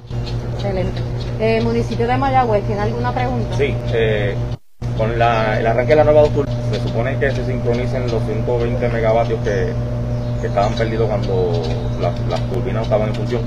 [0.55, 0.99] Excelente.
[1.39, 3.55] Eh, municipio de Mayagüez, ¿tiene alguna pregunta?
[3.59, 4.35] Sí, eh,
[4.97, 8.23] con la- el arranque de la nueva dos turbinas, se supone que se sincronicen los
[8.25, 9.73] 120 megavatios que,
[10.41, 11.53] que estaban perdidos cuando
[12.01, 13.43] las, las turbinas no estaban en función.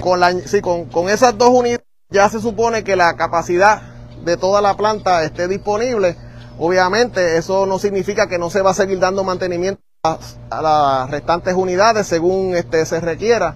[0.00, 3.82] Con, la, sí, con, con esas dos unidades ya se supone que la capacidad
[4.24, 6.16] de toda la planta esté disponible.
[6.58, 10.18] Obviamente eso no significa que no se va a seguir dando mantenimiento a,
[10.50, 13.54] a las restantes unidades según este se requiera,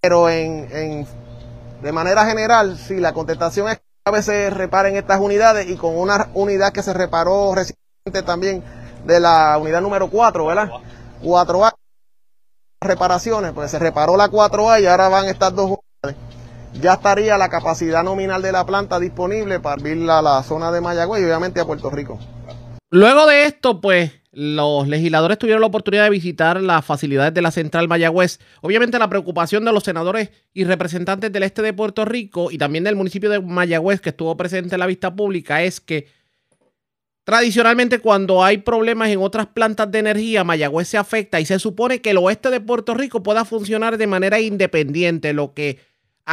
[0.00, 1.06] pero en, en-
[1.82, 5.96] de manera general, sí, la contestación es que a veces reparen estas unidades y con
[5.96, 8.62] una unidad que se reparó recientemente también
[9.06, 10.70] de la unidad número 4, ¿verdad?
[11.22, 11.72] 4A
[12.82, 15.89] reparaciones, pues se reparó la 4A y ahora van estas dos unidades.
[16.74, 20.80] Ya estaría la capacidad nominal de la planta disponible para abrir a la zona de
[20.80, 22.18] Mayagüez y obviamente a Puerto Rico.
[22.90, 27.50] Luego de esto, pues los legisladores tuvieron la oportunidad de visitar las facilidades de la
[27.50, 28.38] central Mayagüez.
[28.60, 32.84] Obviamente la preocupación de los senadores y representantes del este de Puerto Rico y también
[32.84, 36.06] del municipio de Mayagüez que estuvo presente en la vista pública es que
[37.24, 42.00] tradicionalmente cuando hay problemas en otras plantas de energía, Mayagüez se afecta y se supone
[42.00, 45.78] que el oeste de Puerto Rico pueda funcionar de manera independiente, lo que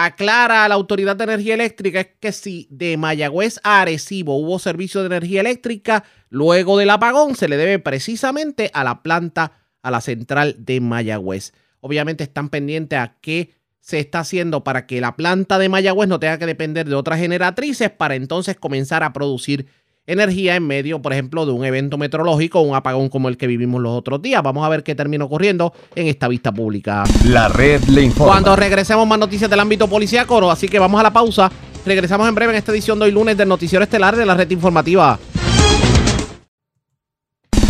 [0.05, 4.59] aclara a la Autoridad de Energía Eléctrica es que si de Mayagüez a Arecibo hubo
[4.59, 9.89] servicio de energía eléctrica, luego del apagón se le debe precisamente a la planta, a
[9.89, 11.51] la central de Mayagüez.
[11.79, 16.19] Obviamente están pendientes a qué se está haciendo para que la planta de Mayagüez no
[16.19, 19.65] tenga que depender de otras generatrices para entonces comenzar a producir
[20.07, 23.45] energía en medio, por ejemplo, de un evento meteorológico o un apagón como el que
[23.45, 24.41] vivimos los otros días.
[24.41, 27.03] Vamos a ver qué termina ocurriendo en esta vista pública.
[27.25, 28.31] La red le informa.
[28.33, 31.51] Cuando regresemos más noticias del ámbito policíaco, así que vamos a la pausa.
[31.85, 34.49] Regresamos en breve en esta edición de hoy lunes del noticiero estelar de la red
[34.49, 35.19] informativa.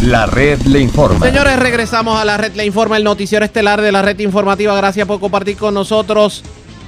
[0.03, 1.25] La red le informa.
[1.25, 4.75] Señores, regresamos a la red le informa, el noticiero estelar de la red informativa.
[4.77, 6.43] Gracias por compartir con nosotros.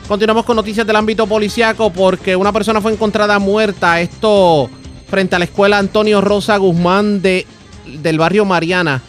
[0.07, 3.99] Continuamos con noticias del ámbito policíaco porque una persona fue encontrada muerta.
[3.99, 4.69] Esto
[5.09, 7.45] frente a la escuela Antonio Rosa Guzmán de,
[8.01, 9.01] del barrio Mariana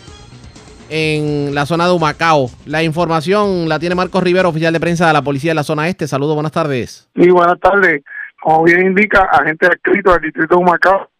[0.88, 2.48] en la zona de Humacao.
[2.66, 5.88] La información la tiene Marcos Rivero, oficial de prensa de la policía de la zona
[5.88, 6.08] este.
[6.08, 7.08] Saludos, buenas tardes.
[7.14, 8.02] Sí, buenas tardes.
[8.40, 11.10] Como bien indica, agentes adscritos del distrito de Humacao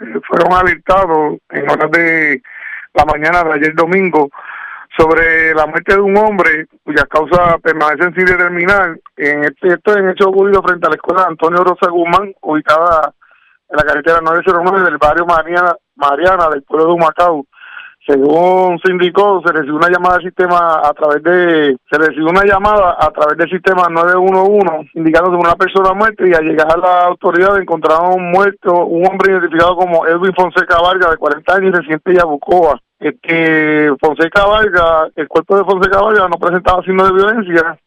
[0.00, 2.42] eh, fueron alertados en horas de
[2.94, 4.30] la mañana de ayer domingo
[4.96, 8.98] sobre la muerte de un hombre cuya causa permanecen sin determinar.
[9.16, 13.12] En este, esto es en hecho ocurrido frente a la escuela Antonio Rosa Guzmán, ubicada
[13.70, 17.46] en la carretera 909 del barrio Mariana, Mariana del pueblo de Humacao.
[18.06, 22.44] Según se indicó, se recibió una llamada al sistema a través de, se recibió una
[22.44, 26.78] llamada a través del sistema 911 indicando que una persona muerta y al llegar a
[26.78, 32.10] la autoridad encontraron muerto un hombre identificado como Edwin Fonseca Vargas de 40 años residente
[32.10, 32.80] de Yabucoa.
[32.98, 37.78] Este, Fonseca Vargas, el cuerpo de Fonseca Vargas no presentaba signos de violencia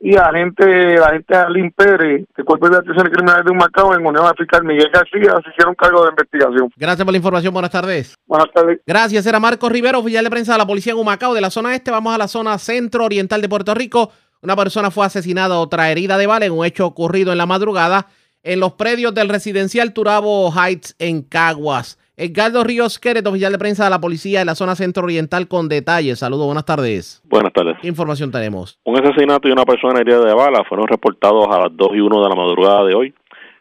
[0.00, 4.04] y agente, la agente Alin Pérez, del cuerpo de atención criminales de un Macao en
[4.04, 6.70] unión al fiscal Miguel García, se hicieron cargo de investigación.
[6.74, 8.14] Gracias por la información, buenas tardes.
[8.26, 8.80] Buenas tardes.
[8.86, 11.74] Gracias, era Marcos Rivero, oficial de prensa de la policía en Humacao, de la zona
[11.74, 11.90] este.
[11.90, 14.10] Vamos a la zona centro-oriental de Puerto Rico.
[14.40, 18.06] Una persona fue asesinada, otra herida de bala en un hecho ocurrido en la madrugada
[18.42, 21.98] en los predios del residencial Turabo Heights en Caguas.
[22.20, 26.18] Edgardo Ríos Queret, oficial de prensa de la policía de la zona centro-oriental, con detalles.
[26.18, 27.22] Saludos, buenas tardes.
[27.24, 27.78] Buenas tardes.
[27.80, 28.78] ¿Qué información tenemos?
[28.84, 32.22] Un asesinato y una persona herida de bala fueron reportados a las 2 y 1
[32.22, 33.14] de la madrugada de hoy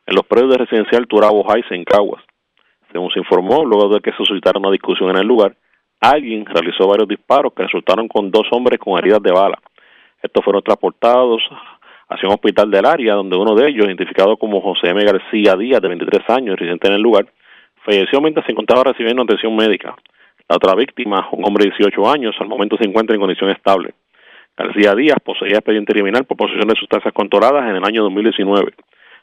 [0.06, 2.22] en los predios de residencial Turabo Heights en Caguas.
[2.92, 5.56] Según se informó, luego de que se suscitara una discusión en el lugar,
[6.02, 9.58] alguien realizó varios disparos que resultaron con dos hombres con heridas de bala.
[10.22, 11.42] Estos fueron transportados
[12.10, 15.02] hacia un hospital del área, donde uno de ellos, identificado como José M.
[15.06, 17.26] García Díaz, de 23 años, residente en el lugar,
[17.84, 19.96] falleció mientras se encontraba recibiendo atención médica.
[20.48, 23.94] La otra víctima, un hombre de 18 años, al momento se encuentra en condición estable.
[24.58, 28.74] García Díaz poseía expediente criminal por posesión de sustancias controladas en el año 2019.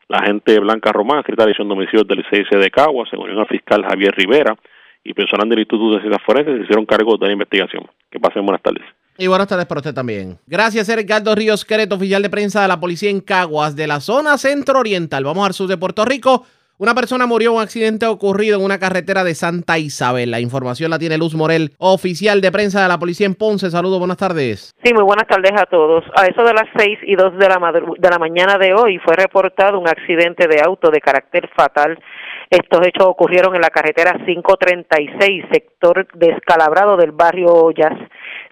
[0.09, 3.49] La agente Blanca Román, escrita de de homicidios del CIC de Caguas, se unió al
[3.49, 4.57] fiscal Javier Rivera
[5.03, 7.85] y personal del Instituto de Ciencias Forenses se hicieron cargo de la investigación.
[8.11, 8.85] Que pasen buenas tardes.
[9.19, 10.39] Y buenas tardes para usted también.
[10.47, 14.39] Gracias, Ricardo Ríos Quereto, oficial de prensa de la policía en Caguas, de la zona
[14.39, 15.24] centro-oriental.
[15.24, 16.47] Vamos al sur de Puerto Rico.
[16.78, 20.31] Una persona murió en un accidente ocurrido en una carretera de Santa Isabel.
[20.31, 23.70] La información la tiene Luz Morel, oficial de prensa de la policía en Ponce.
[23.70, 24.74] Saludos, buenas tardes.
[24.85, 26.05] Sí, muy buenas tardes a todos.
[26.15, 29.15] A eso de las seis y dos de la, de la mañana de hoy fue
[29.16, 31.98] reportado un accidente de auto de carácter fatal.
[32.51, 37.94] Estos hechos ocurrieron en la carretera 536, sector descalabrado del barrio Ollas.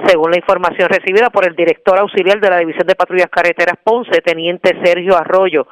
[0.06, 4.22] Según la información recibida por el director auxiliar de la División de Patrullas Carreteras Ponce,
[4.22, 5.66] teniente Sergio Arroyo,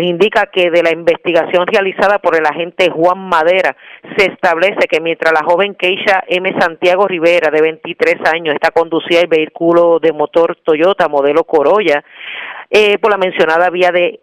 [0.00, 3.76] indica que de la investigación realizada por el agente Juan Madera
[4.16, 6.54] se establece que mientras la joven Keisha M.
[6.58, 12.04] Santiago Rivera, de 23 años, está conducida el vehículo de motor Toyota modelo Corolla
[12.70, 14.20] eh, por la mencionada vía de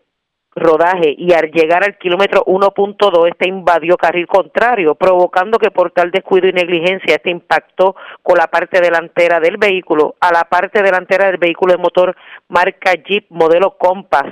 [0.53, 6.11] rodaje y al llegar al kilómetro 1.2 este invadió carril contrario, provocando que por tal
[6.11, 11.27] descuido y negligencia este impactó con la parte delantera del vehículo a la parte delantera
[11.27, 12.15] del vehículo de motor
[12.49, 14.27] marca Jeep modelo Compass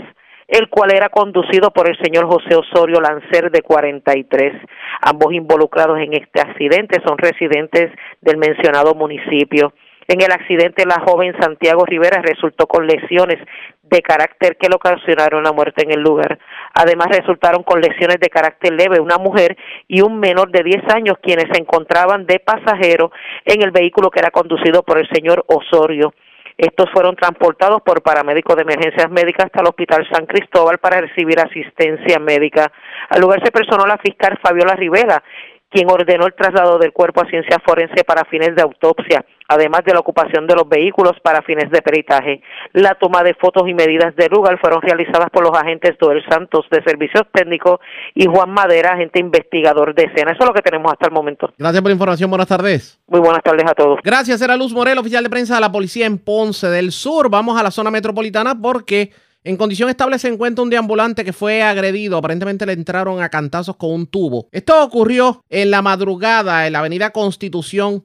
[0.50, 4.54] el cual era conducido por el señor José Osorio Lancer de 43.
[5.02, 9.74] Ambos involucrados en este accidente son residentes del mencionado municipio.
[10.08, 13.38] En el accidente, la joven Santiago Rivera resultó con lesiones
[13.84, 16.40] de carácter que le ocasionaron la muerte en el lugar.
[16.74, 19.56] Además, resultaron con lesiones de carácter leve una mujer
[19.88, 23.12] y un menor de 10 años quienes se encontraban de pasajero
[23.46, 26.12] en el vehículo que era conducido por el señor Osorio.
[26.60, 31.40] Estos fueron transportados por paramédicos de emergencias médicas hasta el Hospital San Cristóbal para recibir
[31.40, 32.70] asistencia médica.
[33.10, 35.24] Al lugar se personó la fiscal Fabiola Rivera,
[35.70, 39.94] quien ordenó el traslado del cuerpo a ciencia forense para fines de autopsia, además de
[39.94, 42.42] la ocupación de los vehículos para fines de peritaje.
[42.74, 46.66] La toma de fotos y medidas de lugar fueron realizadas por los agentes Doel Santos
[46.72, 47.80] de Servicios Técnicos
[48.16, 50.32] y Juan Madera, agente investigador de escena.
[50.32, 51.52] Eso es lo que tenemos hasta el momento.
[51.58, 52.30] Gracias por la información.
[52.30, 53.00] Buenas tardes.
[53.08, 54.00] Muy buenas tardes a todos.
[54.04, 57.30] Gracias, era Luz Morel, oficial de prensa de la policía en Ponce del Sur.
[57.30, 59.12] Vamos a la zona metropolitana porque
[59.44, 62.18] en condición estable se encuentra un deambulante que fue agredido.
[62.18, 64.48] Aparentemente le entraron a cantazos con un tubo.
[64.52, 68.04] Esto ocurrió en la madrugada en la avenida Constitución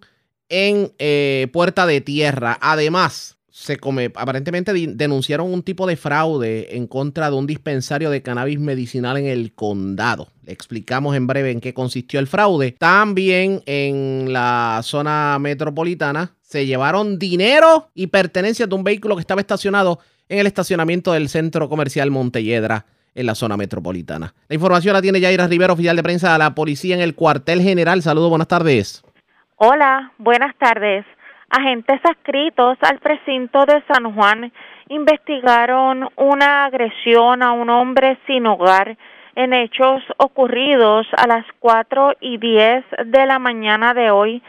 [0.49, 2.57] en eh, Puerta de Tierra.
[2.61, 3.79] Además, se
[4.17, 9.27] aparentemente denunciaron un tipo de fraude en contra de un dispensario de cannabis medicinal en
[9.27, 10.29] el condado.
[10.45, 12.73] Le explicamos en breve en qué consistió el fraude.
[12.73, 19.41] También en la zona metropolitana se llevaron dinero y pertenencias de un vehículo que estaba
[19.41, 24.35] estacionado en el estacionamiento del centro comercial Montelledra en la zona metropolitana.
[24.49, 27.61] La información la tiene Yaira Rivero, oficial de prensa de la policía en el cuartel
[27.61, 28.03] general.
[28.03, 29.05] Saludos, buenas tardes.
[29.57, 31.05] Hola, buenas tardes.
[31.49, 34.53] Agentes adscritos al precinto de San Juan
[34.89, 38.97] investigaron una agresión a un hombre sin hogar
[39.37, 44.43] en hechos ocurridos a las 4 y 10 de la mañana de hoy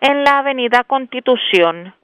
[0.00, 1.94] en la avenida Constitución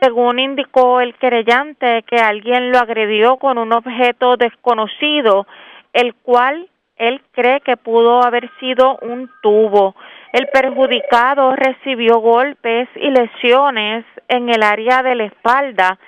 [0.00, 5.46] según indicó el querellante que alguien lo agredió con un objeto desconocido,
[5.92, 9.94] el cual él cree que pudo haber sido un tubo.
[10.32, 15.98] El perjudicado recibió golpes y lesiones en el área de la espalda,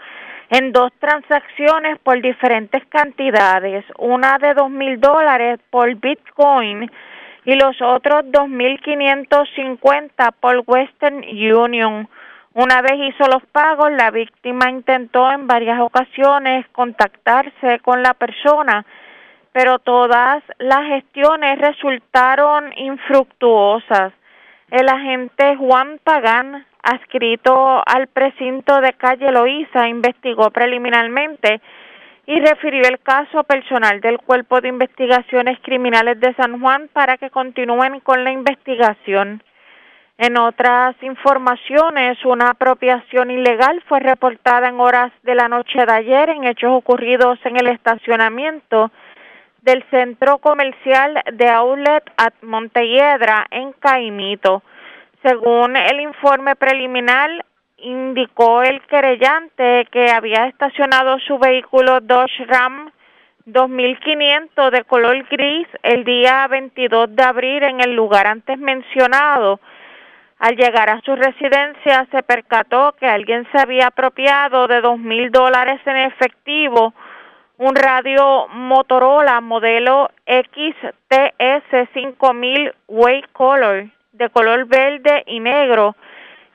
[0.50, 6.92] en dos transacciones por diferentes cantidades, una de dos mil dólares por Bitcoin
[7.46, 12.08] y los otros 2.550 por Western Union.
[12.54, 18.86] Una vez hizo los pagos, la víctima intentó en varias ocasiones contactarse con la persona,
[19.52, 24.14] pero todas las gestiones resultaron infructuosas.
[24.70, 31.62] El agente Juan Pagán, adscrito al precinto de calle Loíza, investigó preliminarmente
[32.26, 37.18] y refirió el caso a personal del Cuerpo de Investigaciones Criminales de San Juan para
[37.18, 39.44] que continúen con la investigación.
[40.18, 46.30] En otras informaciones, una apropiación ilegal fue reportada en horas de la noche de ayer
[46.30, 48.92] en hechos ocurridos en el estacionamiento
[49.64, 54.62] del centro comercial de Outlet at Montelledra en Caimito.
[55.24, 57.46] Según el informe preliminar,
[57.84, 62.92] indicó el querellante que había estacionado su vehículo Dodge Ram
[63.46, 69.60] 2500 de color gris el día 22 de abril en el lugar antes mencionado.
[70.40, 75.30] Al llegar a su residencia se percató que alguien se había apropiado de dos mil
[75.30, 76.94] dólares en efectivo,
[77.58, 85.96] un radio Motorola modelo XTS 5000 Way Color de color verde y negro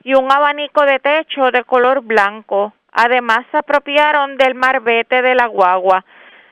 [0.03, 2.73] y un abanico de techo de color blanco.
[2.91, 6.05] Además, se apropiaron del marbete de la guagua.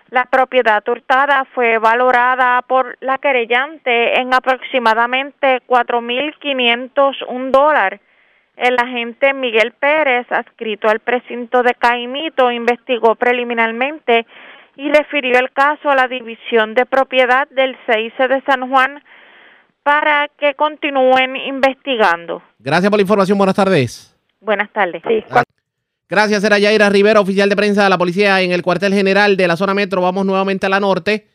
[0.10, 8.00] La propiedad hurtada fue valorada por la querellante en aproximadamente 4.501 dólares.
[8.56, 14.26] El agente Miguel Pérez, adscrito al precinto de Caimito, investigó preliminarmente
[14.78, 19.04] y refirió el caso a la División de Propiedad del CIC de San Juan
[19.88, 22.42] para que continúen investigando.
[22.60, 23.38] Gracias por la información.
[23.38, 24.14] Buenas tardes.
[24.42, 25.02] Buenas tardes.
[26.10, 29.48] Gracias, era Yaira Rivera, oficial de prensa de la policía en el cuartel general de
[29.48, 30.02] la zona metro.
[30.02, 31.28] Vamos nuevamente a la norte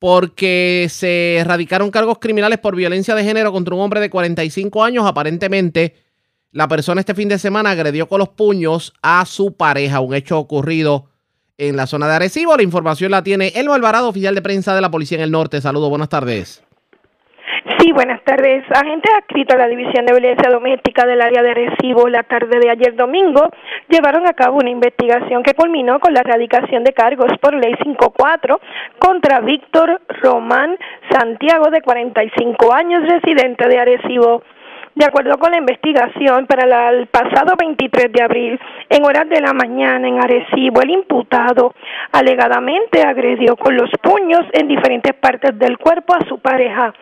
[0.00, 5.06] porque se erradicaron cargos criminales por violencia de género contra un hombre de 45 años.
[5.06, 5.94] Aparentemente,
[6.50, 10.36] la persona este fin de semana agredió con los puños a su pareja, un hecho
[10.40, 11.10] ocurrido
[11.58, 12.56] en la zona de Arecibo.
[12.56, 15.60] La información la tiene Elmo Alvarado, oficial de prensa de la policía en el norte.
[15.60, 16.63] Saludos, buenas tardes.
[17.78, 18.62] Sí, buenas tardes.
[18.70, 22.68] Agentes adscritos a la División de Violencia Doméstica del área de Recibo la tarde de
[22.68, 23.48] ayer domingo
[23.88, 28.60] llevaron a cabo una investigación que culminó con la erradicación de cargos por ley 54
[28.98, 30.76] contra Víctor Román
[31.10, 34.42] Santiago, de 45 años, residente de Arecibo.
[34.94, 38.60] De acuerdo con la investigación, para el pasado 23 de abril,
[38.90, 41.74] en horas de la mañana en Arecibo, el imputado
[42.12, 46.92] alegadamente agredió con los puños en diferentes partes del cuerpo a su pareja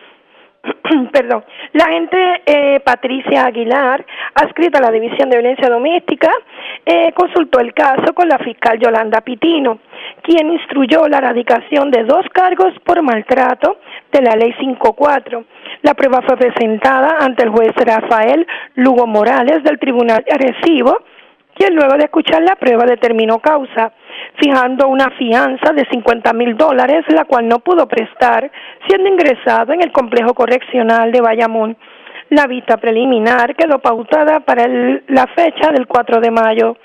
[1.11, 6.31] perdón, la agente eh, Patricia Aguilar, adscrita a la División de Violencia Doméstica,
[6.85, 9.79] eh, consultó el caso con la fiscal Yolanda Pitino,
[10.21, 13.77] quien instruyó la erradicación de dos cargos por maltrato
[14.11, 15.43] de la Ley 54.
[15.81, 20.99] La prueba fue presentada ante el juez Rafael Lugo Morales del Tribunal Arecibo,
[21.55, 23.91] quien luego de escuchar la prueba determinó causa,
[24.41, 28.49] fijando una fianza de 50 mil dólares, la cual no pudo prestar,
[28.87, 31.77] siendo ingresado en el complejo correccional de Bayamón.
[32.29, 36.77] La vista preliminar quedó pautada para la fecha del 4 de mayo.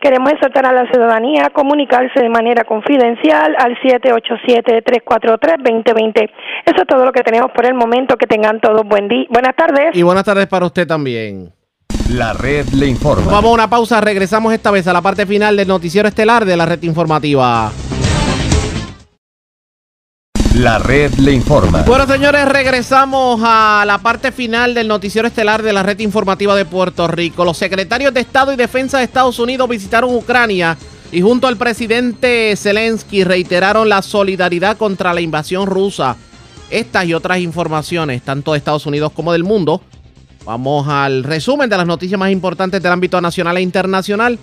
[0.00, 6.30] Queremos exhortar a la ciudadanía a comunicarse de manera confidencial al 787-343-2020.
[6.64, 8.16] Eso es todo lo que tenemos por el momento.
[8.16, 9.26] Que tengan todos buen día.
[9.28, 9.94] Buenas tardes.
[9.94, 11.52] Y buenas tardes para usted también.
[12.12, 13.30] La red le informa.
[13.30, 16.56] Vamos a una pausa, regresamos esta vez a la parte final del noticiero estelar de
[16.56, 17.70] la red informativa.
[20.56, 21.82] La red le informa.
[21.82, 26.64] Bueno, señores, regresamos a la parte final del noticiero estelar de la red informativa de
[26.64, 27.44] Puerto Rico.
[27.44, 30.76] Los secretarios de Estado y Defensa de Estados Unidos visitaron Ucrania
[31.12, 36.16] y junto al presidente Zelensky reiteraron la solidaridad contra la invasión rusa.
[36.70, 39.80] Estas y otras informaciones, tanto de Estados Unidos como del mundo,
[40.50, 44.36] Vamos al resumen de las noticias más importantes del ámbito nacional e internacional.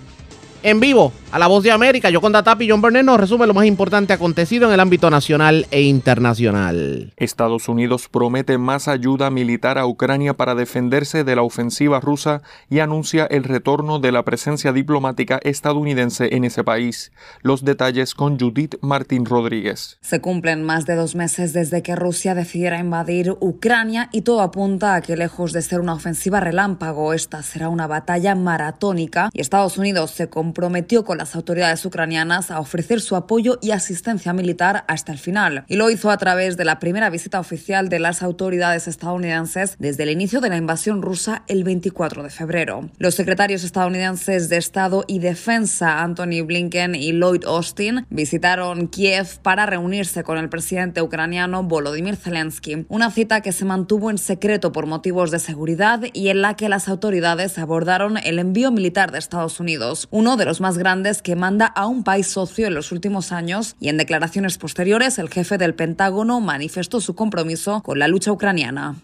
[0.64, 3.46] En vivo, a la voz de América, yo con Datapi y John Burnett nos resume
[3.46, 7.12] lo más importante acontecido en el ámbito nacional e internacional.
[7.16, 12.80] Estados Unidos promete más ayuda militar a Ucrania para defenderse de la ofensiva rusa y
[12.80, 17.12] anuncia el retorno de la presencia diplomática estadounidense en ese país.
[17.42, 19.98] Los detalles con Judith Martín Rodríguez.
[20.00, 24.96] Se cumplen más de dos meses desde que Rusia decidiera invadir Ucrania y todo apunta
[24.96, 29.78] a que lejos de ser una ofensiva relámpago, esta será una batalla maratónica y Estados
[29.78, 35.12] Unidos se comprometió con las autoridades ucranianas a ofrecer su apoyo y asistencia militar hasta
[35.12, 35.66] el final.
[35.68, 40.04] Y lo hizo a través de la primera visita oficial de las autoridades estadounidenses desde
[40.04, 42.88] el inicio de la invasión rusa el 24 de febrero.
[42.96, 49.66] Los secretarios estadounidenses de Estado y Defensa, Anthony Blinken y Lloyd Austin, visitaron Kiev para
[49.66, 52.86] reunirse con el presidente ucraniano Volodymyr Zelensky.
[52.88, 56.70] Una cita que se mantuvo en secreto por motivos de seguridad y en la que
[56.70, 61.36] las autoridades abordaron el envío militar de Estados Unidos, uno de los más grandes que
[61.36, 65.58] manda a un país socio en los últimos años y en declaraciones posteriores el jefe
[65.58, 68.96] del Pentágono manifestó su compromiso con la lucha ucraniana.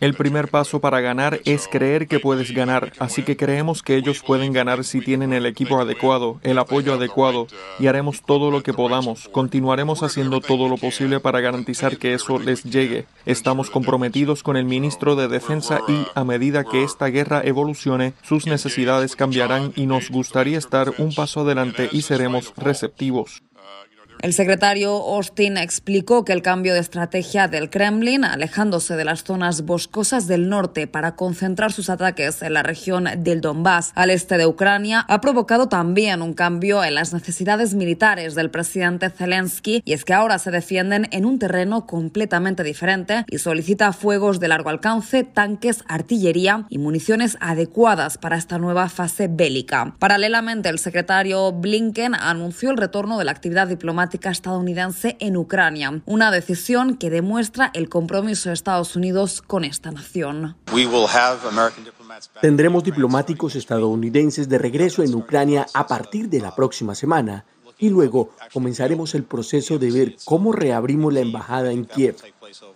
[0.00, 4.22] El primer paso para ganar es creer que puedes ganar, así que creemos que ellos
[4.26, 7.46] pueden ganar si tienen el equipo adecuado, el apoyo adecuado,
[7.78, 9.28] y haremos todo lo que podamos.
[9.28, 13.06] Continuaremos haciendo todo lo posible para garantizar que eso les llegue.
[13.26, 18.46] Estamos comprometidos con el ministro de Defensa y, a medida que esta guerra evolucione, sus
[18.46, 23.42] necesidades cambiarán y nos gustaría estar un paso adelante y seremos receptivos.
[24.22, 29.62] El secretario Austin explicó que el cambio de estrategia del Kremlin, alejándose de las zonas
[29.62, 34.46] boscosas del norte para concentrar sus ataques en la región del Donbass, al este de
[34.46, 40.04] Ucrania, ha provocado también un cambio en las necesidades militares del presidente Zelensky, y es
[40.04, 45.24] que ahora se defienden en un terreno completamente diferente y solicita fuegos de largo alcance,
[45.24, 49.96] tanques, artillería y municiones adecuadas para esta nueva fase bélica.
[49.98, 56.30] Paralelamente, el secretario Blinken anunció el retorno de la actividad diplomática estadounidense en Ucrania, una
[56.30, 60.56] decisión que demuestra el compromiso de Estados Unidos con esta nación.
[62.40, 67.44] Tendremos diplomáticos estadounidenses de regreso en Ucrania a partir de la próxima semana
[67.78, 72.16] y luego comenzaremos el proceso de ver cómo reabrimos la embajada en Kiev.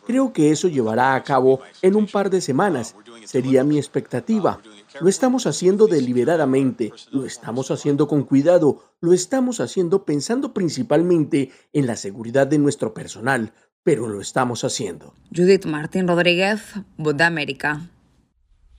[0.05, 2.95] Creo que eso llevará a cabo en un par de semanas.
[3.25, 4.61] Sería mi expectativa.
[5.01, 11.87] Lo estamos haciendo deliberadamente, lo estamos haciendo con cuidado, lo estamos haciendo pensando principalmente en
[11.87, 13.53] la seguridad de nuestro personal,
[13.83, 15.15] pero lo estamos haciendo.
[15.35, 16.61] Judith Martín Rodríguez,
[16.97, 17.91] Voz de América.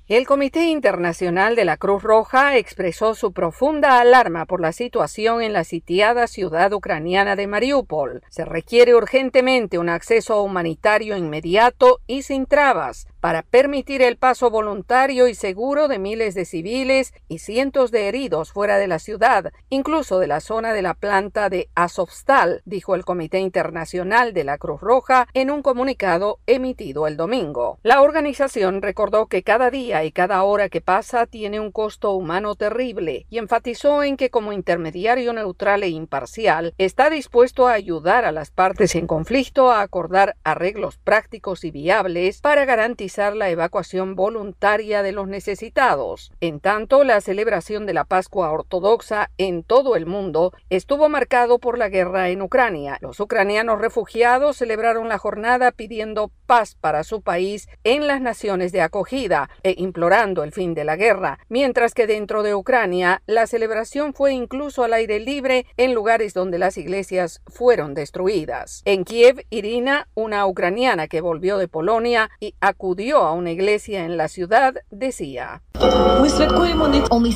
[0.07, 5.51] El Comité Internacional de la Cruz Roja expresó su profunda alarma por la situación en
[5.51, 8.21] la sitiada ciudad ucraniana de Mariupol.
[8.29, 15.27] Se requiere urgentemente un acceso humanitario inmediato y sin trabas para permitir el paso voluntario
[15.27, 20.19] y seguro de miles de civiles y cientos de heridos fuera de la ciudad, incluso
[20.19, 24.81] de la zona de la planta de Azovstal, dijo el Comité Internacional de la Cruz
[24.81, 27.79] Roja en un comunicado emitido el domingo.
[27.83, 32.55] La organización recordó que cada día y cada hora que pasa tiene un costo humano
[32.55, 38.31] terrible y enfatizó en que como intermediario neutral e imparcial está dispuesto a ayudar a
[38.31, 45.01] las partes en conflicto a acordar arreglos prácticos y viables para garantizar la evacuación voluntaria
[45.01, 46.31] de los necesitados.
[46.39, 51.79] En tanto, la celebración de la Pascua Ortodoxa en todo el mundo estuvo marcado por
[51.79, 52.99] la guerra en Ucrania.
[53.01, 58.81] Los ucranianos refugiados celebraron la jornada pidiendo paz para su país en las naciones de
[58.81, 64.13] acogida e implorando el fin de la guerra, mientras que dentro de Ucrania la celebración
[64.13, 68.83] fue incluso al aire libre en lugares donde las iglesias fueron destruidas.
[68.85, 74.17] En Kiev, Irina, una ucraniana que volvió de Polonia y acudió a una iglesia en
[74.17, 75.61] la ciudad, decía,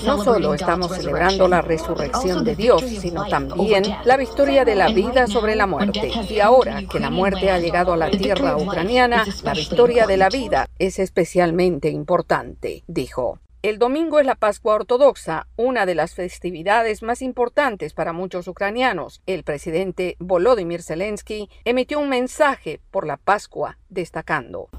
[0.04, 5.28] no solo estamos celebrando la resurrección de Dios, sino también la victoria de la vida
[5.28, 6.12] sobre la muerte.
[6.30, 10.30] Y ahora que la muerte ha llegado a la tierra ucraniana, la victoria de la
[10.30, 13.40] vida es especialmente importante, dijo.
[13.64, 19.22] El domingo es la Pascua Ortodoxa, una de las festividades más importantes para muchos ucranianos.
[19.28, 24.70] El presidente Volodymyr Zelensky emitió un mensaje por la Pascua, destacando.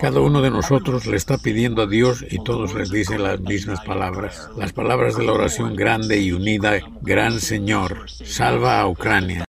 [0.00, 3.80] Cada uno de nosotros le está pidiendo a Dios y todos les dicen las mismas
[3.82, 4.50] palabras.
[4.56, 9.45] Las palabras de la oración grande y unida, Gran Señor, salva a Ucrania.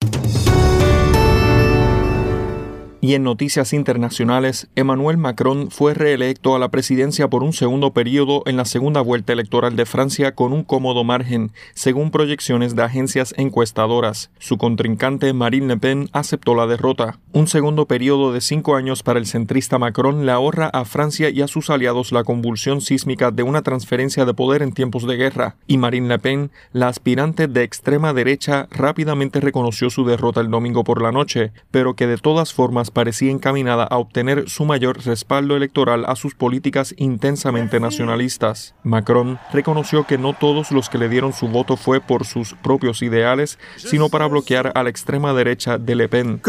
[3.04, 8.44] Y en noticias internacionales, Emmanuel Macron fue reelecto a la presidencia por un segundo periodo
[8.46, 13.34] en la segunda vuelta electoral de Francia con un cómodo margen, según proyecciones de agencias
[13.38, 14.30] encuestadoras.
[14.38, 17.18] Su contrincante Marine Le Pen aceptó la derrota.
[17.32, 21.42] Un segundo periodo de cinco años para el centrista Macron le ahorra a Francia y
[21.42, 25.56] a sus aliados la convulsión sísmica de una transferencia de poder en tiempos de guerra,
[25.66, 30.84] y Marine Le Pen, la aspirante de extrema derecha, rápidamente reconoció su derrota el domingo
[30.84, 35.56] por la noche, pero que de todas formas parecía encaminada a obtener su mayor respaldo
[35.56, 38.76] electoral a sus políticas intensamente nacionalistas.
[38.84, 43.02] Macron reconoció que no todos los que le dieron su voto fue por sus propios
[43.02, 46.42] ideales, sino para bloquear a la extrema derecha de Le Pen.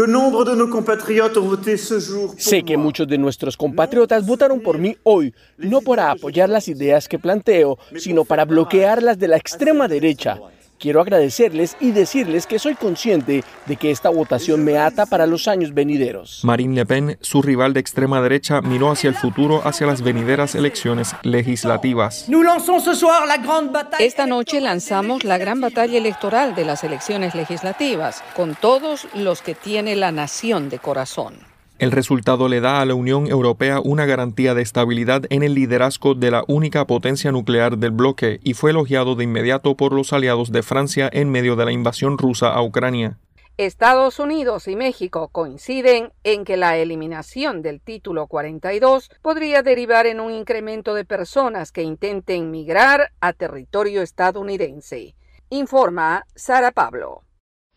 [2.37, 7.07] Sé que muchos de nuestros compatriotas votaron por mí hoy, no para apoyar las ideas
[7.07, 10.39] que planteo, sino para bloquearlas de la extrema derecha.
[10.83, 15.47] Quiero agradecerles y decirles que soy consciente de que esta votación me ata para los
[15.47, 16.41] años venideros.
[16.43, 20.55] Marine Le Pen, su rival de extrema derecha, miró hacia el futuro, hacia las venideras
[20.55, 22.27] elecciones legislativas.
[23.99, 29.55] Esta noche lanzamos la gran batalla electoral de las elecciones legislativas, con todos los que
[29.55, 31.52] tiene la nación de corazón.
[31.79, 36.13] El resultado le da a la Unión Europea una garantía de estabilidad en el liderazgo
[36.13, 40.51] de la única potencia nuclear del bloque y fue elogiado de inmediato por los aliados
[40.51, 43.17] de Francia en medio de la invasión rusa a Ucrania.
[43.57, 50.19] Estados Unidos y México coinciden en que la eliminación del título 42 podría derivar en
[50.19, 55.15] un incremento de personas que intenten migrar a territorio estadounidense.
[55.49, 57.22] Informa Sara Pablo.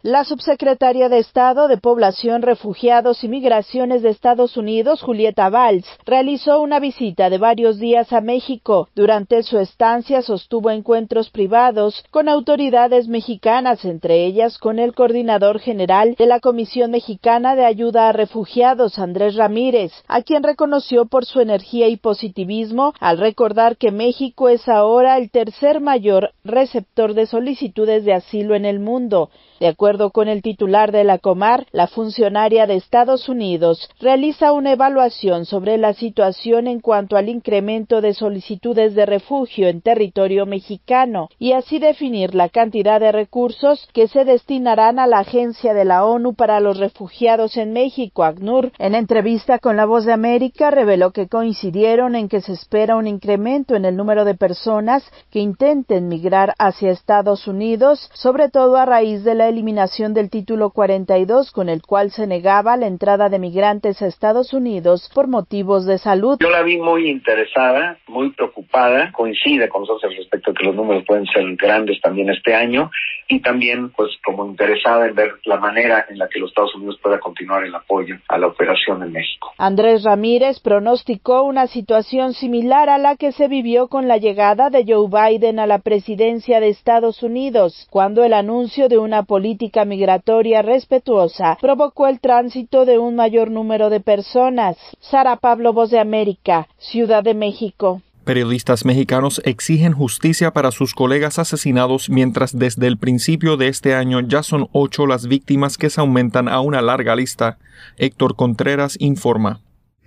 [0.07, 6.61] La subsecretaria de Estado de Población, Refugiados y Migraciones de Estados Unidos, Julieta Valls, realizó
[6.61, 8.89] una visita de varios días a México.
[8.95, 16.15] Durante su estancia sostuvo encuentros privados con autoridades mexicanas, entre ellas con el coordinador general
[16.16, 21.41] de la Comisión Mexicana de Ayuda a Refugiados, Andrés Ramírez, a quien reconoció por su
[21.41, 28.05] energía y positivismo al recordar que México es ahora el tercer mayor receptor de solicitudes
[28.05, 29.31] de asilo en el mundo.
[29.59, 34.73] De acuerdo con el titular de la Comar, la funcionaria de Estados Unidos realiza una
[34.73, 41.31] evaluación sobre la situación en cuanto al incremento de solicitudes de refugio en territorio mexicano
[41.39, 46.05] y así definir la cantidad de recursos que se destinarán a la Agencia de la
[46.05, 48.73] ONU para los Refugiados en México, ACNUR.
[48.78, 53.06] En entrevista con La Voz de América reveló que coincidieron en que se espera un
[53.06, 58.85] incremento en el número de personas que intenten migrar hacia Estados Unidos, sobre todo a
[58.85, 63.39] raíz de la eliminación del título 42 con el cual se negaba la entrada de
[63.39, 66.39] migrantes a Estados Unidos por motivos de salud.
[66.41, 71.05] Yo la vi muy interesada, muy preocupada, coincide con nosotros respecto a que los números
[71.07, 72.91] pueden ser grandes también este año
[73.28, 76.98] y también pues como interesada en ver la manera en la que los Estados Unidos
[77.03, 79.53] pueda continuar el apoyo a la operación en México.
[79.59, 84.85] Andrés Ramírez pronosticó una situación similar a la que se vivió con la llegada de
[84.86, 90.62] Joe Biden a la presidencia de Estados Unidos, cuando el anuncio de una política migratoria
[90.62, 94.77] respetuosa provocó el tránsito de un mayor número de personas.
[95.01, 98.03] Sara Pablo, Voz de América, Ciudad de México.
[98.27, 104.19] Periodistas mexicanos exigen justicia para sus colegas asesinados mientras desde el principio de este año
[104.19, 107.59] ya son ocho las víctimas que se aumentan a una larga lista.
[107.98, 109.61] Héctor Contreras informa.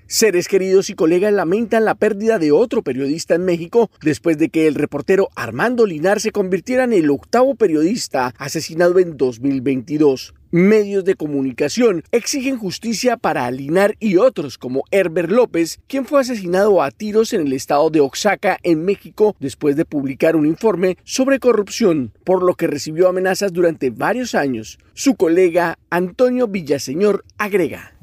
[0.06, 4.68] Seres queridos y colegas lamentan la pérdida de otro periodista en México después de que
[4.68, 10.34] el reportero Armando Linar se convirtiera en el octavo periodista asesinado en 2022.
[10.52, 16.82] Medios de comunicación exigen justicia para Linar y otros como Herbert López, quien fue asesinado
[16.82, 21.38] a tiros en el estado de Oaxaca, en México, después de publicar un informe sobre
[21.38, 24.80] corrupción, por lo que recibió amenazas durante varios años.
[24.96, 27.94] Su colega Antonio Villaseñor agrega.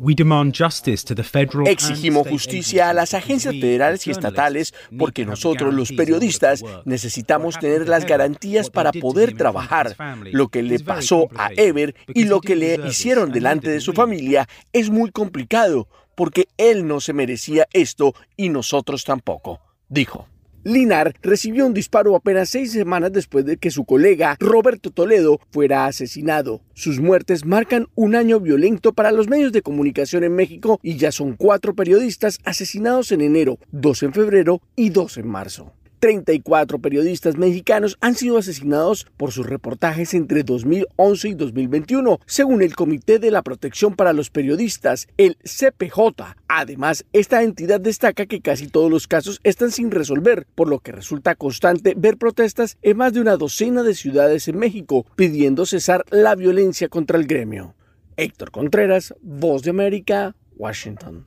[1.66, 8.06] Exigimos justicia a las agencias federales y estatales porque nosotros los periodistas necesitamos tener las
[8.06, 9.94] garantías para poder trabajar.
[10.32, 14.46] Lo que le pasó a Ever y lo que le hicieron delante de su familia
[14.74, 20.28] es muy complicado porque él no se merecía esto y nosotros tampoco, dijo.
[20.62, 25.86] Linar recibió un disparo apenas seis semanas después de que su colega Roberto Toledo fuera
[25.86, 26.60] asesinado.
[26.74, 31.12] Sus muertes marcan un año violento para los medios de comunicación en México y ya
[31.12, 35.72] son cuatro periodistas asesinados en enero, dos en febrero y dos en marzo.
[35.98, 42.74] 34 periodistas mexicanos han sido asesinados por sus reportajes entre 2011 y 2021, según el
[42.74, 46.36] Comité de la Protección para los Periodistas, el CPJ.
[46.48, 50.92] Además, esta entidad destaca que casi todos los casos están sin resolver, por lo que
[50.92, 56.04] resulta constante ver protestas en más de una docena de ciudades en México pidiendo cesar
[56.10, 57.74] la violencia contra el gremio.
[58.16, 61.26] Héctor Contreras, Voz de América, Washington.